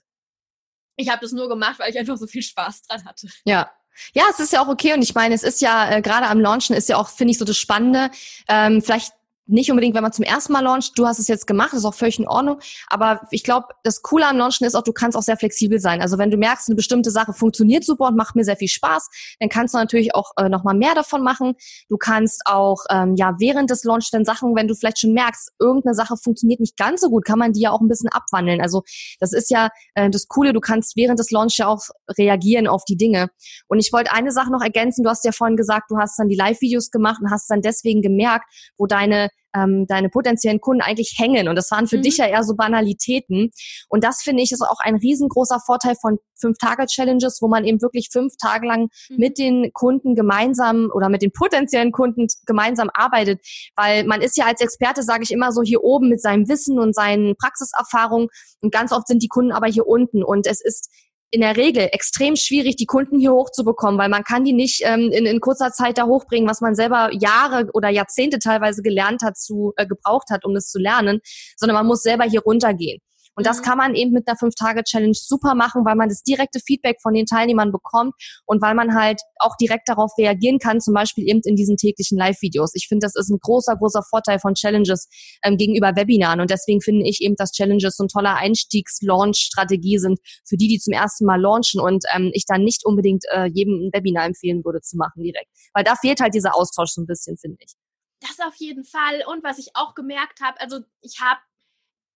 ich 0.96 1.10
habe 1.10 1.22
das 1.22 1.32
nur 1.32 1.48
gemacht, 1.48 1.80
weil 1.80 1.92
ich 1.92 2.00
einfach 2.00 2.18
so 2.18 2.28
viel 2.28 2.42
Spaß 2.42 2.84
dran 2.84 3.06
hatte. 3.06 3.28
Ja, 3.46 3.72
ja, 4.14 4.26
es 4.30 4.40
ist 4.40 4.54
ja 4.54 4.64
auch 4.64 4.68
okay 4.68 4.94
und 4.94 5.02
ich 5.02 5.16
meine, 5.16 5.34
es 5.34 5.44
ist 5.44 5.62
ja 5.62 5.90
äh, 5.90 6.02
gerade 6.02 6.28
am 6.28 6.40
Launchen 6.40 6.76
ist 6.76 6.90
ja 6.90 6.98
auch, 6.98 7.10
finde 7.10 7.32
ich, 7.32 7.38
so 7.38 7.46
das 7.46 7.58
Spannende. 7.58 8.12
Ähm, 8.48 8.82
vielleicht 8.82 9.14
nicht 9.48 9.72
unbedingt, 9.72 9.96
wenn 9.96 10.04
man 10.04 10.12
zum 10.12 10.24
ersten 10.24 10.54
Mal 10.54 10.64
launcht. 10.64 10.98
Du 10.98 11.08
hast 11.08 11.20
es 11.20 11.28
jetzt 11.28 11.48
gemacht, 11.48 11.74
ist 11.74 11.86
auch 11.86 11.94
völlig 11.94 12.20
in 12.20 12.28
Ordnung. 12.28 12.60
Aber 12.88 13.22
ich 13.32 13.44
glaube, 13.44 13.68
das 13.84 14.02
Coole 14.02 14.28
am 14.28 14.38
Launchen 14.38 14.68
ist 14.68 14.76
auch, 14.76 14.84
du 14.84 14.94
kannst 14.94 15.18
auch 15.18 15.22
sehr 15.22 15.38
flexibel 15.38 15.80
sein. 15.80 16.02
Also 16.02 16.18
wenn 16.18 16.30
du 16.30 16.38
merkst, 16.38 16.68
eine 16.68 16.76
bestimmte 16.76 17.12
Sache 17.12 17.34
funktioniert 17.34 17.84
super 17.84 18.08
und 18.08 18.18
macht 18.18 18.36
mir 18.36 18.44
sehr 18.44 18.58
viel 18.58 18.68
Spaß, 18.68 19.10
dann 19.40 19.50
kannst 19.50 19.74
du 19.74 19.78
natürlich 19.78 20.14
auch 20.16 20.32
äh, 20.38 20.50
nochmal 20.50 20.76
mehr 20.76 20.96
davon 20.96 21.24
machen. 21.24 21.56
Du 21.90 21.98
kannst 21.98 22.42
auch, 22.46 22.84
ähm, 22.90 23.16
ja, 23.16 23.36
während 23.40 23.70
des 23.70 23.84
Launch 23.84 24.10
dann 24.12 24.26
Sachen, 24.26 24.56
wenn 24.56 24.68
du 24.68 24.76
vielleicht 24.76 25.00
schon 25.00 25.14
merkst, 25.14 25.52
irgendeine 25.60 25.96
Sache 25.96 26.16
funktioniert 26.18 26.60
nicht 26.60 26.78
ganz 26.78 27.02
so 27.02 27.10
gut, 27.10 27.26
kann 27.26 27.40
man 27.40 27.54
die 27.54 27.62
ja 27.62 27.72
auch 27.72 27.82
ein 27.82 27.88
bisschen 27.88 28.10
abwandeln. 28.10 28.62
Also 28.62 28.84
das 29.20 29.34
ist 29.34 29.50
ja 29.50 29.70
äh, 29.96 30.10
das 30.10 30.28
Coole, 30.28 30.54
du 30.54 30.60
kannst 30.60 30.96
während 30.96 31.20
des 31.20 31.32
Launch 31.32 31.58
ja 31.58 31.68
auch 31.68 31.82
reagieren 32.18 32.68
auf 32.68 32.84
die 32.86 32.98
Dinge. 32.98 33.30
Und 33.68 33.80
ich 33.80 33.94
wollte 33.94 34.12
eine 34.12 34.32
Sache 34.32 34.52
noch 34.52 34.62
ergänzen. 34.62 35.04
Du 35.04 35.10
hast 35.10 35.24
ja 35.26 35.32
vorhin 35.32 35.58
gesagt, 35.58 35.90
du 35.90 35.98
hast 35.98 36.18
dann 36.20 36.28
die 36.28 36.36
Live-Videos 36.36 36.92
gemacht 36.92 37.22
und 37.22 37.32
hast 37.32 37.50
dann 37.50 37.62
deswegen 37.62 38.02
gemerkt, 38.02 38.46
wo 38.78 38.86
deine 38.86 39.30
ähm, 39.56 39.86
deine 39.88 40.10
potenziellen 40.10 40.60
Kunden 40.60 40.82
eigentlich 40.82 41.16
hängen. 41.18 41.48
Und 41.48 41.56
das 41.56 41.72
waren 41.72 41.88
für 41.88 41.98
mhm. 41.98 42.04
dich 42.04 42.18
ja 42.18 42.28
eher 42.28 42.44
so 42.44 42.56
Banalitäten. 42.56 43.52
Und 43.90 44.04
das 44.04 44.22
finde 44.22 44.44
ich 44.44 44.52
ist 44.52 44.62
auch 44.62 44.80
ein 44.80 44.96
riesengroßer 44.96 45.60
Vorteil 45.66 45.96
von 46.00 46.20
Fünf-Tage-Challenges, 46.40 47.40
wo 47.42 47.48
man 47.48 47.66
eben 47.66 47.82
wirklich 47.82 48.10
fünf 48.12 48.34
Tage 48.42 48.68
lang 48.68 48.90
mhm. 49.10 49.18
mit 49.18 49.38
den 49.38 49.72
Kunden 49.74 50.16
gemeinsam 50.16 50.90
oder 50.94 51.10
mit 51.10 51.22
den 51.22 51.32
potenziellen 51.32 51.92
Kunden 51.92 52.28
gemeinsam 52.46 52.90
arbeitet. 52.94 53.42
Weil 53.76 54.04
man 54.06 54.22
ist 54.22 54.38
ja 54.38 54.46
als 54.46 54.62
Experte, 54.62 55.04
sage 55.04 55.24
ich 55.24 55.32
immer 55.32 55.52
so, 55.52 55.62
hier 55.64 55.84
oben 55.84 56.10
mit 56.10 56.22
seinem 56.22 56.48
Wissen 56.48 56.80
und 56.80 56.94
seinen 56.94 57.36
Praxiserfahrungen. 57.38 58.28
Und 58.62 58.74
ganz 58.74 58.92
oft 58.92 59.08
sind 59.08 59.24
die 59.24 59.28
Kunden 59.28 59.52
aber 59.52 59.68
hier 59.68 59.88
unten. 59.88 60.24
Und 60.24 60.48
es 60.48 60.62
ist 60.64 60.90
in 61.32 61.42
der 61.42 61.58
Regel 61.58 61.90
extrem 61.92 62.36
schwierig, 62.36 62.78
die 62.78 62.86
Kunden 62.86 63.20
hier 63.20 63.34
hochzubekommen, 63.34 64.00
weil 64.00 64.10
man 64.10 64.24
kann 64.24 64.44
die 64.44 64.54
nicht 64.54 64.82
ähm, 64.86 65.12
in, 65.12 65.26
in 65.26 65.40
kurzer 65.42 65.72
Zeit 65.72 65.98
da 65.98 66.06
hochbringen, 66.06 66.50
was 66.50 66.62
man 66.62 66.76
selber 66.76 67.10
Jahre 67.12 67.70
oder 67.74 67.90
Jahrzehnte 67.90 68.40
teilweise 68.40 68.82
gelernt 68.82 69.22
hat, 69.24 69.38
zu 69.38 69.74
äh, 69.76 69.86
gebraucht 69.86 70.30
hat, 70.30 70.46
um 70.46 70.54
das 70.54 70.70
zu 70.70 70.80
lernen, 70.80 71.20
sondern 71.58 71.76
man 71.76 71.86
muss 71.86 72.02
selber 72.02 72.24
hier 72.24 72.42
runtergehen. 72.42 73.00
Und 73.38 73.46
das 73.46 73.60
mhm. 73.60 73.64
kann 73.64 73.78
man 73.78 73.96
eben 73.96 74.12
mit 74.12 74.28
einer 74.28 74.36
Fünf-Tage-Challenge 74.36 75.14
super 75.14 75.54
machen, 75.54 75.86
weil 75.86 75.96
man 75.96 76.10
das 76.10 76.24
direkte 76.24 76.60
Feedback 76.60 76.98
von 77.02 77.14
den 77.14 77.28
Teilnehmern 77.28 77.72
bekommt 77.72 78.16
und 78.46 78.62
weil 78.64 78.74
man 78.74 78.96
halt 78.96 79.22
auch 79.38 79.56
direkt 79.62 79.88
darauf 79.88 80.12
reagieren 80.18 80.58
kann, 80.58 80.82
zum 80.82 80.96
Beispiel 80.96 81.28
eben 81.28 81.42
in 81.46 81.56
diesen 81.56 81.78
täglichen 81.78 82.18
Live-Videos. 82.18 82.72
Ich 82.74 82.88
finde, 82.88 83.06
das 83.06 83.16
ist 83.16 83.30
ein 83.30 83.38
großer, 83.40 83.76
großer 83.76 84.02
Vorteil 84.10 84.40
von 84.40 84.56
Challenges 84.56 85.08
ähm, 85.44 85.56
gegenüber 85.58 85.96
Webinaren. 85.96 86.42
Und 86.42 86.50
deswegen 86.50 86.82
finde 86.82 87.08
ich 87.08 87.22
eben, 87.22 87.36
dass 87.36 87.52
Challenges 87.52 87.98
so 87.98 88.06
ein 88.06 88.08
toller 88.08 88.36
Einstiegs-Launch-Strategie 88.38 90.00
sind 90.00 90.20
für 90.44 90.58
die, 90.58 90.68
die 90.68 90.80
zum 90.80 90.94
ersten 90.94 91.26
Mal 91.26 91.40
launchen 91.40 91.80
und 91.80 92.06
ähm, 92.16 92.32
ich 92.34 92.46
dann 92.48 92.64
nicht 92.64 92.86
unbedingt 92.86 93.24
äh, 93.32 93.46
jedem 93.54 93.88
ein 93.88 93.92
Webinar 93.94 94.26
empfehlen 94.26 94.66
würde 94.66 94.82
zu 94.82 94.98
machen 94.98 95.22
direkt. 95.22 95.52
Weil 95.74 95.84
da 95.84 95.94
fehlt 95.96 96.22
halt 96.22 96.34
dieser 96.34 96.56
Austausch 96.56 96.90
so 96.90 97.02
ein 97.02 97.06
bisschen, 97.06 97.38
finde 97.38 97.58
ich. 97.60 97.74
Das 98.20 98.40
auf 98.40 98.56
jeden 98.56 98.84
Fall. 98.84 99.24
Und 99.28 99.44
was 99.44 99.60
ich 99.60 99.76
auch 99.76 99.94
gemerkt 99.94 100.42
habe, 100.42 100.60
also 100.60 100.80
ich 101.02 101.20
habe 101.22 101.40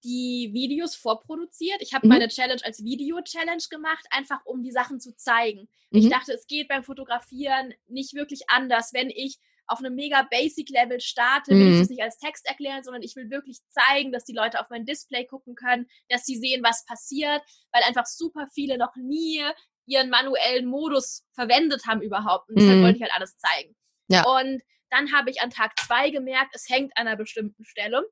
die 0.03 0.49
Videos 0.53 0.95
vorproduziert. 0.95 1.81
Ich 1.81 1.93
habe 1.93 2.07
mhm. 2.07 2.13
meine 2.13 2.27
Challenge 2.27 2.61
als 2.63 2.83
Video-Challenge 2.83 3.63
gemacht, 3.69 4.05
einfach 4.09 4.39
um 4.45 4.63
die 4.63 4.71
Sachen 4.71 4.99
zu 4.99 5.15
zeigen. 5.15 5.67
Mhm. 5.91 5.99
Ich 5.99 6.09
dachte, 6.09 6.33
es 6.33 6.47
geht 6.47 6.67
beim 6.67 6.83
Fotografieren 6.83 7.73
nicht 7.87 8.13
wirklich 8.13 8.49
anders. 8.49 8.93
Wenn 8.93 9.09
ich 9.09 9.37
auf 9.67 9.79
einem 9.79 9.95
mega 9.95 10.27
Basic-Level 10.29 10.99
starte, 10.99 11.51
will 11.51 11.65
mhm. 11.65 11.73
ich 11.73 11.79
das 11.79 11.89
nicht 11.89 12.03
als 12.03 12.17
Text 12.17 12.45
erklären, 12.45 12.83
sondern 12.83 13.03
ich 13.03 13.15
will 13.15 13.29
wirklich 13.29 13.59
zeigen, 13.69 14.11
dass 14.11 14.25
die 14.25 14.33
Leute 14.33 14.59
auf 14.59 14.69
mein 14.69 14.85
Display 14.85 15.25
gucken 15.25 15.55
können, 15.55 15.87
dass 16.09 16.25
sie 16.25 16.35
sehen, 16.35 16.63
was 16.63 16.85
passiert, 16.85 17.41
weil 17.71 17.83
einfach 17.83 18.05
super 18.05 18.47
viele 18.53 18.77
noch 18.77 18.95
nie 18.95 19.41
ihren 19.85 20.09
manuellen 20.09 20.65
Modus 20.65 21.23
verwendet 21.33 21.85
haben 21.87 22.01
überhaupt. 22.01 22.49
Und 22.49 22.59
deshalb 22.59 22.79
mhm. 22.79 22.83
wollte 22.83 22.97
ich 22.97 23.01
halt 23.03 23.13
alles 23.15 23.37
zeigen. 23.37 23.75
Ja. 24.07 24.25
Und 24.25 24.61
dann 24.89 25.13
habe 25.13 25.29
ich 25.29 25.41
an 25.41 25.49
Tag 25.49 25.79
zwei 25.79 26.09
gemerkt, 26.09 26.53
es 26.53 26.67
hängt 26.69 26.91
an 26.97 27.07
einer 27.07 27.15
bestimmten 27.15 27.63
Stelle. 27.63 28.03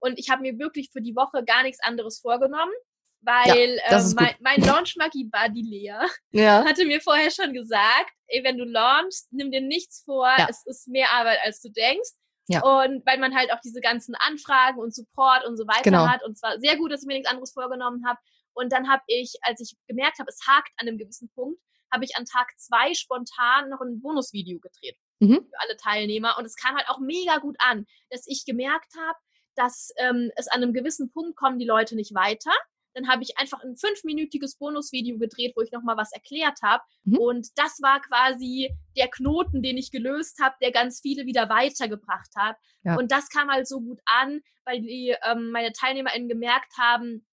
Und 0.00 0.18
ich 0.18 0.30
habe 0.30 0.42
mir 0.42 0.58
wirklich 0.58 0.90
für 0.92 1.00
die 1.00 1.16
Woche 1.16 1.44
gar 1.44 1.62
nichts 1.62 1.82
anderes 1.82 2.20
vorgenommen, 2.20 2.72
weil 3.20 3.80
ja, 3.90 3.98
äh, 3.98 4.14
mein, 4.14 4.34
mein 4.40 4.60
Launch-Magie-Buddy 4.60 5.62
Lea 5.62 6.06
ja. 6.30 6.64
hatte 6.68 6.84
mir 6.86 7.00
vorher 7.00 7.30
schon 7.30 7.52
gesagt, 7.52 8.12
ey, 8.28 8.44
wenn 8.44 8.58
du 8.58 8.64
launchst, 8.64 9.32
nimm 9.32 9.50
dir 9.50 9.60
nichts 9.60 10.02
vor, 10.04 10.28
ja. 10.38 10.46
es 10.48 10.64
ist 10.66 10.88
mehr 10.88 11.10
Arbeit, 11.12 11.38
als 11.44 11.60
du 11.60 11.70
denkst. 11.70 12.10
Ja. 12.48 12.62
Und 12.62 13.04
weil 13.04 13.18
man 13.18 13.34
halt 13.34 13.52
auch 13.52 13.60
diese 13.62 13.80
ganzen 13.80 14.14
Anfragen 14.14 14.78
und 14.78 14.94
Support 14.94 15.44
und 15.46 15.56
so 15.58 15.66
weiter 15.66 15.82
genau. 15.82 16.06
hat. 16.06 16.24
Und 16.24 16.38
zwar 16.38 16.58
sehr 16.58 16.76
gut, 16.76 16.90
dass 16.90 17.02
ich 17.02 17.06
mir 17.06 17.14
nichts 17.14 17.28
anderes 17.28 17.52
vorgenommen 17.52 18.06
habe. 18.06 18.18
Und 18.54 18.72
dann 18.72 18.88
habe 18.88 19.02
ich, 19.06 19.34
als 19.42 19.60
ich 19.60 19.76
gemerkt 19.86 20.18
habe, 20.18 20.30
es 20.30 20.40
hakt 20.46 20.70
an 20.78 20.88
einem 20.88 20.98
gewissen 20.98 21.30
Punkt, 21.34 21.60
habe 21.92 22.04
ich 22.04 22.16
an 22.16 22.24
Tag 22.24 22.48
zwei 22.56 22.94
spontan 22.94 23.68
noch 23.68 23.80
ein 23.80 24.00
Bonusvideo 24.00 24.58
gedreht 24.60 24.96
mhm. 25.20 25.46
für 25.48 25.60
alle 25.60 25.76
Teilnehmer. 25.76 26.36
Und 26.38 26.44
es 26.44 26.56
kam 26.56 26.76
halt 26.76 26.88
auch 26.88 26.98
mega 26.98 27.38
gut 27.38 27.56
an, 27.58 27.86
dass 28.10 28.26
ich 28.26 28.44
gemerkt 28.46 28.92
habe, 28.96 29.18
dass 29.58 29.92
ähm, 29.96 30.30
es 30.36 30.46
an 30.46 30.62
einem 30.62 30.72
gewissen 30.72 31.10
Punkt 31.10 31.36
kommen 31.36 31.58
die 31.58 31.66
Leute 31.66 31.96
nicht 31.96 32.14
weiter. 32.14 32.52
Dann 32.94 33.08
habe 33.08 33.22
ich 33.22 33.36
einfach 33.38 33.62
ein 33.62 33.76
fünfminütiges 33.76 34.56
Bonusvideo 34.56 35.18
gedreht, 35.18 35.52
wo 35.56 35.62
ich 35.62 35.72
nochmal 35.72 35.96
was 35.96 36.12
erklärt 36.12 36.58
habe. 36.62 36.82
Mhm. 37.04 37.18
Und 37.18 37.48
das 37.56 37.80
war 37.82 38.00
quasi 38.00 38.70
der 38.96 39.08
Knoten, 39.08 39.62
den 39.62 39.76
ich 39.76 39.90
gelöst 39.90 40.38
habe, 40.40 40.54
der 40.62 40.70
ganz 40.70 41.00
viele 41.00 41.26
wieder 41.26 41.48
weitergebracht 41.48 42.30
hat. 42.36 42.56
Ja. 42.84 42.96
Und 42.96 43.10
das 43.10 43.28
kam 43.28 43.50
halt 43.50 43.66
so 43.66 43.80
gut 43.80 44.00
an, 44.06 44.40
weil 44.64 44.80
die 44.80 45.14
ähm, 45.24 45.50
meine 45.50 45.72
TeilnehmerInnen 45.72 46.28
gemerkt 46.28 46.72
haben, 46.78 47.26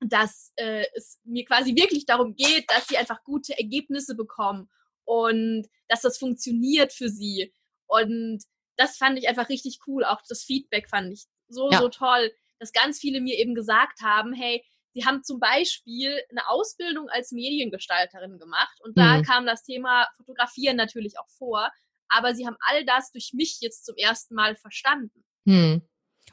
dass 0.00 0.52
äh, 0.56 0.84
es 0.94 1.20
mir 1.24 1.44
quasi 1.44 1.74
wirklich 1.74 2.06
darum 2.06 2.34
geht, 2.34 2.70
dass 2.70 2.88
sie 2.88 2.98
einfach 2.98 3.22
gute 3.24 3.56
Ergebnisse 3.56 4.14
bekommen 4.16 4.68
und 5.04 5.66
dass 5.88 6.02
das 6.02 6.18
funktioniert 6.18 6.92
für 6.92 7.08
sie. 7.08 7.52
Und 7.86 8.42
das 8.76 8.96
fand 8.96 9.18
ich 9.18 9.28
einfach 9.28 9.48
richtig 9.48 9.78
cool. 9.86 10.04
Auch 10.04 10.22
das 10.28 10.42
Feedback 10.42 10.88
fand 10.88 11.12
ich 11.12 11.26
so, 11.48 11.70
ja. 11.70 11.78
so 11.78 11.88
toll, 11.88 12.32
dass 12.58 12.72
ganz 12.72 12.98
viele 12.98 13.20
mir 13.20 13.36
eben 13.38 13.54
gesagt 13.54 14.00
haben, 14.02 14.32
hey, 14.32 14.64
sie 14.94 15.04
haben 15.04 15.22
zum 15.22 15.38
Beispiel 15.38 16.20
eine 16.30 16.48
Ausbildung 16.48 17.08
als 17.08 17.32
Mediengestalterin 17.32 18.38
gemacht 18.38 18.76
und 18.82 18.96
da 18.98 19.18
mhm. 19.18 19.22
kam 19.22 19.46
das 19.46 19.62
Thema 19.62 20.08
Fotografieren 20.16 20.76
natürlich 20.76 21.18
auch 21.18 21.28
vor, 21.38 21.70
aber 22.08 22.34
sie 22.34 22.46
haben 22.46 22.56
all 22.60 22.84
das 22.84 23.12
durch 23.12 23.32
mich 23.32 23.58
jetzt 23.60 23.84
zum 23.84 23.96
ersten 23.96 24.34
Mal 24.34 24.56
verstanden. 24.56 25.24
Mhm. 25.44 25.82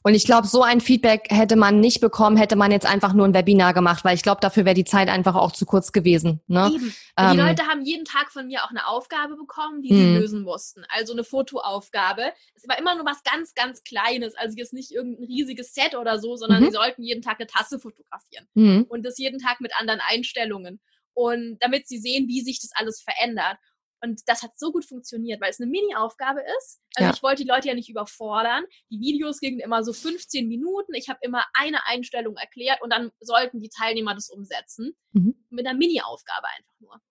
Und 0.06 0.14
ich 0.14 0.26
glaube, 0.26 0.46
so 0.46 0.62
ein 0.62 0.82
Feedback 0.82 1.30
hätte 1.32 1.56
man 1.56 1.80
nicht 1.80 2.00
bekommen, 2.00 2.38
hätte 2.38 2.56
man 2.56 2.72
jetzt 2.72 2.86
einfach 2.86 3.14
nur 3.14 3.28
ein 3.28 3.34
Webinar 3.34 3.74
gemacht, 3.74 4.06
weil 4.06 4.14
ich 4.14 4.22
glaube, 4.22 4.40
dafür 4.40 4.64
wäre 4.64 4.76
die 4.76 4.84
Zeit 4.84 5.10
einfach 5.10 5.34
auch 5.34 5.52
zu 5.52 5.66
kurz 5.66 5.92
gewesen. 5.92 6.42
Ne? 6.46 6.70
Ähm, 7.18 7.32
die 7.32 7.38
Leute 7.38 7.64
haben 7.66 7.82
jeden 7.82 8.06
Tag 8.06 8.32
von 8.32 8.46
mir 8.46 8.66
auch 8.66 8.70
eine 8.70 8.86
Aufgabe 8.86 9.36
bekommen, 9.36 9.82
die 9.82 9.88
sie 9.88 10.04
hm. 10.04 10.16
lösen 10.18 10.42
mussten. 10.44 10.84
Also 10.90 11.14
eine 11.14 11.24
Fotoaufgabe. 11.24 12.34
Es 12.54 12.68
war 12.68 12.78
immer 12.78 12.94
nur 12.94 13.06
was 13.06 13.24
ganz, 13.24 13.56
ganz 13.56 13.84
Kleines. 13.84 14.36
Also 14.36 14.56
jetzt 14.58 14.74
nicht 14.74 14.92
irgendein 14.92 15.26
riesiges 15.26 15.74
Set 15.74 15.96
oder 15.96 16.20
so, 16.20 16.36
sondern 16.36 16.62
mhm. 16.62 16.66
sie 16.66 16.72
sollten 16.74 17.02
jeden 17.02 17.24
Tag 17.24 17.40
eine 17.40 17.48
Tasse 17.48 17.80
fotografieren. 17.80 18.48
Mhm. 18.54 18.86
Und 18.88 19.04
das 19.04 19.18
jeden 19.18 19.40
Tag 19.40 19.60
mit 19.60 19.72
anderen 19.80 20.02
Einstellungen. 20.08 20.82
Und 21.14 21.58
damit 21.62 21.88
sie 21.88 21.98
sehen, 21.98 22.28
wie 22.28 22.42
sich 22.42 22.60
das 22.60 22.72
alles 22.76 23.02
verändert. 23.02 23.58
Und 24.02 24.22
das 24.28 24.44
hat 24.44 24.58
so 24.58 24.72
gut 24.72 24.86
funktioniert, 24.86 25.42
weil 25.42 25.50
es 25.50 25.60
eine 25.60 25.70
Mini-Aufgabe 25.70 26.42
ist. 26.58 26.82
Also 26.96 27.10
ja. 27.10 27.14
ich 27.16 27.24
wollte 27.24 27.44
die 27.44 27.50
Leute 27.50 27.68
ja 27.68 27.74
nicht 27.74 27.90
überfordern. 27.90 28.64
Die 28.92 29.00
Videos 29.00 29.40
gingen 29.40 29.60
immer 29.60 29.84
so 29.84 29.94
15 29.94 30.48
Minuten. 30.48 30.94
Ich 30.94 31.10
habe 31.10 31.20
immer 31.22 31.46
eine 31.54 31.86
Einstellung 31.88 32.36
erklärt 32.38 32.82
und 32.82 32.92
dann 32.92 33.12
sollten 33.20 33.60
die 33.62 33.70
Teilnehmer 33.70 34.14
das 34.14 34.30
umsetzen. 34.30 34.96
Mhm. 35.14 35.36
Mit 35.50 35.66
einer 35.66 35.78
Mini-Aufgabe 35.78 36.48
einfach 36.56 36.80
nur. 36.80 37.02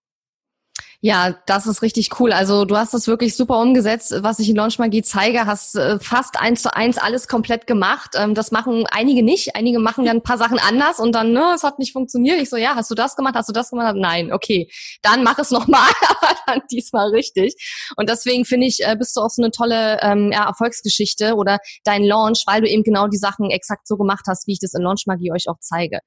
Ja, 1.01 1.35
das 1.45 1.67
ist 1.67 1.81
richtig 1.81 2.19
cool. 2.19 2.31
Also 2.31 2.65
du 2.65 2.77
hast 2.77 2.93
das 2.93 3.07
wirklich 3.07 3.35
super 3.35 3.59
umgesetzt, 3.59 4.13
was 4.19 4.39
ich 4.39 4.49
in 4.49 4.55
Launch 4.55 4.79
Magie 4.79 5.01
zeige, 5.01 5.45
hast 5.45 5.75
äh, 5.75 5.99
fast 5.99 6.39
eins 6.39 6.61
zu 6.61 6.73
eins 6.75 6.97
alles 6.97 7.27
komplett 7.27 7.67
gemacht. 7.67 8.11
Ähm, 8.15 8.33
das 8.33 8.51
machen 8.51 8.85
einige 8.91 9.23
nicht. 9.23 9.55
Einige 9.55 9.79
machen 9.79 10.05
dann 10.05 10.17
ein 10.17 10.23
paar 10.23 10.37
Sachen 10.37 10.57
anders 10.59 10.99
und 10.99 11.13
dann, 11.13 11.31
ne, 11.31 11.53
es 11.55 11.63
hat 11.63 11.79
nicht 11.79 11.93
funktioniert. 11.93 12.41
Ich 12.41 12.49
so, 12.49 12.57
ja, 12.57 12.75
hast 12.75 12.89
du 12.89 12.95
das 12.95 13.15
gemacht? 13.15 13.35
Hast 13.35 13.49
du 13.49 13.53
das 13.53 13.69
gemacht? 13.69 13.95
Nein, 13.97 14.31
okay. 14.33 14.69
Dann 15.01 15.23
mach 15.23 15.37
es 15.37 15.51
nochmal, 15.51 15.89
aber 16.09 16.35
dann 16.47 16.61
diesmal 16.71 17.09
richtig. 17.09 17.55
Und 17.97 18.09
deswegen 18.09 18.45
finde 18.45 18.67
ich, 18.67 18.79
äh, 18.81 18.95
bist 18.97 19.15
du 19.15 19.21
auch 19.21 19.29
so 19.29 19.41
eine 19.41 19.51
tolle 19.51 19.99
ähm, 20.01 20.31
Erfolgsgeschichte 20.31 21.35
oder 21.35 21.59
dein 21.83 22.03
Launch, 22.03 22.43
weil 22.47 22.61
du 22.61 22.69
eben 22.69 22.83
genau 22.83 23.07
die 23.07 23.17
Sachen 23.17 23.51
exakt 23.51 23.87
so 23.87 23.97
gemacht 23.97 24.25
hast, 24.27 24.47
wie 24.47 24.53
ich 24.53 24.59
das 24.59 24.73
in 24.73 24.81
Launch 24.81 25.03
Magie 25.07 25.31
euch 25.31 25.45
auch 25.49 25.59
zeige. 25.59 25.99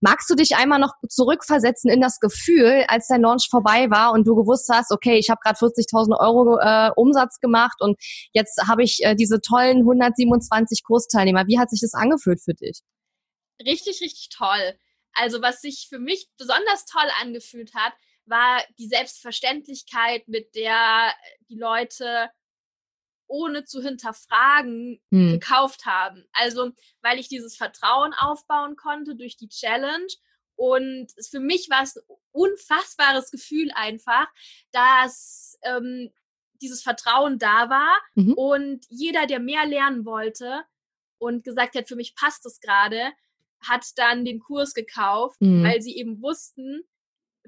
Magst 0.00 0.28
du 0.28 0.34
dich 0.34 0.56
einmal 0.56 0.78
noch 0.78 0.92
zurückversetzen 1.08 1.90
in 1.90 2.00
das 2.00 2.20
Gefühl, 2.20 2.84
als 2.88 3.08
dein 3.08 3.22
Launch 3.22 3.48
vorbei 3.50 3.90
war 3.90 4.12
und 4.12 4.26
du 4.26 4.34
gewusst 4.34 4.68
hast, 4.70 4.92
okay, 4.92 5.18
ich 5.18 5.30
habe 5.30 5.40
gerade 5.42 5.58
40.000 5.58 6.18
Euro 6.20 6.58
äh, 6.58 6.90
Umsatz 6.96 7.40
gemacht 7.40 7.80
und 7.80 7.98
jetzt 8.32 8.60
habe 8.68 8.82
ich 8.82 8.98
äh, 9.02 9.14
diese 9.14 9.40
tollen 9.40 9.78
127 9.78 10.82
Kursteilnehmer. 10.84 11.46
Wie 11.46 11.58
hat 11.58 11.70
sich 11.70 11.80
das 11.80 11.94
angefühlt 11.94 12.42
für 12.42 12.54
dich? 12.54 12.80
Richtig, 13.64 14.00
richtig 14.02 14.28
toll. 14.28 14.78
Also 15.14 15.40
was 15.40 15.62
sich 15.62 15.86
für 15.88 15.98
mich 15.98 16.28
besonders 16.36 16.84
toll 16.84 17.08
angefühlt 17.22 17.74
hat, 17.74 17.94
war 18.26 18.60
die 18.78 18.88
Selbstverständlichkeit, 18.88 20.28
mit 20.28 20.54
der 20.54 21.12
die 21.48 21.58
Leute 21.58 22.28
ohne 23.26 23.64
zu 23.64 23.82
hinterfragen 23.82 25.00
hm. 25.10 25.32
gekauft 25.32 25.86
haben. 25.86 26.24
Also, 26.32 26.72
weil 27.02 27.18
ich 27.18 27.28
dieses 27.28 27.56
Vertrauen 27.56 28.14
aufbauen 28.14 28.76
konnte 28.76 29.16
durch 29.16 29.36
die 29.36 29.48
Challenge. 29.48 30.06
Und 30.54 31.08
für 31.30 31.40
mich 31.40 31.68
war 31.68 31.82
es 31.82 31.96
ein 31.96 32.02
unfassbares 32.32 33.30
Gefühl 33.30 33.70
einfach, 33.74 34.26
dass 34.72 35.58
ähm, 35.62 36.10
dieses 36.60 36.82
Vertrauen 36.82 37.38
da 37.38 37.68
war 37.68 37.98
mhm. 38.14 38.32
und 38.34 38.86
jeder, 38.88 39.26
der 39.26 39.40
mehr 39.40 39.66
lernen 39.66 40.04
wollte 40.04 40.64
und 41.18 41.44
gesagt 41.44 41.74
hat, 41.74 41.88
für 41.88 41.96
mich 41.96 42.14
passt 42.14 42.46
es 42.46 42.60
gerade, 42.60 43.12
hat 43.60 43.86
dann 43.96 44.24
den 44.24 44.40
Kurs 44.40 44.74
gekauft, 44.74 45.40
mhm. 45.40 45.64
weil 45.64 45.82
sie 45.82 45.96
eben 45.96 46.22
wussten, 46.22 46.82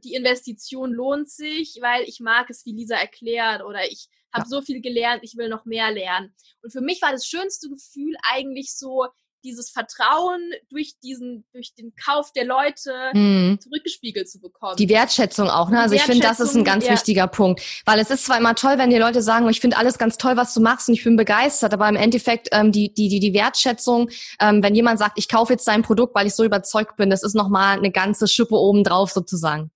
die 0.05 0.15
Investition 0.15 0.93
lohnt 0.93 1.29
sich, 1.29 1.79
weil 1.81 2.05
ich 2.05 2.21
mag 2.21 2.51
es, 2.51 2.65
wie 2.65 2.73
Lisa 2.73 2.97
erklärt 2.97 3.63
oder 3.63 3.87
ich 3.91 4.09
habe 4.33 4.45
ja. 4.45 4.49
so 4.49 4.63
viel 4.63 4.81
gelernt, 4.81 5.21
ich 5.23 5.37
will 5.37 5.49
noch 5.49 5.65
mehr 5.65 5.91
lernen. 5.91 6.35
Und 6.63 6.73
für 6.73 6.81
mich 6.81 7.01
war 7.03 7.13
das 7.13 7.27
schönste 7.27 7.69
Gefühl 7.69 8.15
eigentlich 8.23 8.75
so 8.75 9.07
dieses 9.45 9.71
Vertrauen 9.71 10.41
durch 10.71 10.95
diesen, 11.03 11.47
durch 11.53 11.75
den 11.75 11.93
Kauf 11.95 12.33
der 12.33 12.45
Leute 12.45 12.93
hm. 13.13 13.59
zurückgespiegelt 13.61 14.29
zu 14.29 14.41
bekommen. 14.41 14.77
Die 14.77 14.89
Wertschätzung 14.89 15.49
auch, 15.49 15.71
ne? 15.71 15.81
Also 15.81 15.95
ich 15.95 16.03
finde, 16.03 16.27
das 16.27 16.41
ist 16.41 16.55
ein 16.55 16.65
ganz 16.65 16.87
ja. 16.87 16.93
wichtiger 16.93 17.27
Punkt. 17.27 17.63
Weil 17.85 17.99
es 18.01 18.11
ist 18.11 18.25
zwar 18.25 18.39
immer 18.39 18.55
toll, 18.55 18.79
wenn 18.79 18.91
die 18.91 18.97
Leute 18.97 19.23
sagen, 19.23 19.49
ich 19.49 19.61
finde 19.61 19.77
alles 19.77 19.99
ganz 19.99 20.19
toll, 20.19 20.37
was 20.37 20.55
du 20.55 20.61
machst 20.61 20.89
und 20.89 20.95
ich 20.95 21.05
bin 21.05 21.17
begeistert, 21.17 21.73
aber 21.73 21.89
im 21.89 21.97
Endeffekt 21.97 22.49
ähm, 22.53 22.73
die, 22.73 22.93
die, 22.93 23.09
die, 23.09 23.21
die 23.21 23.33
Wertschätzung, 23.33 24.11
ähm, 24.41 24.63
wenn 24.63 24.75
jemand 24.75 24.99
sagt, 24.99 25.19
ich 25.19 25.29
kaufe 25.29 25.53
jetzt 25.53 25.67
dein 25.69 25.83
Produkt, 25.83 26.15
weil 26.15 26.27
ich 26.27 26.35
so 26.35 26.45
überzeugt 26.45 26.97
bin, 26.97 27.11
das 27.11 27.23
ist 27.23 27.35
nochmal 27.35 27.79
eine 27.79 27.93
ganze 27.93 28.27
Schippe 28.27 28.57
obendrauf 28.57 29.11
sozusagen. 29.11 29.71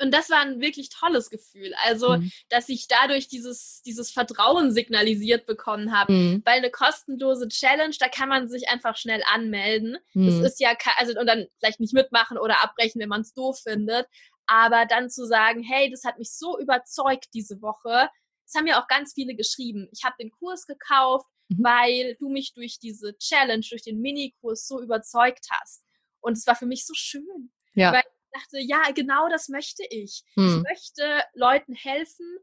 Und 0.00 0.12
das 0.12 0.30
war 0.30 0.40
ein 0.40 0.60
wirklich 0.60 0.88
tolles 0.88 1.28
Gefühl. 1.28 1.74
Also, 1.84 2.16
mhm. 2.16 2.32
dass 2.48 2.68
ich 2.68 2.88
dadurch 2.88 3.28
dieses, 3.28 3.82
dieses 3.82 4.10
Vertrauen 4.10 4.72
signalisiert 4.72 5.46
bekommen 5.46 5.96
habe. 5.96 6.12
Mhm. 6.12 6.42
Weil 6.44 6.58
eine 6.58 6.70
kostenlose 6.70 7.48
Challenge, 7.48 7.94
da 7.98 8.08
kann 8.08 8.28
man 8.28 8.48
sich 8.48 8.68
einfach 8.68 8.96
schnell 8.96 9.22
anmelden. 9.30 9.98
Mhm. 10.14 10.26
Das 10.42 10.52
ist 10.52 10.60
ja, 10.60 10.74
also, 10.96 11.18
und 11.18 11.26
dann 11.26 11.46
vielleicht 11.58 11.80
nicht 11.80 11.92
mitmachen 11.92 12.38
oder 12.38 12.62
abbrechen, 12.62 13.00
wenn 13.00 13.10
man 13.10 13.20
es 13.20 13.34
doof 13.34 13.60
findet. 13.62 14.06
Aber 14.46 14.86
dann 14.86 15.10
zu 15.10 15.26
sagen, 15.26 15.62
hey, 15.62 15.90
das 15.90 16.04
hat 16.04 16.18
mich 16.18 16.32
so 16.32 16.58
überzeugt 16.58 17.26
diese 17.34 17.60
Woche. 17.60 18.08
Das 18.46 18.54
haben 18.56 18.64
mir 18.64 18.78
auch 18.78 18.88
ganz 18.88 19.12
viele 19.12 19.34
geschrieben. 19.34 19.88
Ich 19.92 20.02
habe 20.04 20.16
den 20.18 20.30
Kurs 20.30 20.66
gekauft, 20.66 21.26
mhm. 21.48 21.62
weil 21.62 22.16
du 22.18 22.30
mich 22.30 22.54
durch 22.54 22.78
diese 22.78 23.16
Challenge, 23.18 23.64
durch 23.68 23.82
den 23.82 24.00
Minikurs 24.00 24.66
so 24.66 24.80
überzeugt 24.80 25.46
hast. 25.50 25.84
Und 26.20 26.38
es 26.38 26.46
war 26.46 26.56
für 26.56 26.66
mich 26.66 26.86
so 26.86 26.94
schön. 26.94 27.52
Ja. 27.74 27.92
Weil 27.92 28.02
dachte, 28.32 28.58
ja, 28.58 28.90
genau 28.94 29.28
das 29.28 29.48
möchte 29.48 29.82
ich. 29.90 30.22
Mhm. 30.36 30.46
Ich 30.46 30.54
hm. 30.54 30.62
möchte 30.62 31.24
Leuten 31.34 31.74
helfen, 31.74 32.38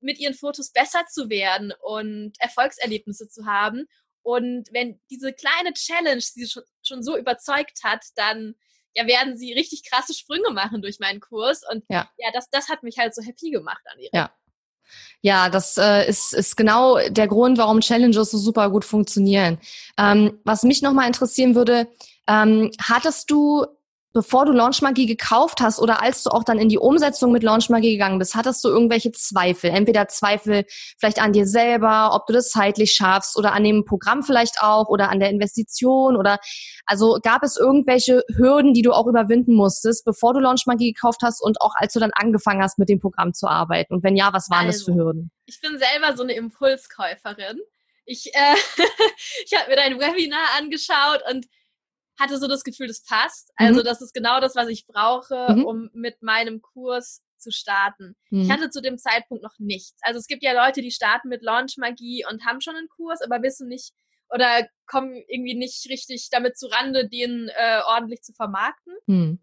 mit 0.00 0.18
ihren 0.18 0.34
Fotos 0.34 0.70
besser 0.70 1.04
zu 1.10 1.30
werden 1.30 1.72
und 1.82 2.34
Erfolgserlebnisse 2.38 3.28
zu 3.28 3.46
haben. 3.46 3.86
Und 4.22 4.68
wenn 4.72 5.00
diese 5.10 5.32
kleine 5.32 5.72
Challenge 5.72 6.20
sie 6.20 6.46
schon, 6.46 6.62
schon 6.82 7.02
so 7.02 7.16
überzeugt 7.16 7.80
hat, 7.82 8.04
dann 8.14 8.54
ja, 8.94 9.06
werden 9.06 9.36
sie 9.36 9.52
richtig 9.52 9.82
krasse 9.88 10.14
Sprünge 10.14 10.50
machen 10.50 10.82
durch 10.82 11.00
meinen 11.00 11.20
Kurs. 11.20 11.62
Und 11.70 11.84
ja, 11.88 12.08
ja 12.18 12.30
das, 12.32 12.48
das 12.50 12.68
hat 12.68 12.82
mich 12.82 12.98
halt 12.98 13.14
so 13.14 13.22
happy 13.22 13.50
gemacht 13.50 13.82
an 13.92 13.98
ihrer. 13.98 14.14
Ja. 14.14 14.34
Ja, 15.22 15.48
das 15.48 15.78
äh, 15.78 16.06
ist, 16.06 16.34
ist 16.34 16.56
genau 16.56 16.98
der 17.08 17.26
Grund, 17.26 17.56
warum 17.56 17.80
Challenges 17.80 18.30
so 18.30 18.36
super 18.36 18.68
gut 18.68 18.84
funktionieren. 18.84 19.58
Ähm, 19.96 20.38
was 20.44 20.62
mich 20.62 20.82
nochmal 20.82 21.06
interessieren 21.06 21.54
würde, 21.54 21.88
ähm, 22.28 22.70
hattest 22.78 23.30
du 23.30 23.64
bevor 24.14 24.46
du 24.46 24.52
Launchmagie 24.52 25.06
gekauft 25.06 25.60
hast 25.60 25.80
oder 25.80 26.00
als 26.00 26.22
du 26.22 26.30
auch 26.30 26.44
dann 26.44 26.58
in 26.58 26.68
die 26.68 26.78
Umsetzung 26.78 27.32
mit 27.32 27.42
Launchmagie 27.42 27.92
gegangen 27.92 28.20
bist, 28.20 28.36
hattest 28.36 28.64
du 28.64 28.68
irgendwelche 28.68 29.10
Zweifel? 29.10 29.70
Entweder 29.70 30.06
Zweifel 30.06 30.64
vielleicht 30.98 31.20
an 31.20 31.32
dir 31.32 31.46
selber, 31.46 32.14
ob 32.14 32.26
du 32.26 32.32
das 32.32 32.48
zeitlich 32.50 32.92
schaffst 32.92 33.36
oder 33.36 33.52
an 33.52 33.64
dem 33.64 33.84
Programm 33.84 34.22
vielleicht 34.22 34.62
auch 34.62 34.88
oder 34.88 35.10
an 35.10 35.18
der 35.18 35.30
Investition 35.30 36.16
oder 36.16 36.38
also 36.86 37.18
gab 37.22 37.42
es 37.42 37.56
irgendwelche 37.56 38.22
Hürden, 38.36 38.72
die 38.72 38.82
du 38.82 38.92
auch 38.92 39.08
überwinden 39.08 39.54
musstest, 39.54 40.04
bevor 40.04 40.32
du 40.32 40.38
Launchmagie 40.38 40.92
gekauft 40.92 41.22
hast 41.22 41.42
und 41.42 41.60
auch 41.60 41.74
als 41.74 41.92
du 41.92 41.98
dann 41.98 42.12
angefangen 42.14 42.62
hast 42.62 42.78
mit 42.78 42.88
dem 42.88 43.00
Programm 43.00 43.34
zu 43.34 43.48
arbeiten? 43.48 43.94
Und 43.94 44.04
wenn 44.04 44.16
ja, 44.16 44.32
was 44.32 44.48
waren 44.48 44.66
also, 44.66 44.78
das 44.78 44.84
für 44.84 44.92
also, 44.92 45.04
Hürden? 45.04 45.30
Ich 45.46 45.60
bin 45.60 45.76
selber 45.76 46.16
so 46.16 46.22
eine 46.22 46.34
Impulskäuferin. 46.34 47.58
Ich, 48.06 48.32
äh, 48.32 48.54
ich 49.44 49.58
habe 49.58 49.70
mir 49.70 49.76
dein 49.76 49.98
Webinar 49.98 50.46
angeschaut 50.56 51.20
und 51.32 51.46
hatte 52.18 52.38
so 52.38 52.46
das 52.46 52.64
Gefühl, 52.64 52.86
das 52.86 53.02
passt. 53.02 53.50
Also 53.56 53.80
mhm. 53.80 53.84
das 53.84 54.00
ist 54.00 54.14
genau 54.14 54.40
das, 54.40 54.54
was 54.54 54.68
ich 54.68 54.86
brauche, 54.86 55.52
mhm. 55.52 55.64
um 55.64 55.90
mit 55.92 56.22
meinem 56.22 56.62
Kurs 56.62 57.22
zu 57.38 57.50
starten. 57.50 58.16
Mhm. 58.30 58.42
Ich 58.42 58.50
hatte 58.50 58.70
zu 58.70 58.80
dem 58.80 58.98
Zeitpunkt 58.98 59.42
noch 59.42 59.58
nichts. 59.58 59.98
Also 60.02 60.18
es 60.18 60.26
gibt 60.26 60.42
ja 60.42 60.52
Leute, 60.52 60.80
die 60.80 60.90
starten 60.90 61.28
mit 61.28 61.42
Launch 61.42 61.76
Magie 61.76 62.24
und 62.30 62.44
haben 62.46 62.60
schon 62.60 62.76
einen 62.76 62.88
Kurs, 62.88 63.20
aber 63.20 63.42
wissen 63.42 63.68
nicht 63.68 63.92
oder 64.30 64.66
kommen 64.86 65.14
irgendwie 65.28 65.54
nicht 65.54 65.88
richtig 65.88 66.28
damit 66.30 66.58
zu 66.58 66.66
Rande, 66.66 67.08
den 67.08 67.50
äh, 67.54 67.80
ordentlich 67.86 68.22
zu 68.22 68.32
vermarkten. 68.32 68.94
Mhm. 69.06 69.40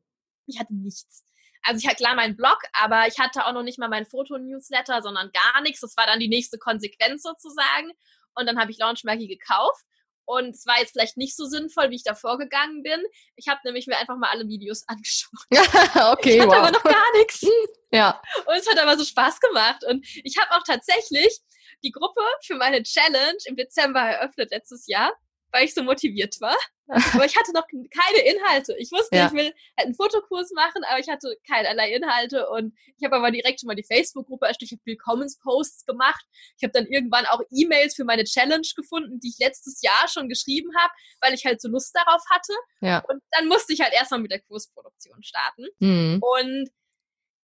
Ich 0.48 0.60
hatte 0.60 0.74
nichts. 0.74 1.26
Also 1.64 1.80
ich 1.80 1.86
hatte 1.86 1.98
klar 1.98 2.16
meinen 2.16 2.36
Blog, 2.36 2.58
aber 2.74 3.08
ich 3.08 3.20
hatte 3.20 3.46
auch 3.46 3.54
noch 3.54 3.64
nicht 3.64 3.78
mal 3.78 3.88
mein 3.88 4.08
Foto-Newsletter, 4.08 5.02
sondern 5.04 5.32
gar 5.32 5.62
nichts. 5.62 5.82
Das 5.82 5.96
war 5.96 6.08
dann 6.08 6.20
die 6.20 6.28
nächste 6.28 6.58
Konsequenz 6.58 7.22
sozusagen. 7.22 7.92
Und 8.34 8.48
dann 8.48 8.60
habe 8.60 8.72
ich 8.72 8.80
Launch 8.80 9.04
Magie 9.04 9.28
gekauft 9.28 9.86
und 10.32 10.56
es 10.56 10.66
war 10.66 10.80
jetzt 10.80 10.92
vielleicht 10.92 11.18
nicht 11.18 11.36
so 11.36 11.46
sinnvoll, 11.46 11.90
wie 11.90 11.96
ich 11.96 12.04
da 12.04 12.16
vorgegangen 12.16 12.84
bin. 12.84 13.04
Ich 13.36 13.50
habe 13.50 13.60
nämlich 13.66 13.86
mir 13.88 13.98
einfach 13.98 14.16
mal 14.16 14.30
alle 14.30 14.48
Videos 14.48 14.84
angeschaut. 14.88 15.32
okay, 15.52 16.36
ich 16.36 16.42
hatte 16.42 16.52
wow. 16.52 16.56
aber 16.56 16.72
noch 16.72 16.84
gar 16.84 17.18
nichts. 17.18 17.46
Ja. 17.94 18.22
Und 18.46 18.56
es 18.56 18.70
hat 18.70 18.80
aber 18.80 18.98
so 18.98 19.04
Spaß 19.04 19.42
gemacht. 19.42 19.84
Und 19.84 20.08
ich 20.24 20.38
habe 20.38 20.50
auch 20.52 20.64
tatsächlich 20.66 21.40
die 21.84 21.92
Gruppe 21.92 22.22
für 22.42 22.56
meine 22.56 22.84
Challenge 22.84 23.38
im 23.48 23.58
Dezember 23.58 24.00
eröffnet 24.00 24.50
letztes 24.50 24.88
Jahr 24.88 25.12
weil 25.52 25.66
ich 25.66 25.74
so 25.74 25.84
motiviert 25.84 26.40
war. 26.42 26.56
aber 27.14 27.26
ich 27.26 27.38
hatte 27.38 27.54
noch 27.54 27.66
keine 27.68 28.20
Inhalte. 28.20 28.76
Ich 28.78 28.92
wusste, 28.92 29.16
ja. 29.16 29.28
ich 29.28 29.34
will 29.34 29.54
halt 29.78 29.86
einen 29.86 29.96
Fotokurs 29.96 30.52
machen, 30.54 30.84
aber 30.90 31.00
ich 31.00 31.08
hatte 31.08 31.38
keinerlei 31.50 31.94
Inhalte 31.94 32.50
und 32.50 32.74
ich 32.98 33.06
habe 33.06 33.16
aber 33.16 33.32
direkt 33.32 33.62
schon 33.62 33.68
mal 33.68 33.76
die 33.76 33.86
Facebook-Gruppe 33.86 34.48
erstellt. 34.48 34.72
Ich 34.72 34.78
habe 34.78 34.86
Willkommensposts 34.86 35.86
gemacht. 35.86 36.26
Ich 36.58 36.64
habe 36.64 36.74
dann 36.74 36.88
irgendwann 36.88 37.26
auch 37.28 37.40
E-Mails 37.50 37.96
für 37.96 38.04
meine 38.04 38.26
Challenge 38.26 38.68
gefunden, 38.76 39.22
die 39.22 39.30
ich 39.30 39.40
letztes 39.40 39.82
Jahr 39.82 40.08
schon 40.10 40.28
geschrieben 40.28 40.70
habe, 40.78 40.92
weil 41.22 41.34
ich 41.34 41.46
halt 41.46 41.62
so 41.62 41.70
Lust 41.70 41.96
darauf 41.96 42.22
hatte. 42.30 42.54
Ja. 42.82 43.04
Und 43.08 43.22
dann 43.32 43.48
musste 43.48 43.72
ich 43.72 43.80
halt 43.80 43.94
erstmal 43.94 44.20
mit 44.20 44.32
der 44.32 44.42
Kursproduktion 44.42 45.24
starten. 45.24 45.68
Mhm. 45.80 46.22
Und 46.22 46.70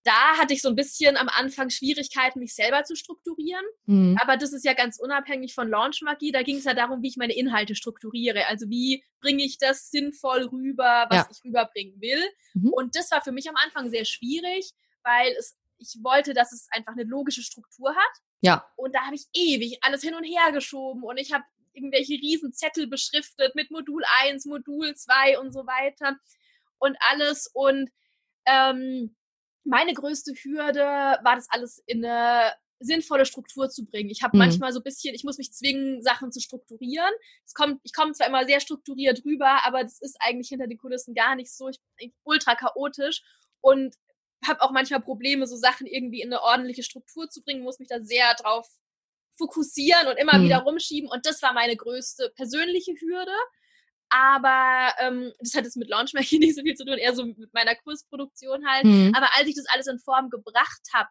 da 0.07 0.37
hatte 0.37 0.53
ich 0.53 0.61
so 0.61 0.69
ein 0.69 0.75
bisschen 0.75 1.17
am 1.17 1.27
Anfang 1.27 1.69
Schwierigkeiten, 1.69 2.39
mich 2.39 2.55
selber 2.55 2.85
zu 2.85 2.95
strukturieren. 2.95 3.65
Mhm. 3.87 4.17
Aber 4.21 4.37
das 4.37 4.53
ist 4.53 4.63
ja 4.63 4.73
ganz 4.73 4.99
unabhängig 4.99 5.53
von 5.53 5.69
Launchmagie. 5.69 6.31
Da 6.31 6.43
ging 6.43 6.57
es 6.57 6.63
ja 6.63 6.73
darum, 6.73 7.01
wie 7.01 7.09
ich 7.09 7.17
meine 7.17 7.35
Inhalte 7.35 7.75
strukturiere. 7.75 8.47
Also 8.47 8.69
wie 8.69 9.03
bringe 9.19 9.43
ich 9.43 9.57
das 9.57 9.91
sinnvoll 9.91 10.43
rüber, 10.45 11.07
was 11.09 11.17
ja. 11.17 11.27
ich 11.29 11.43
rüberbringen 11.43 11.99
will. 11.99 12.23
Mhm. 12.53 12.69
Und 12.69 12.95
das 12.95 13.11
war 13.11 13.21
für 13.21 13.33
mich 13.33 13.49
am 13.49 13.57
Anfang 13.57 13.89
sehr 13.89 14.05
schwierig, 14.05 14.71
weil 15.03 15.33
es, 15.37 15.57
ich 15.77 15.97
wollte, 16.01 16.33
dass 16.33 16.53
es 16.53 16.69
einfach 16.71 16.93
eine 16.93 17.03
logische 17.03 17.41
Struktur 17.41 17.89
hat. 17.89 18.21
Ja. 18.39 18.65
Und 18.77 18.95
da 18.95 19.01
habe 19.01 19.15
ich 19.15 19.25
ewig 19.33 19.79
alles 19.81 20.03
hin 20.03 20.15
und 20.15 20.23
her 20.23 20.53
geschoben 20.53 21.03
und 21.03 21.17
ich 21.17 21.33
habe 21.33 21.43
irgendwelche 21.73 22.13
Riesenzettel 22.13 22.87
beschriftet 22.87 23.55
mit 23.55 23.71
Modul 23.71 24.03
1, 24.21 24.45
Modul 24.45 24.95
2 24.95 25.39
und 25.39 25.51
so 25.51 25.67
weiter 25.67 26.17
und 26.79 26.95
alles. 27.01 27.51
Und 27.53 27.89
ähm, 28.45 29.13
meine 29.67 29.93
größte 29.93 30.33
Hürde 30.33 30.81
war 30.81 31.35
das 31.35 31.47
alles 31.49 31.83
in 31.85 32.03
eine 32.03 32.53
sinnvolle 32.79 33.25
Struktur 33.25 33.69
zu 33.69 33.85
bringen. 33.85 34.09
Ich 34.09 34.23
habe 34.23 34.37
mhm. 34.37 34.39
manchmal 34.39 34.71
so 34.71 34.79
ein 34.79 34.83
bisschen, 34.83 35.15
ich 35.15 35.23
muss 35.23 35.37
mich 35.37 35.51
zwingen, 35.51 36.01
Sachen 36.01 36.31
zu 36.31 36.39
strukturieren. 36.39 37.11
Es 37.45 37.53
kommt, 37.53 37.79
ich 37.83 37.93
komme 37.93 38.13
zwar 38.13 38.27
immer 38.27 38.45
sehr 38.45 38.59
strukturiert 38.59 39.25
rüber, 39.25 39.65
aber 39.65 39.83
das 39.83 39.99
ist 39.99 40.17
eigentlich 40.19 40.49
hinter 40.49 40.67
den 40.67 40.77
Kulissen 40.77 41.15
gar 41.15 41.35
nicht 41.35 41.51
so. 41.51 41.69
Ich 41.69 41.79
bin 41.97 42.13
ultra 42.23 42.55
chaotisch 42.55 43.23
und 43.61 43.95
habe 44.45 44.61
auch 44.61 44.71
manchmal 44.71 45.01
Probleme, 45.01 45.47
so 45.47 45.55
Sachen 45.55 45.87
irgendwie 45.87 46.21
in 46.21 46.31
eine 46.31 46.43
ordentliche 46.43 46.83
Struktur 46.83 47.29
zu 47.29 47.41
bringen, 47.41 47.63
muss 47.63 47.79
mich 47.79 47.89
da 47.89 48.01
sehr 48.01 48.33
drauf 48.35 48.67
fokussieren 49.37 50.07
und 50.07 50.17
immer 50.17 50.37
mhm. 50.37 50.43
wieder 50.43 50.59
rumschieben. 50.59 51.09
Und 51.09 51.25
das 51.25 51.41
war 51.41 51.53
meine 51.53 51.75
größte 51.75 52.31
persönliche 52.35 52.93
Hürde. 52.93 53.33
Aber 54.09 54.93
ähm, 54.99 55.33
das 55.39 55.53
hat 55.55 55.65
jetzt 55.65 55.77
mit 55.77 55.89
Launchmagie 55.89 56.39
nicht 56.39 56.55
so 56.55 56.61
viel 56.61 56.75
zu 56.75 56.85
tun, 56.85 56.97
eher 56.97 57.15
so 57.15 57.25
mit 57.25 57.53
meiner 57.53 57.75
Kursproduktion 57.75 58.67
halt. 58.67 58.85
Mhm. 58.85 59.13
Aber 59.15 59.27
als 59.37 59.47
ich 59.47 59.55
das 59.55 59.65
alles 59.73 59.87
in 59.87 59.99
Form 59.99 60.29
gebracht 60.29 60.81
habe, 60.93 61.09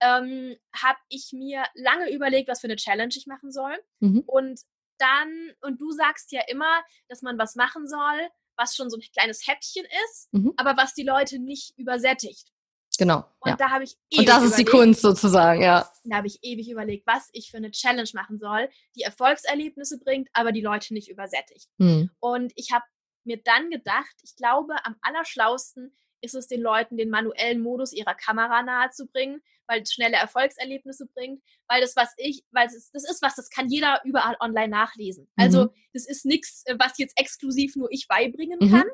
ähm, 0.00 0.56
habe 0.74 0.98
ich 1.08 1.30
mir 1.32 1.64
lange 1.74 2.12
überlegt, 2.12 2.48
was 2.48 2.60
für 2.60 2.66
eine 2.66 2.76
Challenge 2.76 3.14
ich 3.16 3.26
machen 3.26 3.50
soll. 3.50 3.76
Mhm. 4.00 4.20
Und 4.26 4.60
dann, 4.98 5.52
und 5.62 5.80
du 5.80 5.90
sagst 5.90 6.32
ja 6.32 6.42
immer, 6.48 6.82
dass 7.08 7.22
man 7.22 7.38
was 7.38 7.54
machen 7.54 7.88
soll, 7.88 8.28
was 8.56 8.74
schon 8.74 8.90
so 8.90 8.96
ein 8.96 9.02
kleines 9.12 9.46
Häppchen 9.46 9.86
ist, 10.04 10.32
mhm. 10.32 10.52
aber 10.56 10.76
was 10.76 10.94
die 10.94 11.02
Leute 11.02 11.38
nicht 11.38 11.76
übersättigt. 11.76 12.50
Genau. 12.96 13.24
Und 13.40 13.50
ja. 13.50 13.56
da 13.56 13.70
habe 13.70 13.84
ich 13.84 13.96
ewig 14.10 14.20
Und 14.20 14.28
das 14.28 14.42
ist 14.42 14.48
überlegt, 14.48 14.58
die 14.58 14.64
Kunst 14.76 15.00
sozusagen, 15.02 15.62
ja. 15.62 15.90
Da 16.04 16.16
habe 16.16 16.26
ich 16.26 16.38
ewig 16.42 16.70
überlegt, 16.70 17.06
was 17.06 17.28
ich 17.32 17.50
für 17.50 17.58
eine 17.58 17.70
Challenge 17.70 18.08
machen 18.14 18.38
soll, 18.38 18.68
die 18.94 19.02
Erfolgserlebnisse 19.02 19.98
bringt, 19.98 20.28
aber 20.32 20.52
die 20.52 20.60
Leute 20.60 20.94
nicht 20.94 21.10
übersättigt. 21.10 21.68
Mhm. 21.78 22.10
Und 22.20 22.52
ich 22.56 22.72
habe 22.72 22.84
mir 23.24 23.42
dann 23.42 23.70
gedacht, 23.70 24.14
ich 24.22 24.36
glaube, 24.36 24.74
am 24.84 24.96
allerschlausten 25.02 25.96
ist 26.20 26.34
es 26.34 26.48
den 26.48 26.60
Leuten, 26.60 26.96
den 26.96 27.10
manuellen 27.10 27.60
Modus 27.60 27.92
ihrer 27.92 28.14
Kamera 28.14 28.62
nahezubringen, 28.62 29.42
weil 29.66 29.82
es 29.82 29.92
schnelle 29.92 30.16
Erfolgserlebnisse 30.16 31.06
bringt, 31.14 31.42
weil 31.68 31.80
das, 31.80 31.96
was 31.96 32.14
ich, 32.16 32.42
weil 32.50 32.66
es, 32.66 32.90
das 32.92 33.08
ist 33.08 33.22
was, 33.22 33.34
das 33.34 33.50
kann 33.50 33.68
jeder 33.68 34.00
überall 34.04 34.36
online 34.40 34.68
nachlesen. 34.68 35.28
Also 35.36 35.64
mhm. 35.64 35.70
das 35.92 36.06
ist 36.06 36.24
nichts, 36.24 36.64
was 36.78 36.98
jetzt 36.98 37.18
exklusiv 37.18 37.76
nur 37.76 37.88
ich 37.90 38.06
beibringen 38.08 38.58
mhm. 38.60 38.70
kann 38.70 38.86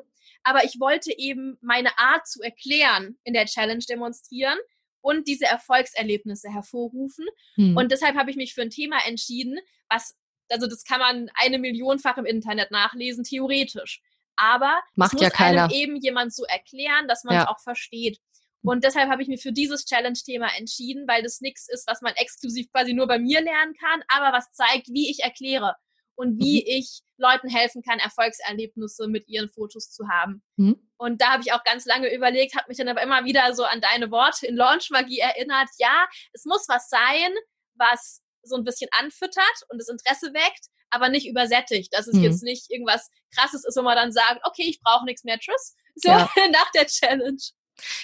aber 0.43 0.63
ich 0.65 0.79
wollte 0.79 1.17
eben 1.17 1.57
meine 1.61 1.97
Art 1.97 2.27
zu 2.27 2.41
erklären 2.41 3.17
in 3.23 3.33
der 3.33 3.45
Challenge 3.45 3.83
demonstrieren 3.87 4.57
und 5.01 5.27
diese 5.27 5.45
Erfolgserlebnisse 5.45 6.51
hervorrufen. 6.51 7.25
Hm. 7.55 7.75
Und 7.75 7.91
deshalb 7.91 8.15
habe 8.15 8.29
ich 8.29 8.37
mich 8.37 8.53
für 8.53 8.61
ein 8.61 8.69
Thema 8.69 8.97
entschieden, 9.07 9.57
was, 9.89 10.17
also 10.49 10.67
das 10.67 10.83
kann 10.83 10.99
man 10.99 11.29
eine 11.35 11.59
Millionfach 11.59 12.17
im 12.17 12.25
Internet 12.25 12.71
nachlesen, 12.71 13.23
theoretisch. 13.23 14.01
Aber 14.35 14.81
Macht 14.95 15.13
muss 15.13 15.21
ja 15.21 15.29
keiner. 15.29 15.63
einem 15.63 15.71
eben 15.71 15.95
jemand 15.97 16.33
so 16.33 16.43
erklären, 16.45 17.07
dass 17.07 17.23
man 17.23 17.35
es 17.35 17.43
ja. 17.43 17.49
auch 17.49 17.59
versteht. 17.59 18.19
Und 18.63 18.83
deshalb 18.83 19.09
habe 19.09 19.21
ich 19.21 19.27
mich 19.27 19.41
für 19.41 19.51
dieses 19.51 19.85
Challenge-Thema 19.85 20.47
entschieden, 20.57 21.05
weil 21.07 21.21
das 21.21 21.41
nichts 21.41 21.67
ist, 21.67 21.85
was 21.87 22.01
man 22.01 22.13
exklusiv 22.15 22.71
quasi 22.71 22.93
nur 22.93 23.07
bei 23.07 23.19
mir 23.19 23.41
lernen 23.41 23.73
kann, 23.73 24.03
aber 24.07 24.35
was 24.35 24.51
zeigt, 24.53 24.87
wie 24.87 25.09
ich 25.09 25.21
erkläre 25.21 25.75
und 26.15 26.39
wie 26.39 26.61
mhm. 26.61 26.67
ich 26.67 27.01
Leuten 27.17 27.49
helfen 27.49 27.83
kann, 27.83 27.99
Erfolgserlebnisse 27.99 29.07
mit 29.07 29.27
ihren 29.27 29.49
Fotos 29.49 29.91
zu 29.91 30.07
haben. 30.07 30.41
Mhm. 30.55 30.79
Und 30.97 31.21
da 31.21 31.33
habe 31.33 31.43
ich 31.45 31.51
auch 31.51 31.63
ganz 31.65 31.85
lange 31.85 32.13
überlegt, 32.13 32.55
habe 32.55 32.69
mich 32.69 32.77
dann 32.77 32.87
aber 32.87 33.01
immer 33.01 33.25
wieder 33.25 33.53
so 33.53 33.65
an 33.65 33.81
deine 33.81 34.11
Worte 34.11 34.47
in 34.47 34.55
Launchmagie 34.55 35.19
erinnert. 35.19 35.69
Ja, 35.77 36.07
es 36.31 36.45
muss 36.45 36.67
was 36.69 36.89
sein, 36.89 37.33
was 37.75 38.22
so 38.43 38.55
ein 38.55 38.63
bisschen 38.63 38.89
anfüttert 38.99 39.63
und 39.69 39.79
das 39.79 39.89
Interesse 39.89 40.33
weckt, 40.33 40.67
aber 40.89 41.09
nicht 41.09 41.27
übersättigt. 41.27 41.93
Dass 41.93 42.07
es 42.07 42.15
mhm. 42.15 42.23
jetzt 42.23 42.43
nicht 42.43 42.69
irgendwas 42.69 43.09
krasses 43.35 43.65
ist, 43.65 43.77
wo 43.77 43.81
man 43.81 43.95
dann 43.95 44.11
sagt, 44.11 44.41
okay, 44.45 44.63
ich 44.67 44.81
brauche 44.81 45.05
nichts 45.05 45.23
mehr, 45.23 45.39
tschüss. 45.39 45.75
So 45.95 46.09
ja. 46.09 46.29
nach 46.51 46.71
der 46.71 46.85
Challenge. 46.87 47.37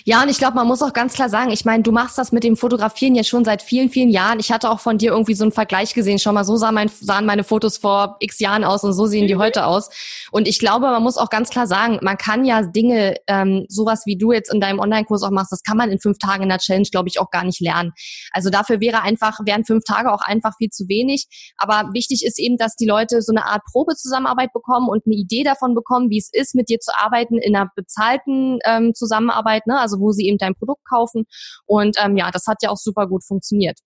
Ja, 0.05 0.23
und 0.23 0.29
ich 0.29 0.37
glaube, 0.37 0.55
man 0.55 0.67
muss 0.67 0.81
auch 0.81 0.93
ganz 0.93 1.13
klar 1.13 1.29
sagen, 1.29 1.51
ich 1.51 1.65
meine, 1.65 1.83
du 1.83 1.91
machst 1.91 2.17
das 2.17 2.31
mit 2.31 2.43
dem 2.43 2.57
Fotografieren 2.57 3.15
jetzt 3.15 3.29
schon 3.29 3.45
seit 3.45 3.61
vielen, 3.61 3.89
vielen 3.89 4.09
Jahren. 4.09 4.39
Ich 4.39 4.51
hatte 4.51 4.69
auch 4.69 4.79
von 4.79 4.97
dir 4.97 5.11
irgendwie 5.11 5.33
so 5.33 5.43
einen 5.43 5.51
Vergleich 5.51 5.93
gesehen. 5.93 6.19
Schau 6.19 6.31
mal, 6.31 6.43
so 6.43 6.55
sah 6.55 6.71
mein, 6.71 6.89
sahen 6.89 7.25
meine 7.25 7.43
Fotos 7.43 7.77
vor 7.77 8.17
x 8.19 8.39
Jahren 8.39 8.63
aus 8.63 8.83
und 8.83 8.93
so 8.93 9.05
sehen 9.05 9.27
die 9.27 9.35
mhm. 9.35 9.39
heute 9.39 9.65
aus. 9.65 9.89
Und 10.31 10.47
ich 10.47 10.59
glaube, 10.59 10.87
man 10.87 11.03
muss 11.03 11.17
auch 11.17 11.29
ganz 11.29 11.49
klar 11.49 11.67
sagen, 11.67 11.99
man 12.01 12.17
kann 12.17 12.45
ja 12.45 12.61
Dinge, 12.61 13.15
ähm, 13.27 13.65
sowas 13.69 14.03
wie 14.05 14.17
du 14.17 14.31
jetzt 14.31 14.53
in 14.53 14.59
deinem 14.59 14.79
Online-Kurs 14.79 15.23
auch 15.23 15.31
machst, 15.31 15.51
das 15.51 15.63
kann 15.63 15.77
man 15.77 15.91
in 15.91 15.99
fünf 15.99 16.17
Tagen 16.17 16.43
in 16.43 16.49
der 16.49 16.59
Challenge, 16.59 16.87
glaube 16.91 17.09
ich, 17.09 17.19
auch 17.19 17.29
gar 17.29 17.43
nicht 17.43 17.59
lernen. 17.59 17.91
Also 18.31 18.49
dafür 18.49 18.79
wäre 18.79 19.01
einfach, 19.01 19.39
wären 19.45 19.65
fünf 19.65 19.83
Tage 19.83 20.11
auch 20.11 20.21
einfach 20.21 20.53
viel 20.57 20.69
zu 20.69 20.87
wenig. 20.87 21.27
Aber 21.57 21.93
wichtig 21.93 22.25
ist 22.25 22.39
eben, 22.39 22.57
dass 22.57 22.75
die 22.75 22.85
Leute 22.87 23.21
so 23.21 23.31
eine 23.31 23.45
Art 23.45 23.63
Probezusammenarbeit 23.71 24.53
bekommen 24.53 24.89
und 24.89 25.05
eine 25.05 25.15
Idee 25.15 25.43
davon 25.43 25.75
bekommen, 25.75 26.09
wie 26.09 26.17
es 26.17 26.29
ist, 26.31 26.55
mit 26.55 26.69
dir 26.69 26.79
zu 26.79 26.91
arbeiten 26.97 27.37
in 27.37 27.55
einer 27.55 27.69
bezahlten 27.75 28.59
ähm, 28.65 28.93
Zusammenarbeit, 28.93 29.58
ne? 29.67 29.79
also 29.79 29.99
wo 29.99 30.11
sie 30.11 30.27
eben 30.27 30.37
dein 30.37 30.55
Produkt 30.55 30.83
kaufen. 30.87 31.25
Und 31.65 31.97
ähm, 31.99 32.17
ja, 32.17 32.31
das 32.31 32.47
hat 32.47 32.57
ja 32.61 32.69
auch 32.69 32.77
super 32.77 33.07
gut 33.07 33.23
funktioniert. 33.23 33.79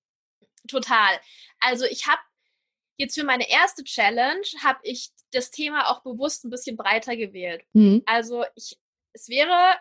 Total. 0.67 1.19
Also 1.59 1.85
ich 1.85 2.07
habe 2.07 2.21
jetzt 2.97 3.15
für 3.15 3.25
meine 3.25 3.49
erste 3.49 3.83
Challenge 3.83 4.45
habe 4.63 4.79
ich 4.83 5.09
das 5.31 5.51
Thema 5.51 5.89
auch 5.89 6.03
bewusst 6.03 6.45
ein 6.45 6.49
bisschen 6.49 6.77
breiter 6.77 7.15
gewählt. 7.15 7.63
Mhm. 7.73 8.03
Also 8.05 8.43
ich, 8.55 8.77
es 9.13 9.29
wäre 9.29 9.75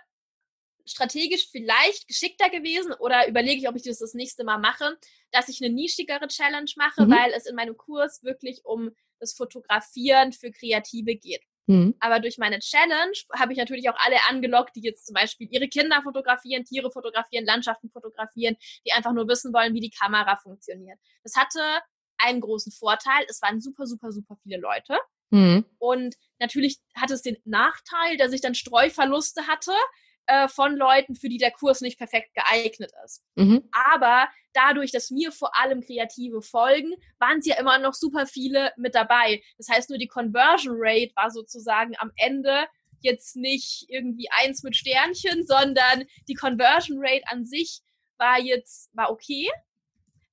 strategisch 0.84 1.48
vielleicht 1.50 2.08
geschickter 2.08 2.50
gewesen 2.50 2.92
oder 2.92 3.28
überlege 3.28 3.60
ich, 3.60 3.68
ob 3.68 3.76
ich 3.76 3.82
das 3.82 3.98
das 3.98 4.14
nächste 4.14 4.44
Mal 4.44 4.58
mache, 4.58 4.96
dass 5.30 5.48
ich 5.48 5.62
eine 5.62 5.72
nischigere 5.72 6.26
Challenge 6.26 6.70
mache, 6.76 7.06
mhm. 7.06 7.10
weil 7.10 7.32
es 7.32 7.46
in 7.46 7.54
meinem 7.54 7.76
Kurs 7.76 8.22
wirklich 8.22 8.64
um 8.64 8.90
das 9.20 9.32
Fotografieren 9.34 10.32
für 10.32 10.50
Kreative 10.50 11.14
geht. 11.14 11.42
Mhm. 11.66 11.94
Aber 12.00 12.20
durch 12.20 12.38
meine 12.38 12.58
Challenge 12.58 13.12
habe 13.34 13.52
ich 13.52 13.58
natürlich 13.58 13.88
auch 13.88 13.96
alle 13.98 14.16
angelockt, 14.28 14.76
die 14.76 14.82
jetzt 14.82 15.06
zum 15.06 15.14
Beispiel 15.14 15.48
ihre 15.50 15.68
Kinder 15.68 16.02
fotografieren, 16.02 16.64
Tiere 16.64 16.90
fotografieren, 16.90 17.44
Landschaften 17.44 17.90
fotografieren, 17.90 18.56
die 18.86 18.92
einfach 18.92 19.12
nur 19.12 19.28
wissen 19.28 19.52
wollen, 19.52 19.74
wie 19.74 19.80
die 19.80 19.90
Kamera 19.90 20.36
funktioniert. 20.36 20.98
Das 21.22 21.36
hatte 21.36 21.60
einen 22.18 22.40
großen 22.40 22.72
Vorteil. 22.72 23.24
Es 23.28 23.42
waren 23.42 23.60
super, 23.60 23.86
super, 23.86 24.12
super 24.12 24.36
viele 24.42 24.58
Leute. 24.58 24.98
Mhm. 25.30 25.64
Und 25.78 26.16
natürlich 26.38 26.78
hatte 26.94 27.14
es 27.14 27.22
den 27.22 27.38
Nachteil, 27.44 28.16
dass 28.16 28.32
ich 28.32 28.40
dann 28.40 28.54
Streuverluste 28.54 29.46
hatte, 29.46 29.72
äh, 30.26 30.48
von 30.48 30.76
Leuten, 30.76 31.14
für 31.14 31.28
die 31.28 31.38
der 31.38 31.50
Kurs 31.50 31.80
nicht 31.80 31.98
perfekt 31.98 32.34
geeignet 32.34 32.92
ist. 33.04 33.22
Mhm. 33.34 33.68
Aber 33.72 34.28
dadurch, 34.52 34.92
dass 34.92 35.10
mir 35.10 35.32
vor 35.32 35.56
allem 35.58 35.80
Kreative 35.80 36.42
folgen, 36.42 36.94
waren 37.18 37.38
es 37.38 37.46
ja 37.46 37.58
immer 37.58 37.78
noch 37.78 37.94
super 37.94 38.26
viele 38.26 38.72
mit 38.76 38.94
dabei. 38.94 39.42
Das 39.58 39.68
heißt, 39.68 39.90
nur 39.90 39.98
die 39.98 40.08
Conversion 40.08 40.74
Rate 40.78 41.12
war 41.16 41.30
sozusagen 41.30 41.94
am 41.98 42.12
Ende 42.16 42.66
jetzt 43.00 43.36
nicht 43.36 43.86
irgendwie 43.88 44.28
eins 44.30 44.62
mit 44.62 44.76
Sternchen, 44.76 45.44
sondern 45.46 46.04
die 46.28 46.34
Conversion 46.34 46.98
Rate 47.00 47.24
an 47.26 47.44
sich 47.44 47.80
war 48.18 48.40
jetzt, 48.40 48.90
war 48.94 49.10
okay. 49.10 49.50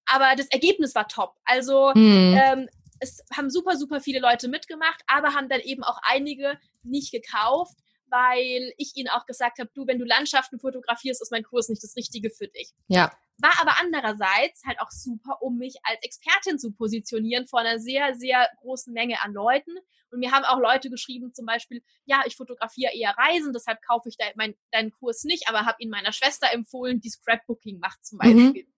Aber 0.05 0.35
das 0.35 0.47
Ergebnis 0.47 0.95
war 0.95 1.07
top. 1.07 1.35
Also 1.45 1.91
mhm. 1.95 2.39
ähm, 2.43 2.69
es 2.99 3.23
haben 3.35 3.49
super, 3.49 3.77
super 3.77 4.01
viele 4.01 4.19
Leute 4.19 4.47
mitgemacht, 4.47 5.01
aber 5.07 5.33
haben 5.33 5.49
dann 5.49 5.61
eben 5.61 5.83
auch 5.83 5.99
einige 6.03 6.57
nicht 6.83 7.11
gekauft, 7.11 7.77
weil 8.09 8.73
ich 8.77 8.95
ihnen 8.95 9.09
auch 9.09 9.25
gesagt 9.25 9.59
habe, 9.59 9.69
du, 9.73 9.87
wenn 9.87 9.99
du 9.99 10.05
Landschaften 10.05 10.59
fotografierst, 10.59 11.21
ist 11.21 11.31
mein 11.31 11.43
Kurs 11.43 11.69
nicht 11.69 11.83
das 11.83 11.95
Richtige 11.95 12.29
für 12.29 12.47
dich. 12.47 12.71
Ja. 12.87 13.11
War 13.37 13.53
aber 13.61 13.79
andererseits 13.79 14.63
halt 14.65 14.79
auch 14.81 14.91
super, 14.91 15.41
um 15.41 15.57
mich 15.57 15.75
als 15.83 15.99
Expertin 16.01 16.59
zu 16.59 16.71
positionieren 16.71 17.47
vor 17.47 17.61
einer 17.61 17.79
sehr, 17.79 18.15
sehr 18.15 18.49
großen 18.61 18.93
Menge 18.93 19.21
an 19.21 19.33
Leuten. 19.33 19.77
Und 20.11 20.19
mir 20.19 20.31
haben 20.31 20.43
auch 20.43 20.59
Leute 20.59 20.89
geschrieben, 20.89 21.33
zum 21.33 21.45
Beispiel, 21.45 21.83
ja, 22.05 22.23
ich 22.25 22.35
fotografiere 22.35 22.93
eher 22.93 23.15
Reisen, 23.17 23.53
deshalb 23.53 23.81
kaufe 23.81 24.09
ich 24.09 24.17
da 24.17 24.25
mein, 24.35 24.55
deinen 24.71 24.91
Kurs 24.91 25.23
nicht, 25.23 25.47
aber 25.47 25.65
habe 25.65 25.77
ihn 25.79 25.89
meiner 25.89 26.11
Schwester 26.11 26.47
empfohlen, 26.51 26.99
die 26.99 27.09
Scrapbooking 27.09 27.79
macht 27.79 28.05
zum 28.05 28.17
mhm. 28.17 28.43
Beispiel. 28.43 28.63
Mhm. 28.63 28.73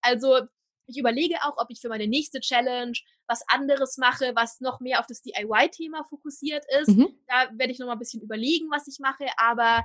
Also 0.00 0.40
ich 0.86 0.98
überlege 0.98 1.36
auch, 1.42 1.56
ob 1.56 1.70
ich 1.70 1.80
für 1.80 1.88
meine 1.88 2.06
nächste 2.06 2.40
Challenge 2.40 2.96
was 3.26 3.42
anderes 3.48 3.96
mache, 3.98 4.32
was 4.34 4.60
noch 4.60 4.80
mehr 4.80 5.00
auf 5.00 5.06
das 5.06 5.22
DIY-Thema 5.22 6.04
fokussiert 6.08 6.64
ist. 6.80 6.88
Mhm. 6.88 7.08
Da 7.26 7.50
werde 7.52 7.72
ich 7.72 7.78
noch 7.78 7.86
mal 7.86 7.94
ein 7.94 7.98
bisschen 7.98 8.22
überlegen, 8.22 8.70
was 8.70 8.86
ich 8.86 8.98
mache, 9.00 9.26
aber 9.36 9.84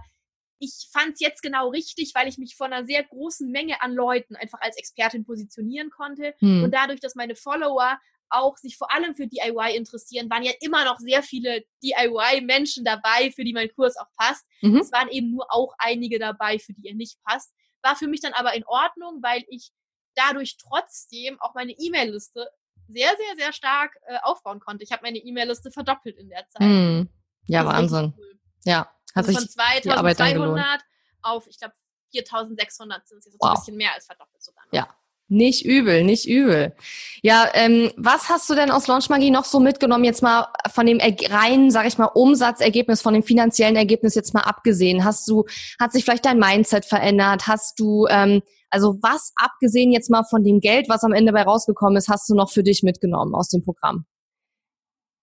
ich 0.59 0.87
fand 0.91 1.13
es 1.13 1.19
jetzt 1.19 1.41
genau 1.41 1.69
richtig, 1.69 2.13
weil 2.13 2.27
ich 2.27 2.37
mich 2.37 2.55
von 2.55 2.71
einer 2.71 2.85
sehr 2.85 3.03
großen 3.03 3.49
Menge 3.49 3.81
an 3.81 3.93
Leuten 3.93 4.35
einfach 4.35 4.61
als 4.61 4.77
Expertin 4.77 5.25
positionieren 5.25 5.89
konnte. 5.89 6.35
Mhm. 6.39 6.63
Und 6.65 6.71
dadurch, 6.71 6.99
dass 6.99 7.15
meine 7.15 7.35
Follower 7.35 7.99
auch 8.29 8.57
sich 8.57 8.77
vor 8.77 8.91
allem 8.93 9.15
für 9.15 9.27
DIY 9.27 9.75
interessieren, 9.75 10.29
waren 10.29 10.43
ja 10.43 10.53
immer 10.61 10.85
noch 10.85 10.99
sehr 10.99 11.23
viele 11.23 11.63
DIY-Menschen 11.83 12.85
dabei, 12.85 13.31
für 13.31 13.43
die 13.43 13.53
mein 13.53 13.73
Kurs 13.73 13.97
auch 13.97 14.09
passt. 14.15 14.45
Mhm. 14.61 14.77
Es 14.77 14.91
waren 14.91 15.09
eben 15.09 15.31
nur 15.31 15.47
auch 15.49 15.73
einige 15.79 16.19
dabei, 16.19 16.59
für 16.59 16.73
die 16.73 16.87
er 16.87 16.95
nicht 16.95 17.17
passt. 17.23 17.53
War 17.81 17.95
für 17.95 18.07
mich 18.07 18.21
dann 18.21 18.33
aber 18.33 18.53
in 18.53 18.63
Ordnung, 18.65 19.19
weil 19.21 19.43
ich 19.49 19.71
dadurch 20.15 20.57
trotzdem 20.57 21.39
auch 21.39 21.53
meine 21.53 21.71
E-Mail-Liste 21.71 22.49
sehr, 22.87 23.09
sehr, 23.09 23.35
sehr 23.37 23.53
stark 23.53 23.95
äh, 24.07 24.17
aufbauen 24.23 24.59
konnte. 24.59 24.83
Ich 24.83 24.91
habe 24.91 25.03
meine 25.03 25.17
E-Mail-Liste 25.17 25.71
verdoppelt 25.71 26.17
in 26.17 26.29
der 26.29 26.47
Zeit. 26.49 26.61
Mm, 26.61 27.09
ja, 27.45 27.65
Wahnsinn. 27.65 28.13
Cool. 28.17 28.39
Ja, 28.65 28.79
hat 29.15 29.27
also 29.27 29.31
sich 29.31 29.39
von 29.39 29.49
2200 29.49 30.81
auf, 31.21 31.47
ich 31.47 31.57
glaube, 31.57 31.73
4600 32.11 33.07
sind 33.07 33.19
es 33.19 33.25
jetzt 33.25 33.37
wow. 33.39 33.49
ein 33.49 33.55
bisschen 33.55 33.77
mehr 33.77 33.93
als 33.93 34.05
verdoppelt 34.05 34.43
sogar. 34.43 34.65
Noch. 34.65 34.73
Ja, 34.73 34.87
nicht 35.31 35.63
übel, 35.65 36.03
nicht 36.03 36.27
übel. 36.27 36.75
Ja, 37.21 37.49
ähm, 37.53 37.91
was 37.95 38.27
hast 38.27 38.49
du 38.49 38.53
denn 38.53 38.69
aus 38.69 38.87
Launchmagie 38.87 39.31
noch 39.31 39.45
so 39.45 39.61
mitgenommen, 39.61 40.03
jetzt 40.03 40.21
mal 40.21 40.47
von 40.73 40.85
dem 40.85 40.99
reinen, 40.99 41.71
sag 41.71 41.87
ich 41.87 41.97
mal, 41.97 42.07
Umsatzergebnis, 42.07 43.01
von 43.01 43.13
dem 43.13 43.23
finanziellen 43.23 43.77
Ergebnis 43.77 44.13
jetzt 44.13 44.33
mal 44.33 44.41
abgesehen? 44.41 45.05
Hast 45.05 45.25
du, 45.29 45.45
hat 45.79 45.93
sich 45.93 46.03
vielleicht 46.03 46.25
dein 46.25 46.37
Mindset 46.37 46.85
verändert? 46.85 47.47
Hast 47.47 47.79
du, 47.79 48.07
ähm, 48.09 48.41
also 48.71 48.97
was, 49.01 49.33
abgesehen 49.35 49.91
jetzt 49.91 50.09
mal 50.09 50.23
von 50.23 50.43
dem 50.43 50.59
Geld, 50.59 50.87
was 50.89 51.03
am 51.03 51.13
Ende 51.13 51.33
bei 51.33 51.43
rausgekommen 51.43 51.97
ist, 51.97 52.07
hast 52.07 52.29
du 52.29 52.35
noch 52.35 52.51
für 52.51 52.63
dich 52.63 52.83
mitgenommen 52.83 53.35
aus 53.35 53.49
dem 53.49 53.61
Programm? 53.61 54.05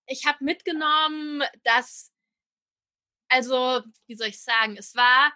Ich 0.07 0.27
habe 0.27 0.45
mitgenommen, 0.45 1.43
dass, 1.65 2.13
also, 3.29 3.83
wie 4.07 4.17
soll 4.17 4.29
ich 4.29 4.41
sagen, 4.41 4.77
es 4.79 4.95
war 4.95 5.33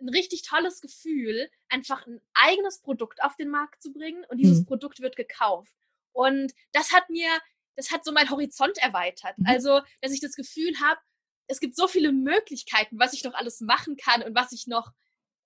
ein 0.00 0.08
richtig 0.08 0.42
tolles 0.42 0.80
Gefühl, 0.80 1.50
einfach 1.68 2.06
ein 2.06 2.20
eigenes 2.34 2.80
Produkt 2.80 3.22
auf 3.22 3.36
den 3.36 3.50
Markt 3.50 3.82
zu 3.82 3.92
bringen 3.92 4.24
und 4.28 4.38
dieses 4.38 4.60
mhm. 4.60 4.66
Produkt 4.66 5.00
wird 5.00 5.16
gekauft. 5.16 5.72
Und 6.12 6.52
das 6.72 6.92
hat 6.92 7.08
mir, 7.10 7.28
das 7.76 7.90
hat 7.90 8.04
so 8.04 8.12
mein 8.12 8.30
Horizont 8.30 8.78
erweitert. 8.78 9.38
Mhm. 9.38 9.46
Also, 9.46 9.80
dass 10.00 10.12
ich 10.12 10.20
das 10.20 10.34
Gefühl 10.34 10.72
habe, 10.80 11.00
es 11.46 11.60
gibt 11.60 11.76
so 11.76 11.88
viele 11.88 12.12
Möglichkeiten, 12.12 12.98
was 12.98 13.12
ich 13.12 13.22
noch 13.22 13.34
alles 13.34 13.60
machen 13.60 13.96
kann 13.96 14.22
und 14.22 14.34
was 14.34 14.52
ich 14.52 14.66
noch 14.66 14.92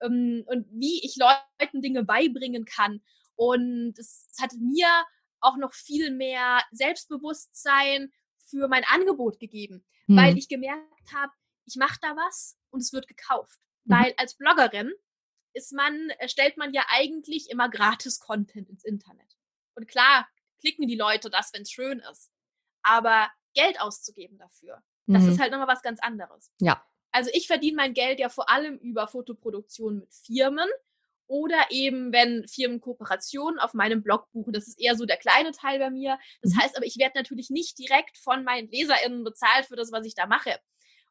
ähm, 0.01 0.43
und 0.47 0.67
wie 0.71 1.03
ich 1.03 1.17
Leuten 1.17 1.81
Dinge 1.81 2.03
beibringen 2.03 2.65
kann. 2.65 3.01
Und 3.35 3.97
es 3.97 4.27
hat 4.39 4.53
mir 4.53 4.87
auch 5.39 5.57
noch 5.57 5.73
viel 5.73 6.11
mehr 6.11 6.61
Selbstbewusstsein 6.71 8.11
für 8.49 8.67
mein 8.67 8.83
Angebot 8.85 9.39
gegeben, 9.39 9.85
mhm. 10.07 10.17
weil 10.17 10.37
ich 10.37 10.49
gemerkt 10.49 11.13
habe, 11.13 11.31
ich 11.65 11.75
mache 11.75 11.99
da 12.01 12.15
was 12.15 12.57
und 12.71 12.81
es 12.81 12.91
wird 12.93 13.07
gekauft. 13.07 13.59
Mhm. 13.85 13.93
Weil 13.93 14.13
als 14.17 14.35
Bloggerin 14.35 14.91
ist 15.53 15.73
man, 15.73 16.11
stellt 16.27 16.57
man 16.57 16.73
ja 16.73 16.83
eigentlich 16.89 17.49
immer 17.49 17.69
gratis 17.69 18.19
Content 18.19 18.69
ins 18.69 18.83
Internet. 18.83 19.37
Und 19.75 19.87
klar, 19.87 20.27
klicken 20.59 20.87
die 20.87 20.95
Leute 20.95 21.29
das, 21.29 21.53
wenn 21.53 21.61
es 21.63 21.71
schön 21.71 21.99
ist. 22.11 22.31
Aber 22.81 23.29
Geld 23.53 23.79
auszugeben 23.79 24.37
dafür, 24.37 24.81
das 25.07 25.23
mhm. 25.23 25.29
ist 25.29 25.39
halt 25.39 25.51
nochmal 25.51 25.67
was 25.67 25.81
ganz 25.81 25.99
anderes. 26.01 26.51
Ja. 26.59 26.85
Also 27.11 27.29
ich 27.33 27.47
verdiene 27.47 27.77
mein 27.77 27.93
Geld 27.93 28.19
ja 28.19 28.29
vor 28.29 28.49
allem 28.49 28.77
über 28.77 29.07
Fotoproduktion 29.07 29.99
mit 29.99 30.13
Firmen 30.13 30.67
oder 31.27 31.67
eben, 31.69 32.11
wenn 32.11 32.47
Firmen 32.47 32.81
Kooperationen 32.81 33.59
auf 33.59 33.73
meinem 33.73 34.01
Blog 34.01 34.31
buchen. 34.31 34.51
Das 34.51 34.67
ist 34.67 34.79
eher 34.79 34.95
so 34.95 35.05
der 35.05 35.17
kleine 35.17 35.51
Teil 35.51 35.79
bei 35.79 35.91
mir. 35.91 36.17
Das 36.41 36.53
mhm. 36.53 36.61
heißt 36.61 36.75
aber, 36.75 36.85
ich 36.85 36.97
werde 36.97 37.17
natürlich 37.17 37.49
nicht 37.49 37.77
direkt 37.77 38.17
von 38.17 38.43
meinen 38.43 38.69
LeserInnen 38.69 39.23
bezahlt 39.23 39.67
für 39.67 39.75
das, 39.75 39.91
was 39.91 40.05
ich 40.05 40.15
da 40.15 40.25
mache. 40.25 40.59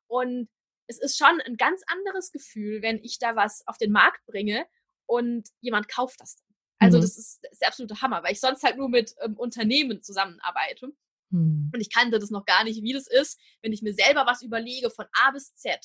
Und 0.08 0.48
es 0.88 0.98
ist 0.98 1.18
schon 1.18 1.40
ein 1.42 1.56
ganz 1.56 1.82
anderes 1.86 2.32
Gefühl, 2.32 2.82
wenn 2.82 2.98
ich 3.04 3.18
da 3.18 3.36
was 3.36 3.62
auf 3.66 3.78
den 3.78 3.92
Markt 3.92 4.24
bringe 4.26 4.66
und 5.06 5.48
jemand 5.60 5.88
kauft 5.88 6.20
das 6.20 6.36
dann. 6.36 6.48
Also 6.80 6.98
mhm. 6.98 7.02
das, 7.02 7.16
ist, 7.16 7.40
das 7.42 7.52
ist 7.52 7.60
der 7.60 7.68
absolute 7.68 8.02
Hammer, 8.02 8.22
weil 8.22 8.32
ich 8.32 8.40
sonst 8.40 8.62
halt 8.62 8.76
nur 8.76 8.88
mit 8.88 9.14
ähm, 9.20 9.36
Unternehmen 9.36 10.02
zusammenarbeite. 10.02 10.92
Mhm. 11.30 11.70
Und 11.72 11.80
ich 11.80 11.92
kannte 11.92 12.18
das 12.18 12.30
noch 12.30 12.44
gar 12.44 12.64
nicht, 12.64 12.82
wie 12.82 12.92
das 12.92 13.06
ist, 13.06 13.40
wenn 13.62 13.72
ich 13.72 13.82
mir 13.82 13.94
selber 13.94 14.26
was 14.26 14.42
überlege 14.42 14.90
von 14.90 15.06
A 15.12 15.30
bis 15.30 15.54
Z 15.54 15.78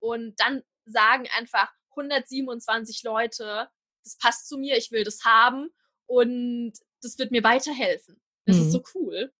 und 0.00 0.38
dann 0.38 0.62
sagen 0.84 1.26
einfach 1.36 1.72
127 1.90 3.02
Leute, 3.04 3.68
das 4.04 4.18
passt 4.18 4.48
zu 4.48 4.58
mir, 4.58 4.76
ich 4.76 4.90
will 4.90 5.04
das 5.04 5.24
haben 5.24 5.70
und 6.06 6.72
das 7.02 7.18
wird 7.18 7.30
mir 7.30 7.42
weiterhelfen. 7.42 8.20
Das 8.46 8.56
mhm. 8.56 8.62
ist 8.62 8.72
so 8.72 8.82
cool. 8.94 9.32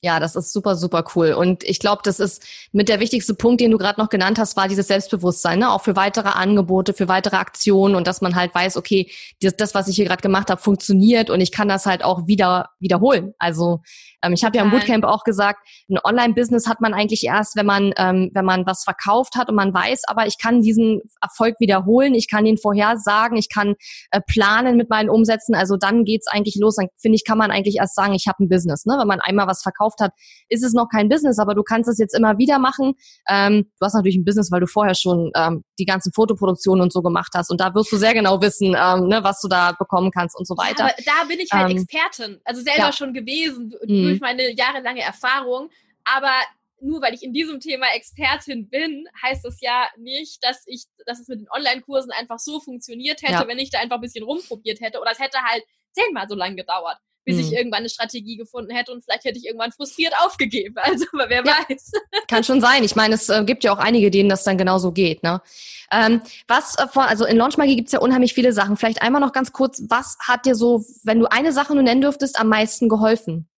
Ja, 0.00 0.20
das 0.20 0.36
ist 0.36 0.52
super, 0.52 0.76
super 0.76 1.04
cool. 1.16 1.32
Und 1.32 1.64
ich 1.64 1.80
glaube, 1.80 2.02
das 2.04 2.20
ist 2.20 2.46
mit 2.70 2.88
der 2.88 3.00
wichtigste 3.00 3.34
Punkt, 3.34 3.60
den 3.60 3.72
du 3.72 3.78
gerade 3.78 4.00
noch 4.00 4.10
genannt 4.10 4.38
hast, 4.38 4.56
war 4.56 4.68
dieses 4.68 4.86
Selbstbewusstsein, 4.86 5.58
ne? 5.58 5.72
auch 5.72 5.82
für 5.82 5.96
weitere 5.96 6.28
Angebote, 6.28 6.94
für 6.94 7.08
weitere 7.08 7.34
Aktionen 7.34 7.96
und 7.96 8.06
dass 8.06 8.20
man 8.20 8.36
halt 8.36 8.54
weiß, 8.54 8.76
okay, 8.76 9.10
das, 9.42 9.56
das 9.56 9.74
was 9.74 9.88
ich 9.88 9.96
hier 9.96 10.04
gerade 10.04 10.22
gemacht 10.22 10.50
habe, 10.50 10.60
funktioniert 10.60 11.30
und 11.30 11.40
ich 11.40 11.50
kann 11.50 11.68
das 11.68 11.84
halt 11.84 12.04
auch 12.04 12.28
wieder 12.28 12.70
wiederholen. 12.78 13.34
Also 13.40 13.80
ähm, 14.22 14.32
ich 14.32 14.44
habe 14.44 14.56
ja 14.56 14.62
im 14.62 14.70
Bootcamp 14.70 15.04
auch 15.04 15.24
gesagt, 15.24 15.66
ein 15.88 15.98
Online-Business 16.02 16.68
hat 16.68 16.80
man 16.80 16.94
eigentlich 16.94 17.24
erst, 17.24 17.56
wenn 17.56 17.66
man 17.66 17.92
ähm, 17.96 18.30
wenn 18.34 18.44
man 18.44 18.66
was 18.66 18.84
verkauft 18.84 19.34
hat 19.36 19.48
und 19.48 19.54
man 19.54 19.72
weiß, 19.72 20.02
aber 20.06 20.26
ich 20.26 20.38
kann 20.40 20.60
diesen 20.60 21.00
Erfolg 21.20 21.56
wiederholen, 21.58 22.14
ich 22.14 22.28
kann 22.28 22.46
ihn 22.46 22.58
vorhersagen, 22.58 23.36
ich 23.36 23.48
kann 23.48 23.74
äh, 24.10 24.20
planen 24.20 24.76
mit 24.76 24.90
meinen 24.90 25.10
Umsätzen. 25.10 25.54
Also 25.54 25.76
dann 25.76 26.04
geht's 26.04 26.26
eigentlich 26.26 26.56
los. 26.56 26.76
Dann 26.76 26.88
finde 26.96 27.16
ich, 27.16 27.24
kann 27.24 27.38
man 27.38 27.50
eigentlich 27.50 27.76
erst 27.76 27.94
sagen, 27.94 28.14
ich 28.14 28.26
habe 28.26 28.44
ein 28.44 28.48
Business. 28.48 28.86
Ne? 28.86 28.96
Wenn 28.98 29.08
man 29.08 29.20
einmal 29.20 29.46
was 29.46 29.62
verkauft 29.62 29.87
gekauft 29.88 30.00
hat, 30.00 30.12
ist 30.48 30.64
es 30.64 30.72
noch 30.72 30.88
kein 30.88 31.08
Business, 31.08 31.38
aber 31.38 31.54
du 31.54 31.62
kannst 31.62 31.88
es 31.88 31.98
jetzt 31.98 32.16
immer 32.16 32.38
wieder 32.38 32.58
machen. 32.58 32.94
Ähm, 33.28 33.70
du 33.78 33.84
hast 33.84 33.94
natürlich 33.94 34.16
ein 34.16 34.24
Business, 34.24 34.50
weil 34.50 34.60
du 34.60 34.66
vorher 34.66 34.94
schon 34.94 35.30
ähm, 35.36 35.64
die 35.78 35.84
ganzen 35.84 36.12
Fotoproduktionen 36.12 36.82
und 36.82 36.92
so 36.92 37.02
gemacht 37.02 37.32
hast 37.34 37.50
und 37.50 37.60
da 37.60 37.74
wirst 37.74 37.92
du 37.92 37.96
sehr 37.96 38.14
genau 38.14 38.40
wissen, 38.40 38.76
ähm, 38.78 39.08
ne, 39.08 39.20
was 39.22 39.40
du 39.40 39.48
da 39.48 39.72
bekommen 39.72 40.10
kannst 40.10 40.36
und 40.36 40.46
so 40.46 40.56
weiter. 40.56 40.86
Ja, 40.86 40.92
aber 40.92 41.02
da 41.04 41.28
bin 41.28 41.40
ich 41.40 41.50
halt 41.52 41.70
ähm, 41.70 41.78
Expertin, 41.78 42.40
also 42.44 42.62
selber 42.62 42.78
ja. 42.78 42.92
schon 42.92 43.12
gewesen 43.12 43.74
mhm. 43.86 44.02
durch 44.02 44.20
meine 44.20 44.54
jahrelange 44.54 45.00
Erfahrung, 45.00 45.70
aber 46.04 46.32
nur 46.80 47.02
weil 47.02 47.12
ich 47.12 47.24
in 47.24 47.32
diesem 47.32 47.58
Thema 47.58 47.86
Expertin 47.94 48.68
bin, 48.68 49.04
heißt 49.20 49.44
das 49.44 49.60
ja 49.60 49.88
nicht, 49.96 50.44
dass 50.44 50.62
ich, 50.66 50.84
dass 51.06 51.18
es 51.18 51.26
mit 51.26 51.40
den 51.40 51.48
Online-Kursen 51.50 52.12
einfach 52.12 52.38
so 52.38 52.60
funktioniert 52.60 53.20
hätte, 53.22 53.32
ja. 53.32 53.48
wenn 53.48 53.58
ich 53.58 53.70
da 53.70 53.80
einfach 53.80 53.96
ein 53.96 54.00
bisschen 54.00 54.24
rumprobiert 54.24 54.80
hätte. 54.80 55.00
Oder 55.00 55.10
es 55.10 55.18
hätte 55.18 55.38
halt 55.42 55.64
zehnmal 55.90 56.28
so 56.28 56.36
lange 56.36 56.54
gedauert 56.54 56.98
bis 57.28 57.36
hm. 57.36 57.44
ich 57.44 57.52
irgendwann 57.52 57.80
eine 57.80 57.90
Strategie 57.90 58.38
gefunden 58.38 58.74
hätte 58.74 58.90
und 58.90 59.04
vielleicht 59.04 59.24
hätte 59.24 59.38
ich 59.38 59.44
irgendwann 59.44 59.70
frustriert 59.70 60.14
aufgegeben. 60.20 60.76
Also, 60.88 61.04
wer 61.12 61.44
ja, 61.44 61.58
weiß. 61.68 61.92
Kann 62.28 62.42
schon 62.42 62.62
sein. 62.62 62.82
Ich 62.82 62.96
meine, 62.96 63.14
es 63.14 63.28
äh, 63.28 63.44
gibt 63.44 63.62
ja 63.62 63.72
auch 63.72 63.78
einige, 63.78 64.10
denen 64.10 64.30
das 64.30 64.44
dann 64.44 64.56
genauso 64.56 64.92
geht. 64.92 65.22
Ne? 65.22 65.42
Ähm, 65.90 66.22
was 66.46 66.78
äh, 66.78 66.88
von, 66.88 67.02
also 67.02 67.26
in 67.26 67.36
Launchmagie 67.36 67.76
gibt 67.76 67.88
es 67.88 67.92
ja 67.92 67.98
unheimlich 67.98 68.32
viele 68.32 68.54
Sachen. 68.54 68.78
Vielleicht 68.78 69.02
einmal 69.02 69.20
noch 69.20 69.32
ganz 69.32 69.52
kurz, 69.52 69.82
was 69.88 70.16
hat 70.20 70.46
dir 70.46 70.54
so, 70.54 70.86
wenn 71.02 71.18
du 71.18 71.30
eine 71.30 71.52
Sache 71.52 71.74
nur 71.74 71.82
nennen 71.82 72.00
dürftest, 72.00 72.40
am 72.40 72.48
meisten 72.48 72.88
geholfen? 72.88 73.50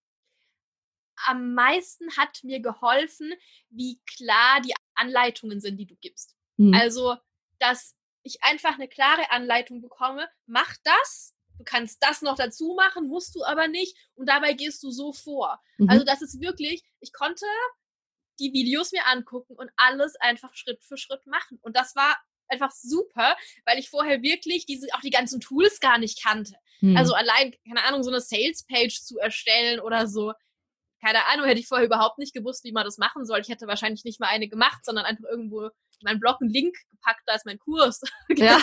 Am 1.27 1.55
meisten 1.55 2.11
hat 2.17 2.43
mir 2.43 2.61
geholfen, 2.61 3.33
wie 3.69 4.01
klar 4.17 4.61
die 4.65 4.75
Anleitungen 4.95 5.61
sind, 5.61 5.77
die 5.77 5.87
du 5.87 5.95
gibst. 6.01 6.35
Hm. 6.59 6.75
Also, 6.75 7.15
dass 7.61 7.95
ich 8.25 8.43
einfach 8.43 8.75
eine 8.75 8.89
klare 8.89 9.31
Anleitung 9.31 9.81
bekomme, 9.81 10.29
mach 10.47 10.75
das 10.83 11.35
du 11.61 11.65
kannst 11.65 12.03
das 12.03 12.23
noch 12.23 12.37
dazu 12.37 12.75
machen, 12.75 13.07
musst 13.07 13.35
du 13.35 13.45
aber 13.45 13.69
nicht 13.69 13.95
und 14.15 14.29
dabei 14.29 14.55
gehst 14.55 14.83
du 14.83 14.91
so 14.91 15.13
vor. 15.13 15.61
Mhm. 15.77 15.91
Also 15.91 16.05
das 16.05 16.23
ist 16.23 16.41
wirklich, 16.41 16.83
ich 17.01 17.13
konnte 17.13 17.45
die 18.41 18.53
Videos 18.55 18.93
mir 18.93 19.07
angucken 19.07 19.55
und 19.55 19.71
alles 19.77 20.17
einfach 20.17 20.55
Schritt 20.55 20.83
für 20.83 20.97
Schritt 20.97 21.27
machen 21.27 21.59
und 21.61 21.77
das 21.77 21.95
war 21.95 22.17
einfach 22.49 22.73
super, 22.73 23.37
weil 23.67 23.79
ich 23.79 23.91
vorher 23.91 24.23
wirklich 24.23 24.65
diese 24.65 24.89
auch 24.95 25.03
die 25.03 25.11
ganzen 25.11 25.41
Tools 25.41 25.79
gar 25.81 25.99
nicht 25.99 26.23
kannte. 26.23 26.55
Mhm. 26.81 26.97
Also 26.97 27.13
allein 27.15 27.55
keine 27.69 27.85
Ahnung 27.85 28.03
so 28.03 28.11
eine 28.11 28.21
Sales 28.21 28.65
Page 28.65 29.03
zu 29.03 29.19
erstellen 29.19 29.81
oder 29.81 30.07
so 30.07 30.33
keine 31.03 31.25
Ahnung, 31.27 31.47
hätte 31.47 31.61
ich 31.61 31.67
vorher 31.67 31.87
überhaupt 31.87 32.19
nicht 32.19 32.35
gewusst, 32.35 32.63
wie 32.65 32.73
man 32.73 32.85
das 32.85 32.99
machen 32.99 33.25
soll. 33.25 33.41
Ich 33.41 33.49
hätte 33.49 33.67
wahrscheinlich 33.67 34.05
nicht 34.05 34.21
mal 34.21 34.29
eine 34.29 34.49
gemacht, 34.49 34.85
sondern 34.85 35.07
einfach 35.07 35.25
irgendwo 35.31 35.63
in 35.65 35.71
meinen 36.03 36.21
Blog 36.21 36.37
einen 36.41 36.51
Link 36.51 36.77
gepackt, 36.91 37.23
da 37.27 37.35
ist 37.35 37.47
mein 37.47 37.59
Kurs. 37.59 38.03
Ja. 38.37 38.59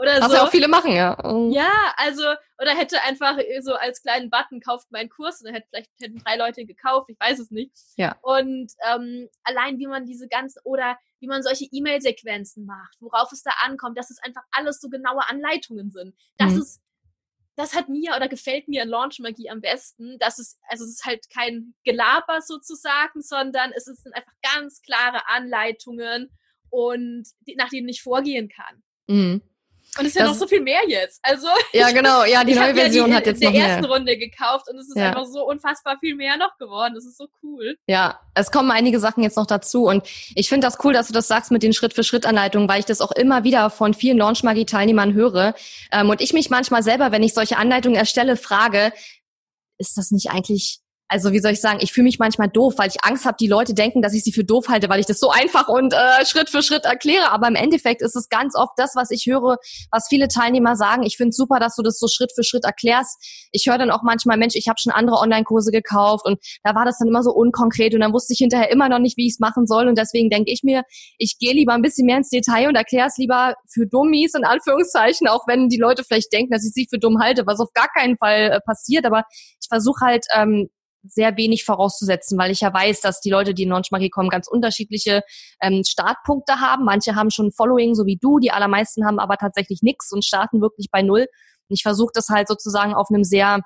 Oder 0.00 0.20
Was 0.20 0.30
so. 0.30 0.36
ja 0.36 0.44
auch 0.44 0.50
viele 0.50 0.68
machen, 0.68 0.92
ja. 0.92 1.16
Mhm. 1.24 1.50
Ja, 1.50 1.72
also, 1.96 2.22
oder 2.60 2.70
hätte 2.76 3.02
einfach 3.02 3.36
so 3.60 3.74
als 3.74 4.00
kleinen 4.00 4.30
Button 4.30 4.60
kauft 4.60 4.90
meinen 4.92 5.08
Kurs 5.08 5.40
und 5.40 5.46
dann 5.46 5.54
hätte 5.54 5.66
vielleicht 5.70 5.90
hätten 6.00 6.18
drei 6.18 6.36
Leute 6.36 6.64
gekauft, 6.64 7.10
ich 7.10 7.18
weiß 7.18 7.40
es 7.40 7.50
nicht. 7.50 7.72
Ja. 7.96 8.16
Und 8.22 8.72
ähm, 8.88 9.28
allein 9.42 9.78
wie 9.78 9.88
man 9.88 10.06
diese 10.06 10.28
ganzen, 10.28 10.60
oder 10.64 10.96
wie 11.20 11.26
man 11.26 11.42
solche 11.42 11.66
E-Mail-Sequenzen 11.70 12.64
macht, 12.64 12.96
worauf 13.00 13.32
es 13.32 13.42
da 13.42 13.50
ankommt, 13.64 13.98
dass 13.98 14.10
es 14.10 14.22
einfach 14.22 14.42
alles 14.52 14.80
so 14.80 14.88
genaue 14.88 15.28
Anleitungen 15.28 15.90
sind. 15.90 16.14
Das 16.36 16.52
mhm. 16.52 16.60
ist, 16.60 16.80
das 17.56 17.74
hat 17.74 17.88
mir 17.88 18.14
oder 18.14 18.28
gefällt 18.28 18.68
mir 18.68 18.84
in 18.84 18.88
Launch 18.88 19.18
Magie 19.18 19.50
am 19.50 19.60
besten, 19.60 20.16
dass 20.20 20.38
es, 20.38 20.60
also 20.68 20.84
es 20.84 20.90
ist 20.90 21.04
halt 21.04 21.28
kein 21.28 21.74
Gelaber 21.82 22.40
sozusagen, 22.40 23.20
sondern 23.20 23.72
es 23.72 23.86
sind 23.86 24.14
einfach 24.14 24.34
ganz 24.54 24.80
klare 24.82 25.28
Anleitungen 25.28 26.30
und 26.70 27.26
die, 27.40 27.56
nach 27.56 27.70
denen 27.70 27.88
ich 27.88 28.00
vorgehen 28.00 28.48
kann. 28.48 28.84
Mhm. 29.08 29.42
Und 29.96 30.04
es 30.04 30.08
ist 30.08 30.16
ja 30.16 30.26
noch 30.26 30.34
so 30.34 30.46
viel 30.46 30.60
mehr 30.60 30.80
jetzt. 30.86 31.20
Also 31.22 31.48
ja, 31.72 31.90
genau, 31.90 32.24
ja, 32.24 32.44
die 32.44 32.54
neue 32.54 32.74
Version 32.74 33.10
ja 33.10 33.14
die, 33.14 33.14
hat 33.16 33.26
jetzt 33.26 33.42
noch 33.42 33.50
mehr. 33.50 33.60
In 33.60 33.66
der 33.66 33.76
ersten 33.76 33.92
Runde 33.92 34.16
gekauft 34.18 34.66
und 34.70 34.78
es 34.78 34.88
ist 34.88 34.96
ja. 34.96 35.08
einfach 35.08 35.24
so 35.26 35.46
unfassbar 35.46 35.98
viel 35.98 36.14
mehr 36.14 36.36
noch 36.36 36.56
geworden. 36.58 36.94
Das 36.94 37.04
ist 37.04 37.16
so 37.16 37.26
cool. 37.42 37.76
Ja, 37.86 38.20
es 38.34 38.50
kommen 38.50 38.70
einige 38.70 39.00
Sachen 39.00 39.22
jetzt 39.22 39.36
noch 39.36 39.46
dazu 39.46 39.84
und 39.84 40.06
ich 40.34 40.48
finde 40.48 40.66
das 40.66 40.78
cool, 40.84 40.92
dass 40.92 41.06
du 41.06 41.12
das 41.12 41.28
sagst 41.28 41.50
mit 41.50 41.62
den 41.62 41.72
Schritt-für-Schritt-Anleitungen, 41.72 42.68
weil 42.68 42.80
ich 42.80 42.86
das 42.86 43.00
auch 43.00 43.12
immer 43.12 43.44
wieder 43.44 43.70
von 43.70 43.94
vielen 43.94 44.18
Launch-Magie-Teilnehmern 44.18 45.14
höre 45.14 45.54
ähm, 45.92 46.10
und 46.10 46.20
ich 46.20 46.32
mich 46.32 46.50
manchmal 46.50 46.82
selber, 46.82 47.12
wenn 47.12 47.22
ich 47.22 47.34
solche 47.34 47.56
Anleitungen 47.56 47.96
erstelle, 47.96 48.36
frage, 48.36 48.92
ist 49.78 49.96
das 49.96 50.10
nicht 50.10 50.30
eigentlich 50.30 50.80
also 51.08 51.32
wie 51.32 51.38
soll 51.38 51.52
ich 51.52 51.60
sagen, 51.60 51.78
ich 51.80 51.92
fühle 51.92 52.04
mich 52.04 52.18
manchmal 52.18 52.48
doof, 52.48 52.74
weil 52.76 52.88
ich 52.88 53.02
Angst 53.02 53.24
habe, 53.24 53.36
die 53.40 53.46
Leute 53.46 53.72
denken, 53.72 54.02
dass 54.02 54.12
ich 54.12 54.22
sie 54.22 54.32
für 54.32 54.44
doof 54.44 54.68
halte, 54.68 54.90
weil 54.90 55.00
ich 55.00 55.06
das 55.06 55.18
so 55.18 55.30
einfach 55.32 55.68
und 55.68 55.94
äh, 55.94 56.26
Schritt 56.26 56.50
für 56.50 56.62
Schritt 56.62 56.84
erkläre. 56.84 57.30
Aber 57.30 57.48
im 57.48 57.54
Endeffekt 57.54 58.02
ist 58.02 58.14
es 58.14 58.28
ganz 58.28 58.54
oft 58.54 58.72
das, 58.76 58.94
was 58.94 59.10
ich 59.10 59.26
höre, 59.26 59.56
was 59.90 60.06
viele 60.08 60.28
Teilnehmer 60.28 60.76
sagen. 60.76 61.02
Ich 61.04 61.16
finde 61.16 61.32
super, 61.32 61.58
dass 61.58 61.76
du 61.76 61.82
das 61.82 61.98
so 61.98 62.06
Schritt 62.08 62.32
für 62.34 62.44
Schritt 62.44 62.64
erklärst. 62.64 63.48
Ich 63.52 63.66
höre 63.66 63.78
dann 63.78 63.90
auch 63.90 64.02
manchmal, 64.02 64.36
Mensch, 64.36 64.54
ich 64.54 64.68
habe 64.68 64.78
schon 64.78 64.92
andere 64.92 65.16
Online-Kurse 65.16 65.70
gekauft 65.70 66.26
und 66.26 66.38
da 66.62 66.74
war 66.74 66.84
das 66.84 66.98
dann 66.98 67.08
immer 67.08 67.22
so 67.22 67.32
unkonkret 67.32 67.94
und 67.94 68.00
dann 68.00 68.12
wusste 68.12 68.34
ich 68.34 68.38
hinterher 68.38 68.70
immer 68.70 68.88
noch 68.88 68.98
nicht, 68.98 69.16
wie 69.16 69.26
ich 69.26 69.32
es 69.32 69.38
machen 69.38 69.66
soll. 69.66 69.88
Und 69.88 69.98
deswegen 69.98 70.28
denke 70.28 70.52
ich 70.52 70.62
mir, 70.62 70.82
ich 71.16 71.38
gehe 71.38 71.54
lieber 71.54 71.72
ein 71.72 71.82
bisschen 71.82 72.06
mehr 72.06 72.18
ins 72.18 72.28
Detail 72.28 72.68
und 72.68 72.74
erkläre 72.74 73.06
es 73.06 73.16
lieber 73.16 73.54
für 73.72 73.86
Dummies 73.86 74.34
in 74.34 74.44
Anführungszeichen, 74.44 75.26
auch 75.28 75.46
wenn 75.46 75.68
die 75.68 75.78
Leute 75.78 76.04
vielleicht 76.04 76.32
denken, 76.32 76.52
dass 76.52 76.66
ich 76.66 76.72
sie 76.72 76.86
für 76.90 76.98
dumm 76.98 77.18
halte, 77.20 77.46
was 77.46 77.60
auf 77.60 77.72
gar 77.72 77.88
keinen 77.88 78.18
Fall 78.18 78.50
äh, 78.50 78.60
passiert. 78.60 79.06
Aber 79.06 79.24
ich 79.60 79.68
versuche 79.68 80.04
halt 80.04 80.26
ähm, 80.34 80.68
sehr 81.02 81.36
wenig 81.36 81.64
vorauszusetzen, 81.64 82.38
weil 82.38 82.50
ich 82.50 82.60
ja 82.60 82.72
weiß, 82.72 83.00
dass 83.00 83.20
die 83.20 83.30
Leute, 83.30 83.54
die 83.54 83.64
in 83.64 83.70
Launchmagie 83.70 84.10
kommen, 84.10 84.28
ganz 84.28 84.48
unterschiedliche 84.48 85.22
ähm, 85.62 85.82
Startpunkte 85.86 86.60
haben. 86.60 86.84
Manche 86.84 87.14
haben 87.14 87.30
schon 87.30 87.52
Following, 87.52 87.94
so 87.94 88.06
wie 88.06 88.18
du, 88.20 88.38
die 88.38 88.50
allermeisten 88.50 89.06
haben 89.06 89.18
aber 89.18 89.36
tatsächlich 89.36 89.80
nichts 89.82 90.12
und 90.12 90.24
starten 90.24 90.60
wirklich 90.60 90.88
bei 90.90 91.02
null. 91.02 91.26
Und 91.68 91.74
ich 91.74 91.82
versuche 91.82 92.12
das 92.14 92.28
halt 92.28 92.48
sozusagen 92.48 92.94
auf 92.94 93.08
einem 93.10 93.24
sehr 93.24 93.60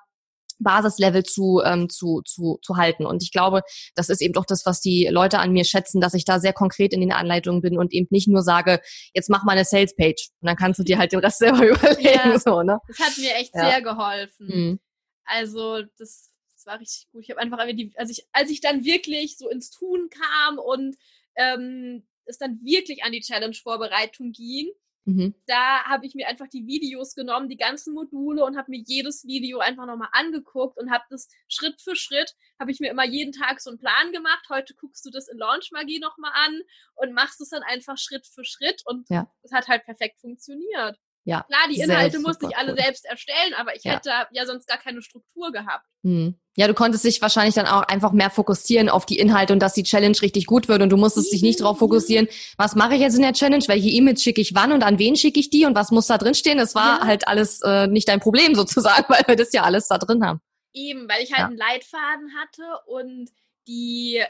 Basislevel 0.63 1.25
zu, 1.25 1.61
ähm, 1.65 1.89
zu, 1.89 2.23
zu, 2.25 2.59
zu 2.63 2.77
halten. 2.77 3.07
Und 3.07 3.23
ich 3.23 3.33
glaube, 3.33 3.63
das 3.95 4.09
ist 4.09 4.21
eben 4.21 4.33
doch 4.33 4.45
das, 4.45 4.65
was 4.65 4.81
die 4.81 5.09
Leute 5.11 5.39
an 5.39 5.53
mir 5.53 5.65
schätzen, 5.65 6.01
dass 6.01 6.15
ich 6.15 6.25
da 6.25 6.41
sehr 6.41 6.53
konkret 6.53 6.93
in 6.93 7.01
den 7.01 7.13
Anleitungen 7.13 7.63
bin 7.63 7.79
und 7.79 7.93
eben 7.93 8.07
nicht 8.11 8.29
nur 8.29 8.43
sage, 8.43 8.81
jetzt 9.15 9.31
mach 9.31 9.45
mal 9.45 9.53
eine 9.53 9.65
Sales-Page 9.65 10.31
und 10.41 10.47
dann 10.47 10.57
kannst 10.57 10.79
du 10.79 10.85
dir 10.85 10.99
halt 10.99 11.13
den 11.13 11.21
Rest 11.21 11.39
selber 11.39 11.67
überlegen. 11.69 12.31
Ja, 12.33 12.39
so, 12.39 12.63
ne? 12.63 12.79
Das 12.89 12.99
hat 12.99 13.19
mir 13.19 13.35
echt 13.35 13.55
ja. 13.55 13.71
sehr 13.71 13.83
geholfen. 13.83 14.47
Mhm. 14.47 14.81
Also 15.25 15.83
das 15.99 16.32
das 16.63 16.73
war 16.73 16.81
richtig 16.81 17.11
gut. 17.11 17.23
Ich 17.25 17.31
habe 17.31 17.41
einfach, 17.41 17.59
als 17.59 18.11
ich, 18.11 18.27
als 18.33 18.51
ich 18.51 18.61
dann 18.61 18.85
wirklich 18.85 19.37
so 19.37 19.49
ins 19.49 19.71
Tun 19.71 20.11
kam 20.11 20.59
und 20.59 20.97
ähm, 21.35 22.07
es 22.25 22.39
dann 22.39 22.61
wirklich 22.63 23.03
an 23.03 23.13
die 23.13 23.21
Challenge-Vorbereitung 23.21 24.33
ging, 24.33 24.71
mhm. 25.05 25.35
da 25.47 25.85
habe 25.85 26.07
ich 26.07 26.15
mir 26.15 26.29
einfach 26.29 26.47
die 26.47 26.67
Videos 26.67 27.15
genommen, 27.15 27.49
die 27.49 27.57
ganzen 27.57 27.95
Module 27.95 28.45
und 28.45 28.57
habe 28.57 28.71
mir 28.71 28.83
jedes 28.87 29.25
Video 29.25 29.59
einfach 29.59 29.87
nochmal 29.87 30.11
angeguckt 30.13 30.79
und 30.79 30.93
habe 30.93 31.05
das 31.11 31.29
Schritt 31.49 31.81
für 31.81 31.97
Schritt, 31.97 32.35
habe 32.61 32.71
ich 32.71 32.79
mir 32.79 32.91
immer 32.91 33.05
jeden 33.05 33.33
Tag 33.33 33.61
so 33.61 33.71
einen 33.71 33.81
Plan 33.81 34.13
gemacht. 34.13 34.47
Heute 34.49 34.75
guckst 34.75 35.05
du 35.05 35.11
das 35.11 35.27
in 35.29 35.39
Launch 35.39 35.71
Magie 35.73 35.99
nochmal 35.99 36.33
an 36.35 36.61
und 36.95 37.13
machst 37.13 37.41
es 37.41 37.49
dann 37.49 37.63
einfach 37.65 37.99
Schritt 37.99 38.27
für 38.27 38.45
Schritt 38.45 38.83
und 38.85 39.03
es 39.11 39.11
ja. 39.11 39.27
hat 39.53 39.67
halt 39.67 39.85
perfekt 39.85 40.21
funktioniert. 40.21 40.99
Ja, 41.25 41.45
Klar, 41.49 41.69
die 41.71 41.81
Inhalte 41.81 42.19
musste 42.19 42.49
ich 42.51 42.57
alle 42.57 42.73
cool. 42.73 42.79
selbst 42.79 43.05
erstellen, 43.05 43.55
aber 43.57 43.77
ich 43.77 43.85
ja. 43.85 43.93
hätte 43.93 44.11
ja 44.33 44.45
sonst 44.45 44.67
gar 44.67 44.79
keine 44.79 45.03
Struktur 45.03 45.53
gehabt. 45.53 45.87
Hm. 46.03 46.35
Ja, 46.57 46.67
du 46.67 46.75
konntest 46.75 47.05
dich 47.05 47.23
wahrscheinlich 47.23 47.55
dann 47.55 47.67
auch 47.67 47.83
einfach 47.83 48.13
mehr 48.13 48.29
fokussieren 48.29 48.89
auf 48.89 49.07
die 49.07 49.19
Inhalte 49.19 49.53
und 49.53 49.61
dass 49.61 49.73
die 49.73 49.85
Challenge 49.85 50.21
richtig 50.21 50.47
gut 50.47 50.69
wird 50.69 50.83
und 50.83 50.91
du 50.91 50.97
musstest 50.97 51.33
dich 51.33 51.43
nicht 51.43 51.61
darauf 51.61 51.79
fokussieren, 51.79 52.29
was 52.57 52.75
mache 52.75 52.95
ich 52.95 53.01
jetzt 53.01 53.15
in 53.15 53.23
der 53.23 53.33
Challenge, 53.33 53.65
welche 53.69 53.89
E-Mails 53.89 54.23
schicke 54.23 54.41
ich 54.41 54.55
wann 54.55 54.73
und 54.73 54.83
an 54.83 54.99
wen 54.99 55.17
schicke 55.17 55.39
ich 55.39 55.49
die 55.49 55.65
und 55.65 55.77
was 55.77 55.93
muss 55.93 56.09
da 56.09 56.19
drin 56.19 56.35
stehen. 56.35 56.59
Das 56.59 56.75
war 56.75 57.01
ja. 57.01 57.07
halt 57.07 57.29
alles 57.29 57.61
äh, 57.63 57.87
nicht 57.87 58.09
dein 58.09 58.21
Problem 58.21 58.55
sozusagen, 58.57 59.05
weil 59.09 59.23
wir 59.27 59.37
das 59.37 59.53
ja 59.53 59.63
alles 59.63 59.87
da 59.87 59.99
drin 59.99 60.27
haben. 60.27 60.41
Eben, 60.75 61.09
weil 61.09 61.23
ich 61.23 61.33
halt 61.33 61.41
ja. 61.41 61.47
einen 61.47 61.57
Leitfaden 61.57 62.31
hatte 62.41 62.63
und 62.87 63.31
die 63.69 64.23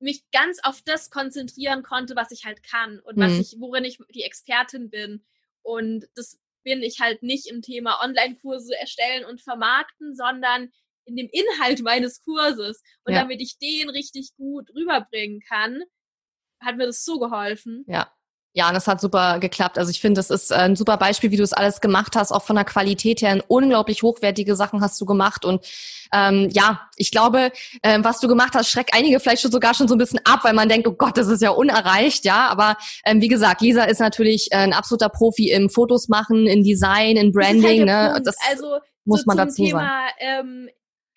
mich 0.00 0.24
ganz 0.32 0.58
auf 0.62 0.80
das 0.82 1.10
konzentrieren 1.10 1.82
konnte, 1.82 2.16
was 2.16 2.30
ich 2.30 2.46
halt 2.46 2.62
kann 2.62 2.98
und 3.00 3.18
mhm. 3.18 3.22
was 3.22 3.32
ich, 3.32 3.56
worin 3.58 3.84
ich 3.84 3.98
die 4.14 4.22
Expertin 4.22 4.88
bin. 4.88 5.22
Und 5.62 6.06
das 6.14 6.38
bin 6.62 6.82
ich 6.82 7.00
halt 7.00 7.22
nicht 7.22 7.46
im 7.46 7.62
Thema 7.62 8.02
Online-Kurse 8.02 8.76
erstellen 8.78 9.24
und 9.24 9.40
vermarkten, 9.40 10.14
sondern 10.14 10.70
in 11.04 11.16
dem 11.16 11.28
Inhalt 11.30 11.80
meines 11.82 12.22
Kurses. 12.22 12.82
Und 13.04 13.14
ja. 13.14 13.20
damit 13.20 13.40
ich 13.40 13.58
den 13.58 13.88
richtig 13.90 14.34
gut 14.36 14.70
rüberbringen 14.74 15.40
kann, 15.40 15.82
hat 16.62 16.76
mir 16.76 16.86
das 16.86 17.04
so 17.04 17.18
geholfen. 17.18 17.84
Ja. 17.86 18.12
Ja, 18.52 18.66
und 18.66 18.74
das 18.74 18.88
hat 18.88 19.00
super 19.00 19.38
geklappt. 19.38 19.78
Also 19.78 19.90
ich 19.90 20.00
finde, 20.00 20.18
das 20.18 20.30
ist 20.30 20.52
ein 20.52 20.74
super 20.74 20.96
Beispiel, 20.96 21.30
wie 21.30 21.36
du 21.36 21.44
es 21.44 21.52
alles 21.52 21.80
gemacht 21.80 22.16
hast, 22.16 22.32
auch 22.32 22.42
von 22.42 22.56
der 22.56 22.64
Qualität 22.64 23.22
her. 23.22 23.42
Unglaublich 23.46 24.02
hochwertige 24.02 24.56
Sachen 24.56 24.80
hast 24.80 25.00
du 25.00 25.04
gemacht. 25.04 25.44
Und 25.44 25.64
ähm, 26.12 26.48
ja, 26.52 26.80
ich 26.96 27.12
glaube, 27.12 27.52
ähm, 27.84 28.02
was 28.02 28.18
du 28.18 28.26
gemacht 28.26 28.54
hast, 28.54 28.68
schreckt 28.68 28.92
einige 28.92 29.20
vielleicht 29.20 29.42
schon 29.42 29.52
sogar 29.52 29.74
schon 29.74 29.86
so 29.86 29.94
ein 29.94 29.98
bisschen 29.98 30.18
ab, 30.24 30.40
weil 30.42 30.54
man 30.54 30.68
denkt, 30.68 30.88
oh 30.88 30.92
Gott, 30.92 31.16
das 31.16 31.28
ist 31.28 31.42
ja 31.42 31.50
unerreicht, 31.50 32.24
ja. 32.24 32.48
Aber 32.48 32.76
ähm, 33.04 33.20
wie 33.20 33.28
gesagt, 33.28 33.60
Lisa 33.60 33.84
ist 33.84 34.00
natürlich 34.00 34.48
äh, 34.50 34.56
ein 34.56 34.72
absoluter 34.72 35.10
Profi 35.10 35.50
im 35.50 35.70
Fotos 35.70 36.08
machen, 36.08 36.48
in 36.48 36.64
Design, 36.64 37.16
in 37.16 37.30
Branding. 37.30 37.86
Das 37.86 37.96
halt 37.96 38.14
ne? 38.14 38.22
Das 38.24 38.36
also 38.50 38.78
muss 39.04 39.20
so 39.20 39.24
man 39.26 39.36
dazu 39.36 39.62
Thema, 39.62 39.78
sagen. 39.78 40.12
Ähm, 40.18 40.68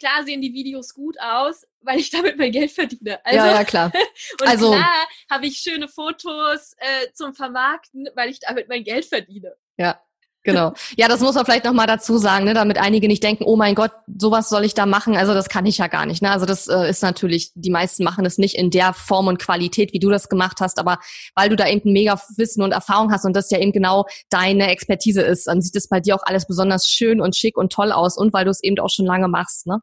klar 0.04 0.26
sehen 0.26 0.42
die 0.42 0.54
Videos 0.54 0.94
gut 0.94 1.18
aus, 1.20 1.66
weil 1.80 2.00
ich 2.00 2.10
damit 2.10 2.38
mein 2.38 2.52
Geld 2.52 2.72
verdiene. 2.72 3.24
Also, 3.26 3.38
ja, 3.38 3.52
ja, 3.54 3.64
klar. 3.64 3.92
und 4.42 4.48
also, 4.48 4.72
klar 4.72 5.08
habe 5.30 5.48
ich 5.48 5.58
schöne 5.58 5.88
Fotos 5.88 6.74
äh, 6.78 7.12
zum 7.14 7.34
Vermarkten, 7.34 8.10
weil 8.14 8.30
ich 8.30 8.40
damit 8.40 8.68
mein 8.68 8.84
Geld 8.84 9.06
verdiene. 9.06 9.56
Ja, 9.78 10.02
Genau. 10.44 10.74
Ja, 10.98 11.08
das 11.08 11.22
muss 11.22 11.36
man 11.36 11.46
vielleicht 11.46 11.64
nochmal 11.64 11.88
dazu 11.88 12.18
sagen, 12.18 12.44
ne, 12.44 12.54
damit 12.54 12.78
einige 12.78 13.08
nicht 13.08 13.24
denken, 13.24 13.46
oh 13.46 13.56
mein 13.56 13.76
Gott, 13.76 13.92
sowas 14.20 14.50
soll 14.50 14.66
ich 14.66 14.74
da 14.74 14.86
machen. 14.86 15.16
Also 15.16 15.34
das 15.34 15.48
kann 15.48 15.66
ich 15.66 15.78
ja 15.78 15.88
gar 15.88 16.06
nicht. 16.06 16.22
Ne? 16.22 16.32
Also 16.32 16.46
das 16.46 16.68
äh, 16.68 16.90
ist 16.90 17.02
natürlich, 17.02 17.52
die 17.56 17.70
meisten 17.70 18.04
machen 18.04 18.26
es 18.26 18.38
nicht 18.38 18.56
in 18.56 18.70
der 18.70 18.94
Form 18.94 19.28
und 19.28 19.40
Qualität, 19.40 19.94
wie 19.94 20.00
du 20.00 20.10
das 20.10 20.28
gemacht 20.28 20.60
hast, 20.60 20.80
aber 20.80 21.00
weil 21.34 21.50
du 21.50 21.56
da 21.56 21.68
eben 21.68 21.94
mega 21.94 22.20
Wissen 22.36 22.62
und 22.62 22.74
Erfahrung 22.74 23.12
hast 23.12 23.24
und 23.24 23.36
das 23.36 23.50
ja 23.52 23.60
eben 23.60 23.72
genau 23.72 24.06
deine 24.30 24.68
Expertise 24.68 25.22
ist, 25.22 25.48
dann 25.48 25.62
sieht 25.62 25.76
es 25.78 25.88
bei 25.88 26.02
dir 26.02 26.16
auch 26.16 26.24
alles 26.26 26.46
besonders 26.46 26.88
schön 26.88 27.22
und 27.22 27.38
schick 27.38 27.58
und 27.58 27.72
toll 27.72 27.94
aus 27.94 28.18
und 28.18 28.34
weil 28.34 28.44
du 28.44 28.52
es 28.52 28.62
eben 28.62 28.78
auch 28.80 28.90
schon 28.90 29.06
lange 29.06 29.30
machst. 29.30 29.66
Ne? 29.66 29.80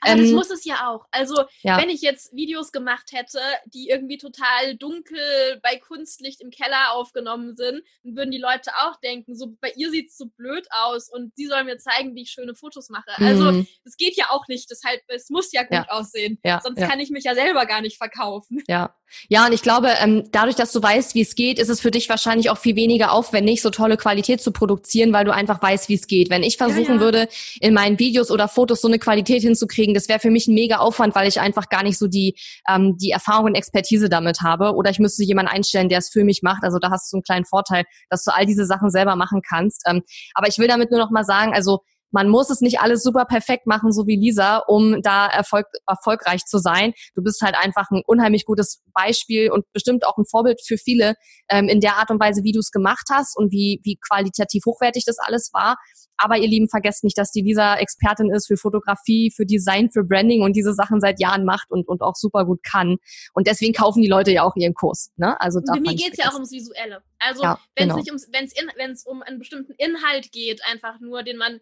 Aber 0.00 0.12
ähm, 0.12 0.20
das 0.20 0.30
muss 0.30 0.50
es 0.50 0.64
ja 0.64 0.88
auch. 0.88 1.06
Also 1.10 1.44
ja. 1.62 1.80
wenn 1.80 1.90
ich 1.90 2.00
jetzt 2.00 2.34
Videos 2.34 2.72
gemacht 2.72 3.10
hätte, 3.12 3.40
die 3.66 3.88
irgendwie 3.88 4.18
total 4.18 4.76
dunkel 4.76 5.60
bei 5.62 5.76
Kunstlicht 5.76 6.40
im 6.40 6.50
Keller 6.50 6.92
aufgenommen 6.92 7.56
sind, 7.56 7.82
dann 8.04 8.16
würden 8.16 8.30
die 8.30 8.38
Leute 8.38 8.70
auch 8.82 8.98
denken, 9.00 9.36
so 9.36 9.54
bei 9.60 9.72
ihr 9.76 9.90
sieht 9.90 10.10
es 10.10 10.16
so 10.16 10.26
blöd 10.26 10.66
aus 10.70 11.10
und 11.10 11.34
sie 11.36 11.46
soll 11.46 11.64
mir 11.64 11.78
zeigen, 11.78 12.14
wie 12.14 12.22
ich 12.22 12.30
schöne 12.30 12.54
Fotos 12.54 12.88
mache. 12.88 13.10
Also 13.16 13.52
mhm. 13.52 13.66
es 13.84 13.96
geht 13.96 14.16
ja 14.16 14.26
auch 14.30 14.46
nicht, 14.48 14.70
deshalb 14.70 15.00
es 15.08 15.30
muss 15.30 15.52
ja 15.52 15.62
gut 15.62 15.72
ja. 15.72 15.86
aussehen. 15.88 16.38
Ja. 16.44 16.60
Sonst 16.62 16.80
kann 16.80 17.00
ich 17.00 17.10
mich 17.10 17.24
ja 17.24 17.34
selber 17.34 17.66
gar 17.66 17.80
nicht 17.80 17.96
verkaufen. 17.96 18.62
Ja. 18.68 18.94
Ja, 19.28 19.46
und 19.46 19.52
ich 19.52 19.62
glaube, 19.62 19.88
ähm, 20.00 20.28
dadurch, 20.30 20.56
dass 20.56 20.72
du 20.72 20.82
weißt, 20.82 21.14
wie 21.14 21.22
es 21.22 21.34
geht, 21.34 21.58
ist 21.58 21.68
es 21.68 21.80
für 21.80 21.90
dich 21.90 22.08
wahrscheinlich 22.08 22.50
auch 22.50 22.58
viel 22.58 22.76
weniger 22.76 23.12
aufwendig, 23.12 23.60
so 23.60 23.70
tolle 23.70 23.96
Qualität 23.96 24.40
zu 24.40 24.52
produzieren, 24.52 25.12
weil 25.12 25.24
du 25.24 25.34
einfach 25.34 25.60
weißt, 25.60 25.88
wie 25.88 25.94
es 25.94 26.06
geht. 26.06 26.30
Wenn 26.30 26.42
ich 26.42 26.56
versuchen 26.56 27.00
würde, 27.00 27.28
in 27.60 27.74
meinen 27.74 27.98
Videos 27.98 28.30
oder 28.30 28.48
Fotos 28.48 28.80
so 28.80 28.88
eine 28.88 28.98
Qualität 28.98 29.42
hinzukriegen, 29.42 29.89
das 29.94 30.08
wäre 30.08 30.18
für 30.18 30.30
mich 30.30 30.48
ein 30.48 30.54
mega 30.54 30.76
Aufwand, 30.76 31.14
weil 31.14 31.28
ich 31.28 31.40
einfach 31.40 31.68
gar 31.68 31.82
nicht 31.82 31.98
so 31.98 32.06
die, 32.06 32.36
ähm, 32.68 32.96
die 32.96 33.10
Erfahrung 33.10 33.46
und 33.46 33.54
Expertise 33.54 34.08
damit 34.08 34.40
habe. 34.42 34.74
Oder 34.74 34.90
ich 34.90 34.98
müsste 34.98 35.24
jemanden 35.24 35.52
einstellen, 35.52 35.88
der 35.88 35.98
es 35.98 36.10
für 36.10 36.24
mich 36.24 36.40
macht. 36.42 36.62
Also 36.62 36.78
da 36.78 36.90
hast 36.90 37.12
du 37.12 37.16
einen 37.16 37.22
kleinen 37.22 37.44
Vorteil, 37.44 37.84
dass 38.08 38.24
du 38.24 38.34
all 38.34 38.46
diese 38.46 38.66
Sachen 38.66 38.90
selber 38.90 39.16
machen 39.16 39.42
kannst. 39.46 39.82
Ähm, 39.86 40.02
aber 40.34 40.48
ich 40.48 40.58
will 40.58 40.68
damit 40.68 40.90
nur 40.90 41.00
noch 41.00 41.10
mal 41.10 41.24
sagen, 41.24 41.54
also 41.54 41.80
man 42.10 42.28
muss 42.28 42.50
es 42.50 42.60
nicht 42.60 42.80
alles 42.80 43.02
super 43.02 43.24
perfekt 43.24 43.66
machen, 43.66 43.92
so 43.92 44.06
wie 44.06 44.16
Lisa, 44.16 44.58
um 44.58 45.02
da 45.02 45.26
Erfolg, 45.26 45.66
erfolgreich 45.86 46.44
zu 46.44 46.58
sein. 46.58 46.92
Du 47.14 47.22
bist 47.22 47.40
halt 47.42 47.54
einfach 47.56 47.90
ein 47.90 48.02
unheimlich 48.06 48.44
gutes 48.44 48.82
Beispiel 48.92 49.50
und 49.50 49.64
bestimmt 49.72 50.04
auch 50.06 50.18
ein 50.18 50.26
Vorbild 50.26 50.60
für 50.66 50.76
viele 50.76 51.14
ähm, 51.48 51.68
in 51.68 51.80
der 51.80 51.96
Art 51.96 52.10
und 52.10 52.20
Weise, 52.20 52.42
wie 52.42 52.52
du 52.52 52.60
es 52.60 52.70
gemacht 52.70 53.06
hast 53.10 53.36
und 53.36 53.52
wie, 53.52 53.80
wie 53.84 53.96
qualitativ 53.96 54.62
hochwertig 54.66 55.04
das 55.04 55.18
alles 55.18 55.50
war. 55.52 55.76
Aber 56.22 56.36
ihr 56.36 56.48
Lieben, 56.48 56.68
vergesst 56.68 57.02
nicht, 57.02 57.16
dass 57.16 57.30
die 57.30 57.40
Lisa 57.40 57.76
Expertin 57.76 58.30
ist 58.30 58.46
für 58.46 58.58
Fotografie, 58.58 59.32
für 59.34 59.46
Design, 59.46 59.90
für 59.90 60.04
Branding 60.04 60.42
und 60.42 60.54
diese 60.54 60.74
Sachen 60.74 61.00
seit 61.00 61.18
Jahren 61.18 61.46
macht 61.46 61.70
und, 61.70 61.88
und 61.88 62.02
auch 62.02 62.14
super 62.14 62.44
gut 62.44 62.62
kann. 62.62 62.98
Und 63.32 63.46
deswegen 63.46 63.72
kaufen 63.72 64.02
die 64.02 64.08
Leute 64.08 64.30
ja 64.30 64.42
auch 64.42 64.54
ihren 64.54 64.74
Kurs. 64.74 65.12
Ne? 65.16 65.40
Also 65.40 65.60
bei 65.66 65.80
mir 65.80 65.94
geht's 65.94 66.18
ja 66.18 66.28
auch 66.28 66.34
ums 66.34 66.52
Visuelle. 66.52 67.02
Also 67.18 67.42
ja, 67.42 67.58
wenn 67.74 67.88
es 67.88 67.94
genau. 67.94 67.96
nicht 67.96 68.08
ums, 68.08 68.28
wenn 68.32 68.44
es 68.44 68.54
wenn 68.76 68.90
es 68.90 69.06
um 69.06 69.22
einen 69.22 69.38
bestimmten 69.38 69.72
Inhalt 69.78 70.30
geht, 70.32 70.60
einfach 70.70 71.00
nur, 71.00 71.22
den 71.22 71.38
man 71.38 71.60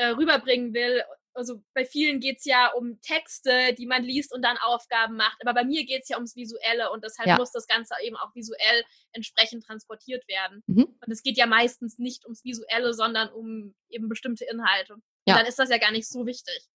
äh, 0.00 0.06
rüberbringen 0.16 0.72
will. 0.72 1.02
Also 1.34 1.62
bei 1.74 1.84
vielen 1.84 2.20
geht 2.20 2.38
es 2.38 2.44
ja 2.44 2.72
um 2.72 3.00
Texte, 3.02 3.74
die 3.74 3.86
man 3.86 4.02
liest 4.02 4.34
und 4.34 4.42
dann 4.42 4.56
Aufgaben 4.56 5.16
macht. 5.16 5.38
Aber 5.42 5.52
bei 5.54 5.64
mir 5.64 5.84
geht 5.84 6.02
es 6.02 6.08
ja 6.08 6.16
ums 6.16 6.34
Visuelle 6.36 6.90
und 6.90 7.04
deshalb 7.04 7.28
ja. 7.28 7.36
muss 7.36 7.52
das 7.52 7.66
Ganze 7.66 7.94
eben 8.02 8.16
auch 8.16 8.34
visuell 8.34 8.82
entsprechend 9.12 9.64
transportiert 9.64 10.26
werden. 10.26 10.62
Mhm. 10.66 10.96
Und 11.04 11.12
es 11.12 11.22
geht 11.22 11.36
ja 11.36 11.46
meistens 11.46 11.98
nicht 11.98 12.24
ums 12.24 12.44
Visuelle, 12.44 12.94
sondern 12.94 13.28
um 13.28 13.74
eben 13.90 14.08
bestimmte 14.08 14.44
Inhalte. 14.46 14.94
Und 14.94 15.02
ja. 15.26 15.36
dann 15.36 15.46
ist 15.46 15.58
das 15.58 15.68
ja 15.68 15.78
gar 15.78 15.92
nicht 15.92 16.08
so 16.08 16.26
wichtig. 16.26 16.66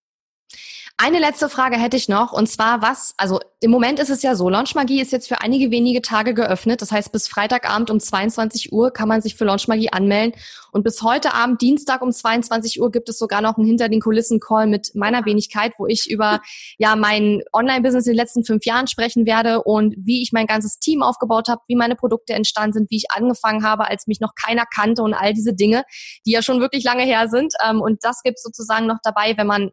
Eine 0.98 1.20
letzte 1.20 1.50
Frage 1.50 1.76
hätte 1.76 1.98
ich 1.98 2.08
noch 2.08 2.32
und 2.32 2.48
zwar 2.48 2.82
was, 2.82 3.14
also 3.18 3.40
im 3.60 3.70
Moment 3.70 4.00
ist 4.00 4.10
es 4.10 4.24
ja 4.24 4.34
so, 4.36 4.50
Launchmagie 4.50 5.02
ist 5.02 5.12
jetzt 5.12 5.28
für 5.28 5.42
einige 5.42 5.70
wenige 5.70 6.02
Tage 6.02 6.34
geöffnet. 6.34 6.82
Das 6.82 6.92
heißt, 6.92 7.12
bis 7.12 7.28
Freitagabend 7.28 7.90
um 7.90 8.00
22 8.00 8.72
Uhr 8.72 8.92
kann 8.92 9.10
man 9.10 9.22
sich 9.22 9.36
für 9.36 9.44
Launchmagie 9.44 9.92
anmelden 9.92 10.40
und 10.76 10.84
bis 10.84 11.02
heute 11.02 11.34
Abend, 11.34 11.62
Dienstag 11.62 12.02
um 12.02 12.12
22 12.12 12.82
Uhr 12.82 12.92
gibt 12.92 13.08
es 13.08 13.18
sogar 13.18 13.40
noch 13.40 13.58
einen 13.58 13.66
hinter 13.66 13.88
den 13.88 14.02
Kulissen 14.02 14.42
Call 14.42 14.68
mit 14.68 14.92
meiner 14.94 15.26
Wenigkeit, 15.26 15.72
wo 15.78 15.88
ich 15.88 16.10
über 16.10 16.42
ja 16.78 16.98
mein 16.98 17.44
Online-Business 17.54 18.08
in 18.08 18.12
den 18.12 18.18
letzten 18.18 18.44
fünf 18.44 18.66
Jahren 18.66 18.88
sprechen 18.88 19.26
werde 19.26 19.64
und 19.64 19.96
wie 19.98 20.22
ich 20.22 20.34
mein 20.34 20.48
ganzes 20.48 20.78
Team 20.80 21.02
aufgebaut 21.02 21.48
habe, 21.48 21.62
wie 21.68 21.78
meine 21.78 21.96
Produkte 21.96 22.34
entstanden 22.34 22.74
sind, 22.74 22.92
wie 22.92 22.98
ich 22.98 23.06
angefangen 23.10 23.64
habe, 23.64 23.90
als 23.90 24.06
mich 24.08 24.20
noch 24.20 24.34
keiner 24.36 24.66
kannte 24.66 25.02
und 25.02 25.14
all 25.14 25.34
diese 25.34 25.54
Dinge, 25.54 25.86
die 26.26 26.32
ja 26.32 26.42
schon 26.42 26.60
wirklich 26.60 26.84
lange 26.84 27.04
her 27.04 27.30
sind. 27.30 27.54
Ähm, 27.66 27.80
und 27.80 28.04
das 28.04 28.22
gibt 28.22 28.38
es 28.38 28.44
sozusagen 28.44 28.86
noch 28.86 29.00
dabei, 29.02 29.34
wenn 29.38 29.48
man 29.48 29.72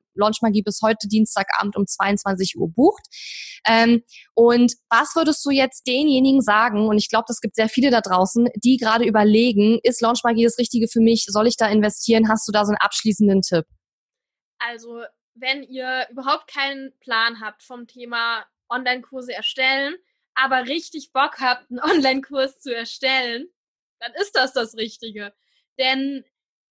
Launchmagie 0.62 0.64
bis 0.64 0.80
heute 0.82 1.08
Dienstagabend 1.08 1.76
um 1.76 1.86
22 1.86 2.56
Uhr 2.56 2.70
bucht. 2.70 3.02
Ähm, 3.66 4.02
und 4.34 4.74
was 4.90 5.14
würdest 5.14 5.44
du 5.44 5.50
jetzt 5.50 5.86
denjenigen 5.86 6.40
sagen, 6.40 6.88
und 6.88 6.98
ich 6.98 7.08
glaube, 7.08 7.24
das 7.28 7.40
gibt 7.40 7.54
sehr 7.54 7.68
viele 7.68 7.90
da 7.90 8.00
draußen, 8.00 8.48
die 8.56 8.76
gerade 8.76 9.04
überlegen, 9.04 9.78
ist 9.82 10.00
Launchmagie 10.00 10.44
das 10.44 10.58
Richtige 10.58 10.88
für 10.88 11.00
mich? 11.00 11.26
Soll 11.28 11.46
ich 11.46 11.56
da 11.56 11.68
investieren? 11.68 12.28
Hast 12.28 12.46
du 12.48 12.52
da 12.52 12.64
so 12.64 12.70
einen 12.70 12.80
abschließenden 12.80 13.42
Tipp? 13.42 13.64
Also, 14.58 15.02
wenn 15.34 15.62
ihr 15.62 16.06
überhaupt 16.10 16.46
keinen 16.48 16.92
Plan 17.00 17.40
habt 17.40 17.62
vom 17.62 17.86
Thema 17.86 18.44
Online-Kurse 18.68 19.32
erstellen, 19.32 19.94
aber 20.34 20.66
richtig 20.66 21.12
Bock 21.12 21.40
habt, 21.40 21.70
einen 21.70 21.80
Online-Kurs 21.82 22.58
zu 22.60 22.74
erstellen, 22.74 23.46
dann 24.00 24.12
ist 24.20 24.32
das 24.34 24.52
das 24.52 24.74
Richtige. 24.76 25.32
Denn 25.78 26.24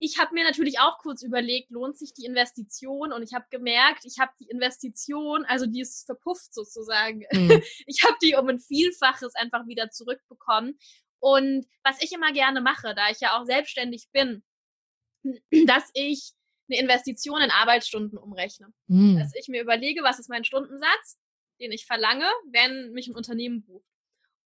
ich 0.03 0.17
habe 0.17 0.33
mir 0.33 0.43
natürlich 0.43 0.79
auch 0.79 0.97
kurz 0.97 1.21
überlegt, 1.21 1.69
lohnt 1.69 1.95
sich 1.95 2.11
die 2.11 2.25
Investition? 2.25 3.13
Und 3.13 3.21
ich 3.21 3.35
habe 3.35 3.45
gemerkt, 3.51 4.03
ich 4.03 4.17
habe 4.19 4.31
die 4.39 4.49
Investition, 4.49 5.45
also 5.45 5.67
die 5.67 5.81
ist 5.81 6.07
verpufft 6.07 6.53
sozusagen. 6.53 7.23
Mhm. 7.31 7.61
Ich 7.85 8.03
habe 8.03 8.15
die 8.21 8.33
um 8.33 8.49
ein 8.49 8.59
Vielfaches 8.59 9.35
einfach 9.35 9.67
wieder 9.67 9.91
zurückbekommen. 9.91 10.79
Und 11.19 11.67
was 11.83 12.01
ich 12.01 12.11
immer 12.13 12.33
gerne 12.33 12.61
mache, 12.61 12.95
da 12.95 13.11
ich 13.11 13.19
ja 13.19 13.39
auch 13.39 13.45
selbstständig 13.45 14.09
bin, 14.11 14.43
dass 15.67 15.91
ich 15.93 16.31
eine 16.67 16.79
Investition 16.79 17.39
in 17.39 17.51
Arbeitsstunden 17.51 18.17
umrechne. 18.17 18.73
Mhm. 18.87 19.19
Dass 19.19 19.35
ich 19.35 19.49
mir 19.49 19.61
überlege, 19.61 20.01
was 20.01 20.17
ist 20.17 20.29
mein 20.29 20.45
Stundensatz, 20.45 21.19
den 21.59 21.71
ich 21.71 21.85
verlange, 21.85 22.25
wenn 22.51 22.91
mich 22.91 23.07
ein 23.07 23.15
Unternehmen 23.15 23.63
bucht. 23.63 23.90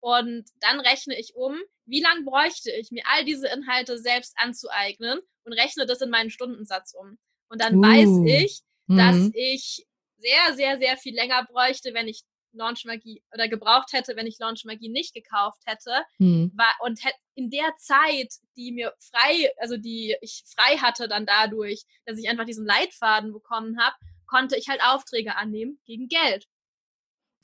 Und 0.05 0.45
dann 0.59 0.79
rechne 0.81 1.19
ich 1.19 1.33
um, 1.33 1.57
wie 1.87 1.99
lange 1.99 2.25
bräuchte 2.25 2.71
ich, 2.71 2.91
mir 2.91 3.01
all 3.07 3.25
diese 3.25 3.47
Inhalte 3.47 3.97
selbst 3.97 4.35
anzueignen 4.37 5.19
und 5.45 5.53
rechne 5.53 5.87
das 5.87 5.99
in 5.99 6.11
meinen 6.11 6.29
Stundensatz 6.29 6.93
um. 6.93 7.17
Und 7.49 7.59
dann 7.59 7.77
uh. 7.77 7.81
weiß 7.81 8.43
ich, 8.43 8.59
dass 8.85 9.15
mhm. 9.15 9.31
ich 9.33 9.83
sehr, 10.17 10.53
sehr, 10.53 10.77
sehr 10.77 10.97
viel 10.97 11.15
länger 11.15 11.43
bräuchte, 11.45 11.95
wenn 11.95 12.07
ich 12.07 12.21
Launchmagie 12.51 13.23
oder 13.33 13.47
gebraucht 13.47 13.93
hätte, 13.93 14.15
wenn 14.15 14.27
ich 14.27 14.37
Launchmagie 14.37 14.89
nicht 14.89 15.15
gekauft 15.15 15.63
hätte. 15.65 16.03
Mhm. 16.19 16.51
War, 16.55 16.75
und 16.81 16.99
in 17.33 17.49
der 17.49 17.75
Zeit, 17.79 18.31
die 18.55 18.73
mir 18.73 18.93
frei, 18.99 19.49
also 19.57 19.75
die 19.75 20.15
ich 20.21 20.43
frei 20.55 20.77
hatte 20.77 21.07
dann 21.07 21.25
dadurch, 21.25 21.81
dass 22.05 22.19
ich 22.19 22.29
einfach 22.29 22.45
diesen 22.45 22.67
Leitfaden 22.67 23.33
bekommen 23.33 23.79
habe, 23.81 23.95
konnte 24.27 24.55
ich 24.55 24.67
halt 24.69 24.81
Aufträge 24.83 25.35
annehmen 25.35 25.79
gegen 25.87 26.07
Geld. 26.09 26.45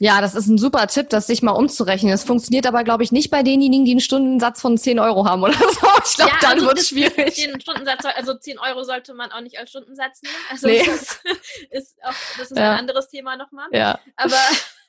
Ja, 0.01 0.19
das 0.19 0.33
ist 0.33 0.47
ein 0.47 0.57
super 0.57 0.87
Tipp, 0.87 1.09
das 1.09 1.27
sich 1.27 1.43
mal 1.43 1.51
umzurechnen. 1.51 2.11
Es 2.11 2.23
funktioniert 2.23 2.65
aber, 2.65 2.83
glaube 2.83 3.03
ich, 3.03 3.11
nicht 3.11 3.29
bei 3.29 3.43
denjenigen, 3.43 3.85
die 3.85 3.91
einen 3.91 3.99
Stundensatz 3.99 4.59
von 4.59 4.75
10 4.75 4.97
Euro 4.97 5.25
haben 5.25 5.43
oder 5.43 5.53
so. 5.59 5.87
Ich 6.03 6.15
glaube, 6.15 6.31
ja, 6.31 6.37
dann 6.41 6.53
also 6.53 6.65
wird 6.65 6.79
es 6.79 6.87
schwierig. 6.87 7.35
Den 7.35 7.61
Stundensatz, 7.61 8.03
also 8.15 8.33
10 8.33 8.57
Euro 8.57 8.83
sollte 8.83 9.13
man 9.13 9.31
auch 9.31 9.41
nicht 9.41 9.59
als 9.59 9.69
Stundensatz 9.69 10.23
nehmen. 10.23 10.35
Also 10.49 10.67
nee. 10.67 10.83
das 10.83 11.19
ist, 11.69 11.97
auch, 12.03 12.15
das 12.39 12.49
ist 12.49 12.57
ja. 12.57 12.71
ein 12.71 12.79
anderes 12.79 13.09
Thema 13.09 13.37
nochmal. 13.37 13.67
Ja. 13.73 13.99
Aber 14.15 14.39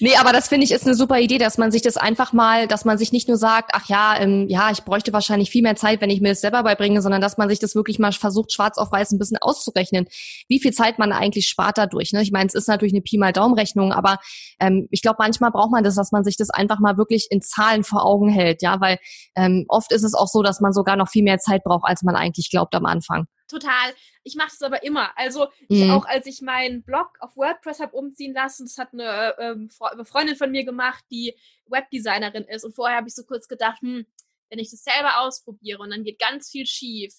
Nee, 0.00 0.16
aber 0.16 0.32
das 0.32 0.48
finde 0.48 0.64
ich 0.64 0.72
ist 0.72 0.86
eine 0.86 0.94
super 0.94 1.20
Idee, 1.20 1.38
dass 1.38 1.58
man 1.58 1.70
sich 1.70 1.82
das 1.82 1.96
einfach 1.96 2.32
mal, 2.32 2.66
dass 2.66 2.84
man 2.84 2.98
sich 2.98 3.12
nicht 3.12 3.28
nur 3.28 3.36
sagt, 3.36 3.70
ach 3.74 3.88
ja, 3.88 4.16
ähm, 4.18 4.46
ja, 4.48 4.70
ich 4.70 4.82
bräuchte 4.82 5.12
wahrscheinlich 5.12 5.50
viel 5.50 5.62
mehr 5.62 5.76
Zeit, 5.76 6.00
wenn 6.00 6.10
ich 6.10 6.20
mir 6.20 6.30
das 6.30 6.40
selber 6.40 6.62
beibringe, 6.62 7.02
sondern 7.02 7.20
dass 7.20 7.36
man 7.38 7.48
sich 7.48 7.58
das 7.58 7.74
wirklich 7.74 7.98
mal 7.98 8.12
versucht, 8.12 8.52
schwarz 8.52 8.78
auf 8.78 8.90
weiß 8.90 9.12
ein 9.12 9.18
bisschen 9.18 9.38
auszurechnen, 9.40 10.06
wie 10.48 10.60
viel 10.60 10.72
Zeit 10.72 10.98
man 10.98 11.12
eigentlich 11.12 11.48
spart 11.48 11.78
dadurch. 11.78 12.12
Ne? 12.12 12.22
Ich 12.22 12.32
meine, 12.32 12.46
es 12.46 12.54
ist 12.54 12.68
natürlich 12.68 12.92
eine 12.94 13.02
Pi 13.02 13.18
mal 13.18 13.32
Daumenrechnung, 13.32 13.92
aber 13.92 14.18
ähm, 14.58 14.88
ich 14.90 15.02
glaube, 15.02 15.16
manchmal 15.18 15.50
braucht 15.50 15.70
man 15.70 15.84
das, 15.84 15.94
dass 15.94 16.12
man 16.12 16.24
sich 16.24 16.36
das 16.36 16.50
einfach 16.50 16.80
mal 16.80 16.96
wirklich 16.96 17.28
in 17.30 17.40
Zahlen 17.42 17.84
vor 17.84 18.04
Augen 18.04 18.28
hält, 18.28 18.62
ja, 18.62 18.80
weil 18.80 18.98
ähm, 19.36 19.64
oft 19.68 19.92
ist 19.92 20.02
es 20.02 20.14
auch 20.14 20.28
so, 20.28 20.42
dass 20.42 20.60
man 20.60 20.72
sogar 20.72 20.96
noch 20.96 21.08
viel 21.08 21.22
mehr 21.22 21.38
Zeit 21.38 21.64
braucht, 21.64 21.84
als 21.84 22.02
man 22.02 22.16
eigentlich 22.16 22.50
glaubt 22.50 22.74
am 22.74 22.86
Anfang. 22.86 23.26
total. 23.48 23.92
Ich 24.24 24.36
mache 24.36 24.50
das 24.50 24.62
aber 24.62 24.82
immer. 24.82 25.16
Also 25.18 25.48
Mhm. 25.68 25.90
auch 25.90 26.04
als 26.04 26.26
ich 26.26 26.40
meinen 26.42 26.82
Blog 26.82 27.10
auf 27.20 27.36
WordPress 27.36 27.80
habe 27.80 27.96
umziehen 27.96 28.34
lassen, 28.34 28.66
das 28.66 28.78
hat 28.78 28.92
eine 28.92 29.34
ähm, 29.38 29.68
Fre- 29.68 30.04
Freundin 30.04 30.36
von 30.36 30.50
mir 30.50 30.64
gemacht, 30.64 31.04
die 31.10 31.36
Webdesignerin 31.66 32.44
ist. 32.44 32.64
Und 32.64 32.74
vorher 32.74 32.98
habe 32.98 33.08
ich 33.08 33.14
so 33.14 33.24
kurz 33.24 33.48
gedacht, 33.48 33.80
hm, 33.82 34.06
wenn 34.50 34.58
ich 34.58 34.70
das 34.70 34.84
selber 34.84 35.20
ausprobiere 35.20 35.80
und 35.80 35.90
dann 35.90 36.04
geht 36.04 36.18
ganz 36.18 36.50
viel 36.50 36.66
schief. 36.66 37.14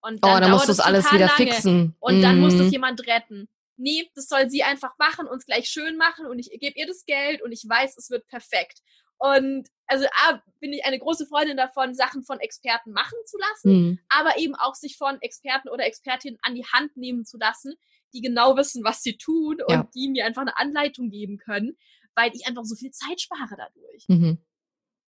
Und 0.00 0.18
Oh, 0.22 0.28
dann, 0.28 0.42
dann 0.42 0.50
musst 0.52 0.68
du 0.68 0.72
es 0.72 0.78
es 0.78 0.84
alles 0.84 1.12
wieder 1.12 1.28
fixen. 1.28 1.94
Und 2.00 2.22
dann 2.22 2.40
muss 2.40 2.56
das 2.56 2.66
Mhm. 2.68 2.72
jemand 2.72 3.06
retten. 3.06 3.48
Nee, 3.76 4.10
das 4.14 4.26
soll 4.26 4.50
sie 4.50 4.62
einfach 4.64 4.96
machen, 4.98 5.26
uns 5.28 5.46
gleich 5.46 5.68
schön 5.68 5.96
machen 5.96 6.26
und 6.26 6.38
ich 6.40 6.50
gebe 6.58 6.76
ihr 6.78 6.86
das 6.86 7.04
Geld 7.04 7.42
und 7.42 7.52
ich 7.52 7.64
weiß, 7.68 7.96
es 7.96 8.10
wird 8.10 8.26
perfekt. 8.26 8.80
Und 9.18 9.68
also 9.86 10.06
A, 10.26 10.42
bin 10.60 10.72
ich 10.72 10.84
eine 10.84 10.98
große 10.98 11.26
Freundin 11.26 11.56
davon, 11.56 11.94
Sachen 11.94 12.22
von 12.22 12.40
Experten 12.40 12.92
machen 12.92 13.16
zu 13.26 13.36
lassen, 13.38 13.70
Mhm. 13.72 13.98
aber 14.08 14.38
eben 14.38 14.54
auch 14.54 14.74
sich 14.74 14.96
von 14.96 15.20
Experten 15.22 15.68
oder 15.68 15.84
Expertinnen 15.86 16.38
an 16.42 16.54
die 16.54 16.64
Hand 16.66 16.96
nehmen 16.96 17.24
zu 17.24 17.38
lassen, 17.38 17.74
die 18.12 18.20
genau 18.20 18.56
wissen, 18.56 18.84
was 18.84 19.02
sie 19.02 19.16
tun 19.16 19.60
und 19.66 19.72
Ja. 19.74 19.88
die 19.94 20.08
mir 20.08 20.24
einfach 20.26 20.42
eine 20.42 20.56
Anleitung 20.56 21.10
geben 21.10 21.38
können, 21.38 21.76
weil 22.14 22.30
ich 22.34 22.46
einfach 22.46 22.64
so 22.64 22.74
viel 22.76 22.90
Zeit 22.90 23.20
spare 23.20 23.56
dadurch. 23.56 24.04
Mhm. 24.08 24.38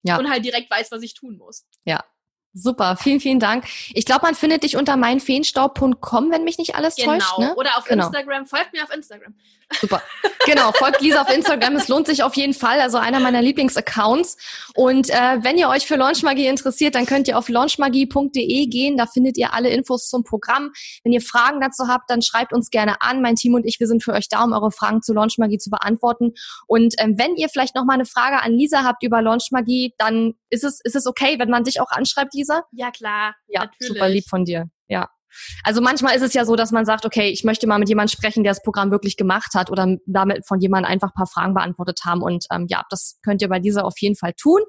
Ja. 0.02 0.18
Und 0.18 0.30
halt 0.30 0.44
direkt 0.44 0.70
weiß, 0.70 0.90
was 0.92 1.02
ich 1.02 1.14
tun 1.14 1.36
muss. 1.36 1.66
Ja. 1.84 2.04
Super, 2.52 2.96
vielen, 2.96 3.20
vielen 3.20 3.38
Dank. 3.38 3.64
Ich 3.94 4.04
glaube, 4.04 4.22
man 4.22 4.34
findet 4.34 4.64
dich 4.64 4.76
unter 4.76 4.96
meinfeenstaub.com, 4.96 6.30
wenn 6.32 6.42
mich 6.44 6.58
nicht 6.58 6.74
alles 6.74 6.96
Genau. 6.96 7.12
täuscht. 7.12 7.38
Ne? 7.38 7.54
Oder 7.56 7.78
auf 7.78 7.84
Genau. 7.84 8.06
Instagram. 8.06 8.46
Folgt 8.46 8.72
mir 8.72 8.82
auf 8.82 8.92
Instagram. 8.92 9.34
Super. 9.80 10.02
Genau, 10.46 10.72
folgt 10.72 11.00
Lisa 11.00 11.22
auf 11.22 11.32
Instagram. 11.32 11.76
Es 11.76 11.86
lohnt 11.86 12.08
sich 12.08 12.24
auf 12.24 12.34
jeden 12.34 12.54
Fall. 12.54 12.80
Also 12.80 12.98
einer 12.98 13.20
meiner 13.20 13.40
Lieblingsaccounts. 13.40 14.36
Und 14.74 15.10
äh, 15.10 15.38
wenn 15.42 15.58
ihr 15.58 15.68
euch 15.68 15.86
für 15.86 15.94
Launchmagie 15.94 16.46
interessiert, 16.48 16.96
dann 16.96 17.06
könnt 17.06 17.28
ihr 17.28 17.38
auf 17.38 17.48
launchmagie.de 17.48 18.66
gehen. 18.66 18.96
Da 18.96 19.06
findet 19.06 19.38
ihr 19.38 19.54
alle 19.54 19.70
Infos 19.70 20.08
zum 20.08 20.24
Programm. 20.24 20.72
Wenn 21.04 21.12
ihr 21.12 21.20
Fragen 21.20 21.60
dazu 21.60 21.86
habt, 21.86 22.10
dann 22.10 22.20
schreibt 22.20 22.52
uns 22.52 22.70
gerne 22.70 23.00
an. 23.00 23.22
Mein 23.22 23.36
Team 23.36 23.54
und 23.54 23.64
ich, 23.64 23.78
wir 23.78 23.86
sind 23.86 24.02
für 24.02 24.12
euch 24.12 24.28
da, 24.28 24.42
um 24.42 24.52
eure 24.52 24.72
Fragen 24.72 25.02
zu 25.02 25.12
Launchmagie 25.12 25.58
zu 25.58 25.70
beantworten. 25.70 26.32
Und 26.66 26.94
ähm, 26.98 27.14
wenn 27.16 27.36
ihr 27.36 27.48
vielleicht 27.48 27.76
noch 27.76 27.84
mal 27.84 27.94
eine 27.94 28.06
Frage 28.06 28.42
an 28.42 28.52
Lisa 28.52 28.82
habt 28.82 29.04
über 29.04 29.22
Launchmagie, 29.22 29.94
dann 29.98 30.34
ist 30.48 30.64
es, 30.64 30.80
ist 30.82 30.96
es 30.96 31.06
okay, 31.06 31.38
wenn 31.38 31.48
man 31.50 31.62
dich 31.62 31.80
auch 31.80 31.90
anschreibt, 31.90 32.34
Lisa? 32.34 32.39
Ja, 32.72 32.90
klar. 32.90 33.34
Ja, 33.48 33.60
natürlich. 33.64 33.88
super 33.92 34.08
lieb 34.08 34.24
von 34.28 34.44
dir. 34.44 34.66
Ja. 34.88 35.08
Also 35.62 35.80
manchmal 35.80 36.16
ist 36.16 36.22
es 36.22 36.34
ja 36.34 36.44
so, 36.44 36.56
dass 36.56 36.72
man 36.72 36.84
sagt, 36.84 37.04
okay, 37.06 37.28
ich 37.28 37.44
möchte 37.44 37.66
mal 37.68 37.78
mit 37.78 37.88
jemandem 37.88 38.12
sprechen, 38.16 38.42
der 38.42 38.52
das 38.52 38.62
Programm 38.62 38.90
wirklich 38.90 39.16
gemacht 39.16 39.54
hat 39.54 39.70
oder 39.70 39.96
damit 40.06 40.44
von 40.46 40.60
jemandem 40.60 40.90
einfach 40.90 41.10
ein 41.10 41.14
paar 41.14 41.26
Fragen 41.28 41.54
beantwortet 41.54 42.00
haben. 42.04 42.22
Und 42.22 42.46
ähm, 42.52 42.66
ja, 42.68 42.82
das 42.90 43.20
könnt 43.24 43.40
ihr 43.40 43.48
bei 43.48 43.60
dieser 43.60 43.84
auf 43.84 43.94
jeden 44.00 44.16
Fall 44.16 44.32
tun. 44.34 44.60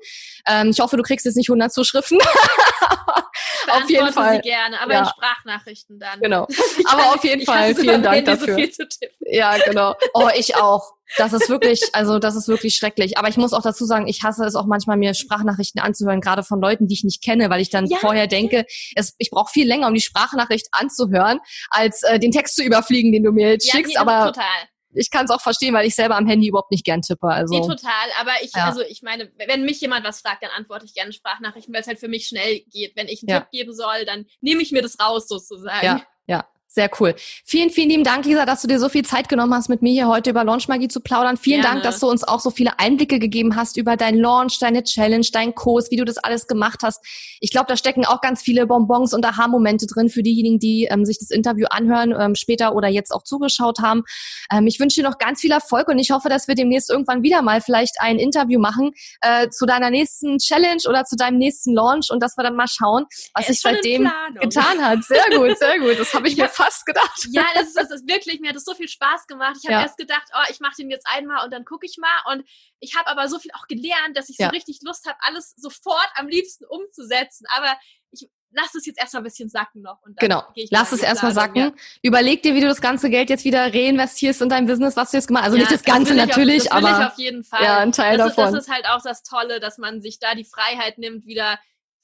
Ähm, 0.47 0.69
ich 0.69 0.79
hoffe, 0.79 0.97
du 0.97 1.03
kriegst 1.03 1.25
jetzt 1.25 1.35
nicht 1.35 1.49
100 1.49 1.73
Zuschriften. 1.73 2.19
auf 3.69 3.89
jeden 3.89 4.13
Fall. 4.13 4.35
sie 4.35 4.41
gerne, 4.49 4.79
aber 4.81 4.93
Ja. 4.93 4.99
in 4.99 5.05
Sprachnachrichten 5.07 5.99
dann. 5.99 6.19
Genau. 6.19 6.47
Aber 6.87 7.15
auf 7.15 7.23
jeden 7.23 7.45
Fall, 7.45 7.75
vielen 7.75 8.03
Dank 8.03 8.25
dafür. 8.25 8.47
So 8.47 8.55
viel 8.55 8.71
zu 8.71 8.87
tippen. 8.87 9.15
Ja, 9.31 9.57
genau. 9.65 9.95
Oh, 10.13 10.29
ich 10.35 10.55
auch. 10.55 10.93
Das 11.17 11.33
ist 11.33 11.49
wirklich, 11.49 11.81
also 11.93 12.19
das 12.19 12.35
ist 12.35 12.47
wirklich 12.47 12.75
schrecklich. 12.75 13.17
Aber 13.17 13.27
ich 13.27 13.37
muss 13.37 13.53
auch 13.53 13.61
dazu 13.61 13.85
sagen, 13.85 14.07
ich 14.07 14.23
hasse 14.23 14.45
es 14.45 14.55
auch 14.55 14.65
manchmal, 14.65 14.97
mir 14.97 15.13
Sprachnachrichten 15.13 15.81
anzuhören, 15.81 16.21
gerade 16.21 16.43
von 16.43 16.61
Leuten, 16.61 16.87
die 16.87 16.93
ich 16.93 17.03
nicht 17.03 17.21
kenne, 17.23 17.49
weil 17.49 17.61
ich 17.61 17.69
dann 17.69 17.85
Ja, 17.87 17.97
vorher 17.99 18.27
denke, 18.27 18.65
es, 18.95 19.13
ich 19.17 19.29
brauche 19.29 19.51
viel 19.51 19.67
länger, 19.67 19.87
um 19.87 19.93
die 19.93 20.01
Sprachnachricht 20.01 20.67
anzuhören, 20.71 21.39
als 21.69 22.03
äh, 22.03 22.17
den 22.19 22.31
Text 22.31 22.55
zu 22.55 22.63
überfliegen, 22.63 23.11
den 23.11 23.23
du 23.23 23.31
mir 23.31 23.49
jetzt 23.51 23.65
Ja, 23.67 23.73
schickst. 23.75 23.97
Aber 23.97 24.27
total. 24.27 24.45
ich 24.93 25.09
kann 25.11 25.25
es 25.25 25.31
auch 25.31 25.41
verstehen, 25.41 25.73
weil 25.73 25.85
ich 25.85 25.95
selber 25.95 26.15
am 26.15 26.27
Handy 26.27 26.47
überhaupt 26.47 26.71
nicht 26.71 26.85
gern 26.85 27.01
tippe. 27.01 27.27
Also 27.27 27.53
Nee, 27.55 27.67
total. 27.67 27.91
Aber 28.19 28.31
ich, 28.41 28.53
Ja. 28.55 28.65
also 28.65 28.81
ich 28.81 29.01
meine, 29.01 29.31
wenn 29.47 29.63
mich 29.63 29.81
jemand 29.81 30.05
was 30.05 30.21
fragt, 30.21 30.43
dann 30.43 30.51
antworte 30.51 30.85
ich 30.85 30.93
gerne 30.93 31.11
Sprachnachrichten, 31.11 31.73
weil 31.73 31.81
es 31.81 31.87
halt 31.87 31.99
für 31.99 32.07
mich 32.07 32.27
schnell 32.27 32.61
geht. 32.71 32.95
Wenn 32.95 33.07
ich 33.07 33.21
einen 33.23 33.29
Ja. 33.29 33.39
Tipp 33.41 33.49
geben 33.51 33.73
soll, 33.73 34.05
dann 34.05 34.25
nehme 34.39 34.61
ich 34.61 34.71
mir 34.71 34.81
das 34.81 34.97
raus 34.99 35.27
sozusagen. 35.27 35.85
Ja, 35.85 36.01
ja, 36.27 36.45
sehr 36.73 36.89
cool. 37.01 37.15
Vielen, 37.43 37.69
vielen 37.69 37.89
lieben 37.89 38.03
Dank, 38.05 38.23
Lisa, 38.23 38.45
dass 38.45 38.61
du 38.61 38.67
dir 38.69 38.79
so 38.79 38.87
viel 38.87 39.03
Zeit 39.03 39.27
genommen 39.27 39.53
hast, 39.53 39.67
mit 39.67 39.81
mir 39.81 39.91
hier 39.91 40.07
heute 40.07 40.29
über 40.29 40.45
Launchmagie 40.45 40.87
zu 40.87 41.01
plaudern. 41.01 41.35
Vielen 41.35 41.61
Gerne. 41.61 41.81
Dank, 41.81 41.83
dass 41.83 41.99
du 41.99 42.09
uns 42.09 42.23
auch 42.23 42.39
so 42.39 42.49
viele 42.49 42.79
Einblicke 42.79 43.19
gegeben 43.19 43.57
hast 43.57 43.75
über 43.75 43.97
deinen 43.97 44.17
Launch, 44.17 44.57
deine 44.59 44.81
Challenge, 44.81 45.25
deinen 45.33 45.53
Kurs, 45.53 45.91
wie 45.91 45.97
du 45.97 46.05
das 46.05 46.17
alles 46.17 46.47
gemacht 46.47 46.79
hast. 46.81 47.05
Ich 47.41 47.51
glaube, 47.51 47.65
da 47.67 47.75
stecken 47.75 48.05
auch 48.05 48.21
ganz 48.21 48.41
viele 48.41 48.67
Bonbons 48.67 49.13
und 49.13 49.25
Aha-Momente 49.25 49.85
drin 49.85 50.07
für 50.07 50.23
diejenigen, 50.23 50.59
die 50.59 50.87
ähm, 50.89 51.03
sich 51.03 51.19
das 51.19 51.29
Interview 51.29 51.65
anhören, 51.69 52.15
ähm, 52.17 52.35
später 52.35 52.73
oder 52.73 52.87
jetzt 52.87 53.11
auch 53.11 53.23
zugeschaut 53.23 53.79
haben. 53.79 54.03
Ähm, 54.49 54.65
ich 54.65 54.79
wünsche 54.79 55.01
dir 55.01 55.09
noch 55.09 55.17
ganz 55.17 55.41
viel 55.41 55.51
Erfolg 55.51 55.89
und 55.89 55.99
ich 55.99 56.11
hoffe, 56.11 56.29
dass 56.29 56.47
wir 56.47 56.55
demnächst 56.55 56.89
irgendwann 56.89 57.21
wieder 57.21 57.41
mal 57.41 57.59
vielleicht 57.59 57.95
ein 57.99 58.17
Interview 58.17 58.61
machen 58.61 58.91
äh, 59.19 59.49
zu 59.49 59.65
deiner 59.65 59.89
nächsten 59.89 60.37
Challenge 60.37 60.83
oder 60.87 61.03
zu 61.03 61.17
deinem 61.17 61.37
nächsten 61.37 61.73
Launch 61.73 62.11
und 62.11 62.23
dass 62.23 62.37
wir 62.37 62.43
dann 62.45 62.55
mal 62.55 62.67
schauen, 62.69 63.07
was 63.33 63.47
sich 63.47 63.59
seitdem 63.59 64.09
getan 64.39 64.81
hat. 64.81 65.03
Sehr 65.03 65.25
gut, 65.37 65.57
sehr 65.57 65.77
gut. 65.77 65.99
Das 65.99 66.13
habe 66.13 66.27
ich 66.29 66.37
mir 66.37 66.47
fast 66.63 66.85
gedacht. 66.85 67.27
Ja, 67.31 67.45
das 67.53 67.67
ist, 67.67 67.77
das 67.77 67.91
ist 67.91 68.07
wirklich, 68.07 68.39
mir 68.39 68.49
hat 68.49 68.55
das 68.55 68.63
so 68.65 68.73
viel 68.73 68.87
Spaß 68.87 69.27
gemacht. 69.27 69.57
Ich 69.59 69.65
habe 69.65 69.73
Ja. 69.75 69.81
erst 69.83 69.97
gedacht, 69.97 70.27
oh, 70.33 70.45
ich 70.49 70.59
mache 70.59 70.75
den 70.77 70.89
jetzt 70.89 71.07
einmal 71.07 71.43
und 71.45 71.51
dann 71.51 71.65
gucke 71.65 71.85
ich 71.85 71.97
mal. 71.97 72.33
Und 72.33 72.43
ich 72.79 72.95
habe 72.95 73.07
aber 73.07 73.27
so 73.27 73.39
viel 73.39 73.51
auch 73.53 73.67
gelernt, 73.67 74.15
dass 74.15 74.29
ich 74.29 74.37
Ja. 74.37 74.47
so 74.47 74.51
richtig 74.51 74.79
Lust 74.83 75.05
habe, 75.07 75.17
alles 75.21 75.53
sofort 75.57 76.07
am 76.15 76.27
liebsten 76.27 76.65
umzusetzen. 76.65 77.45
Aber 77.55 77.75
ich 78.11 78.29
lasse 78.53 78.77
es 78.79 78.85
jetzt 78.85 78.99
erstmal 78.99 79.21
ein 79.21 79.25
bisschen 79.25 79.47
sacken 79.49 79.81
noch. 79.81 80.01
Und 80.01 80.21
dann 80.21 80.27
Genau. 80.29 80.43
gehe 80.53 80.65
ich 80.65 80.71
Lass 80.71 80.91
es 80.91 81.01
erstmal 81.01 81.33
sacken. 81.33 81.73
Überleg 82.01 82.43
dir, 82.43 82.53
wie 82.53 82.59
du 82.59 82.67
das 82.67 82.81
ganze 82.81 83.09
Geld 83.09 83.29
jetzt 83.29 83.45
wieder 83.45 83.73
reinvestierst 83.73 84.41
in 84.41 84.49
dein 84.49 84.65
Business, 84.67 84.97
was 84.97 85.11
du 85.11 85.17
jetzt 85.17 85.27
gemacht 85.27 85.43
hast. 85.43 85.51
Also 85.53 85.57
Ja, 85.57 85.63
nicht 85.63 85.71
das 85.73 85.83
Ganze 85.83 86.11
will 86.13 86.19
ich 86.19 86.27
natürlich, 86.27 86.71
auf, 86.71 86.81
das 86.81 86.91
aber 86.93 87.07
auf 87.07 87.17
jeden 87.17 87.43
Fall. 87.45 87.63
ja, 87.63 87.77
ein 87.79 87.91
Teil 87.93 88.17
das 88.17 88.31
ist, 88.31 88.37
davon. 88.37 88.53
Das 88.53 88.65
ist 88.67 88.73
halt 88.73 88.85
auch 88.87 89.01
das 89.01 89.23
Tolle, 89.23 89.59
dass 89.61 89.77
man 89.77 90.01
sich 90.01 90.19
da 90.19 90.35
die 90.35 90.43
Freiheit 90.43 90.97
nimmt, 90.97 91.25
wieder 91.25 91.59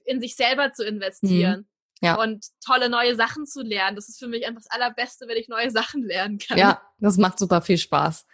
in 0.05 0.21
sich 0.21 0.35
selber 0.37 0.71
zu 0.71 0.85
investieren. 0.85 1.59
Mhm. 1.61 1.67
Ja. 2.01 2.21
Und 2.21 2.45
tolle 2.65 2.89
neue 2.89 3.15
Sachen 3.15 3.45
zu 3.45 3.61
lernen. 3.61 3.95
Das 3.95 4.09
ist 4.09 4.19
für 4.19 4.27
mich 4.27 4.45
einfach 4.45 4.61
das 4.61 4.71
Allerbeste, 4.71 5.27
wenn 5.27 5.37
ich 5.37 5.47
neue 5.47 5.71
Sachen 5.77 6.03
lernen 6.03 6.37
kann. 6.37 6.57
ja, 6.57 6.81
das 6.99 7.17
macht 7.17 7.39
super 7.39 7.61
viel 7.61 7.77
Spaß. 7.77 8.25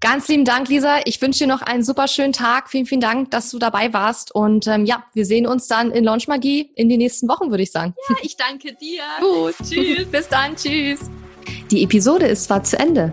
Ganz 0.00 0.28
lieben 0.28 0.46
Dank, 0.46 0.68
Lisa. 0.68 1.00
Ich 1.04 1.20
wünsche 1.20 1.40
dir 1.40 1.46
noch 1.46 1.60
einen 1.60 1.82
super 1.82 2.08
schönen 2.08 2.32
Tag. 2.32 2.70
Vielen, 2.70 2.86
vielen 2.86 3.02
Dank, 3.02 3.30
dass 3.30 3.50
du 3.50 3.58
dabei 3.58 3.92
warst. 3.92 4.34
Und 4.34 4.66
ähm, 4.66 4.86
ja, 4.86 5.04
wir 5.12 5.26
sehen 5.26 5.46
uns 5.46 5.68
dann 5.68 5.90
in 5.90 6.04
Launch 6.04 6.26
Magie 6.26 6.72
in 6.74 6.88
den 6.88 6.98
nächsten 6.98 7.28
Wochen, 7.28 7.50
würde 7.50 7.62
ich 7.62 7.70
sagen. 7.70 7.94
Ja, 8.08 8.16
ich 8.22 8.36
danke 8.36 8.74
dir. 8.74 9.02
Gut. 9.20 9.54
Tschüss. 9.62 10.06
Bis 10.10 10.28
dann. 10.28 10.56
Tschüss. 10.56 11.00
Die 11.70 11.84
Episode 11.84 12.26
ist 12.26 12.44
zwar 12.44 12.64
zu 12.64 12.78
Ende, 12.78 13.12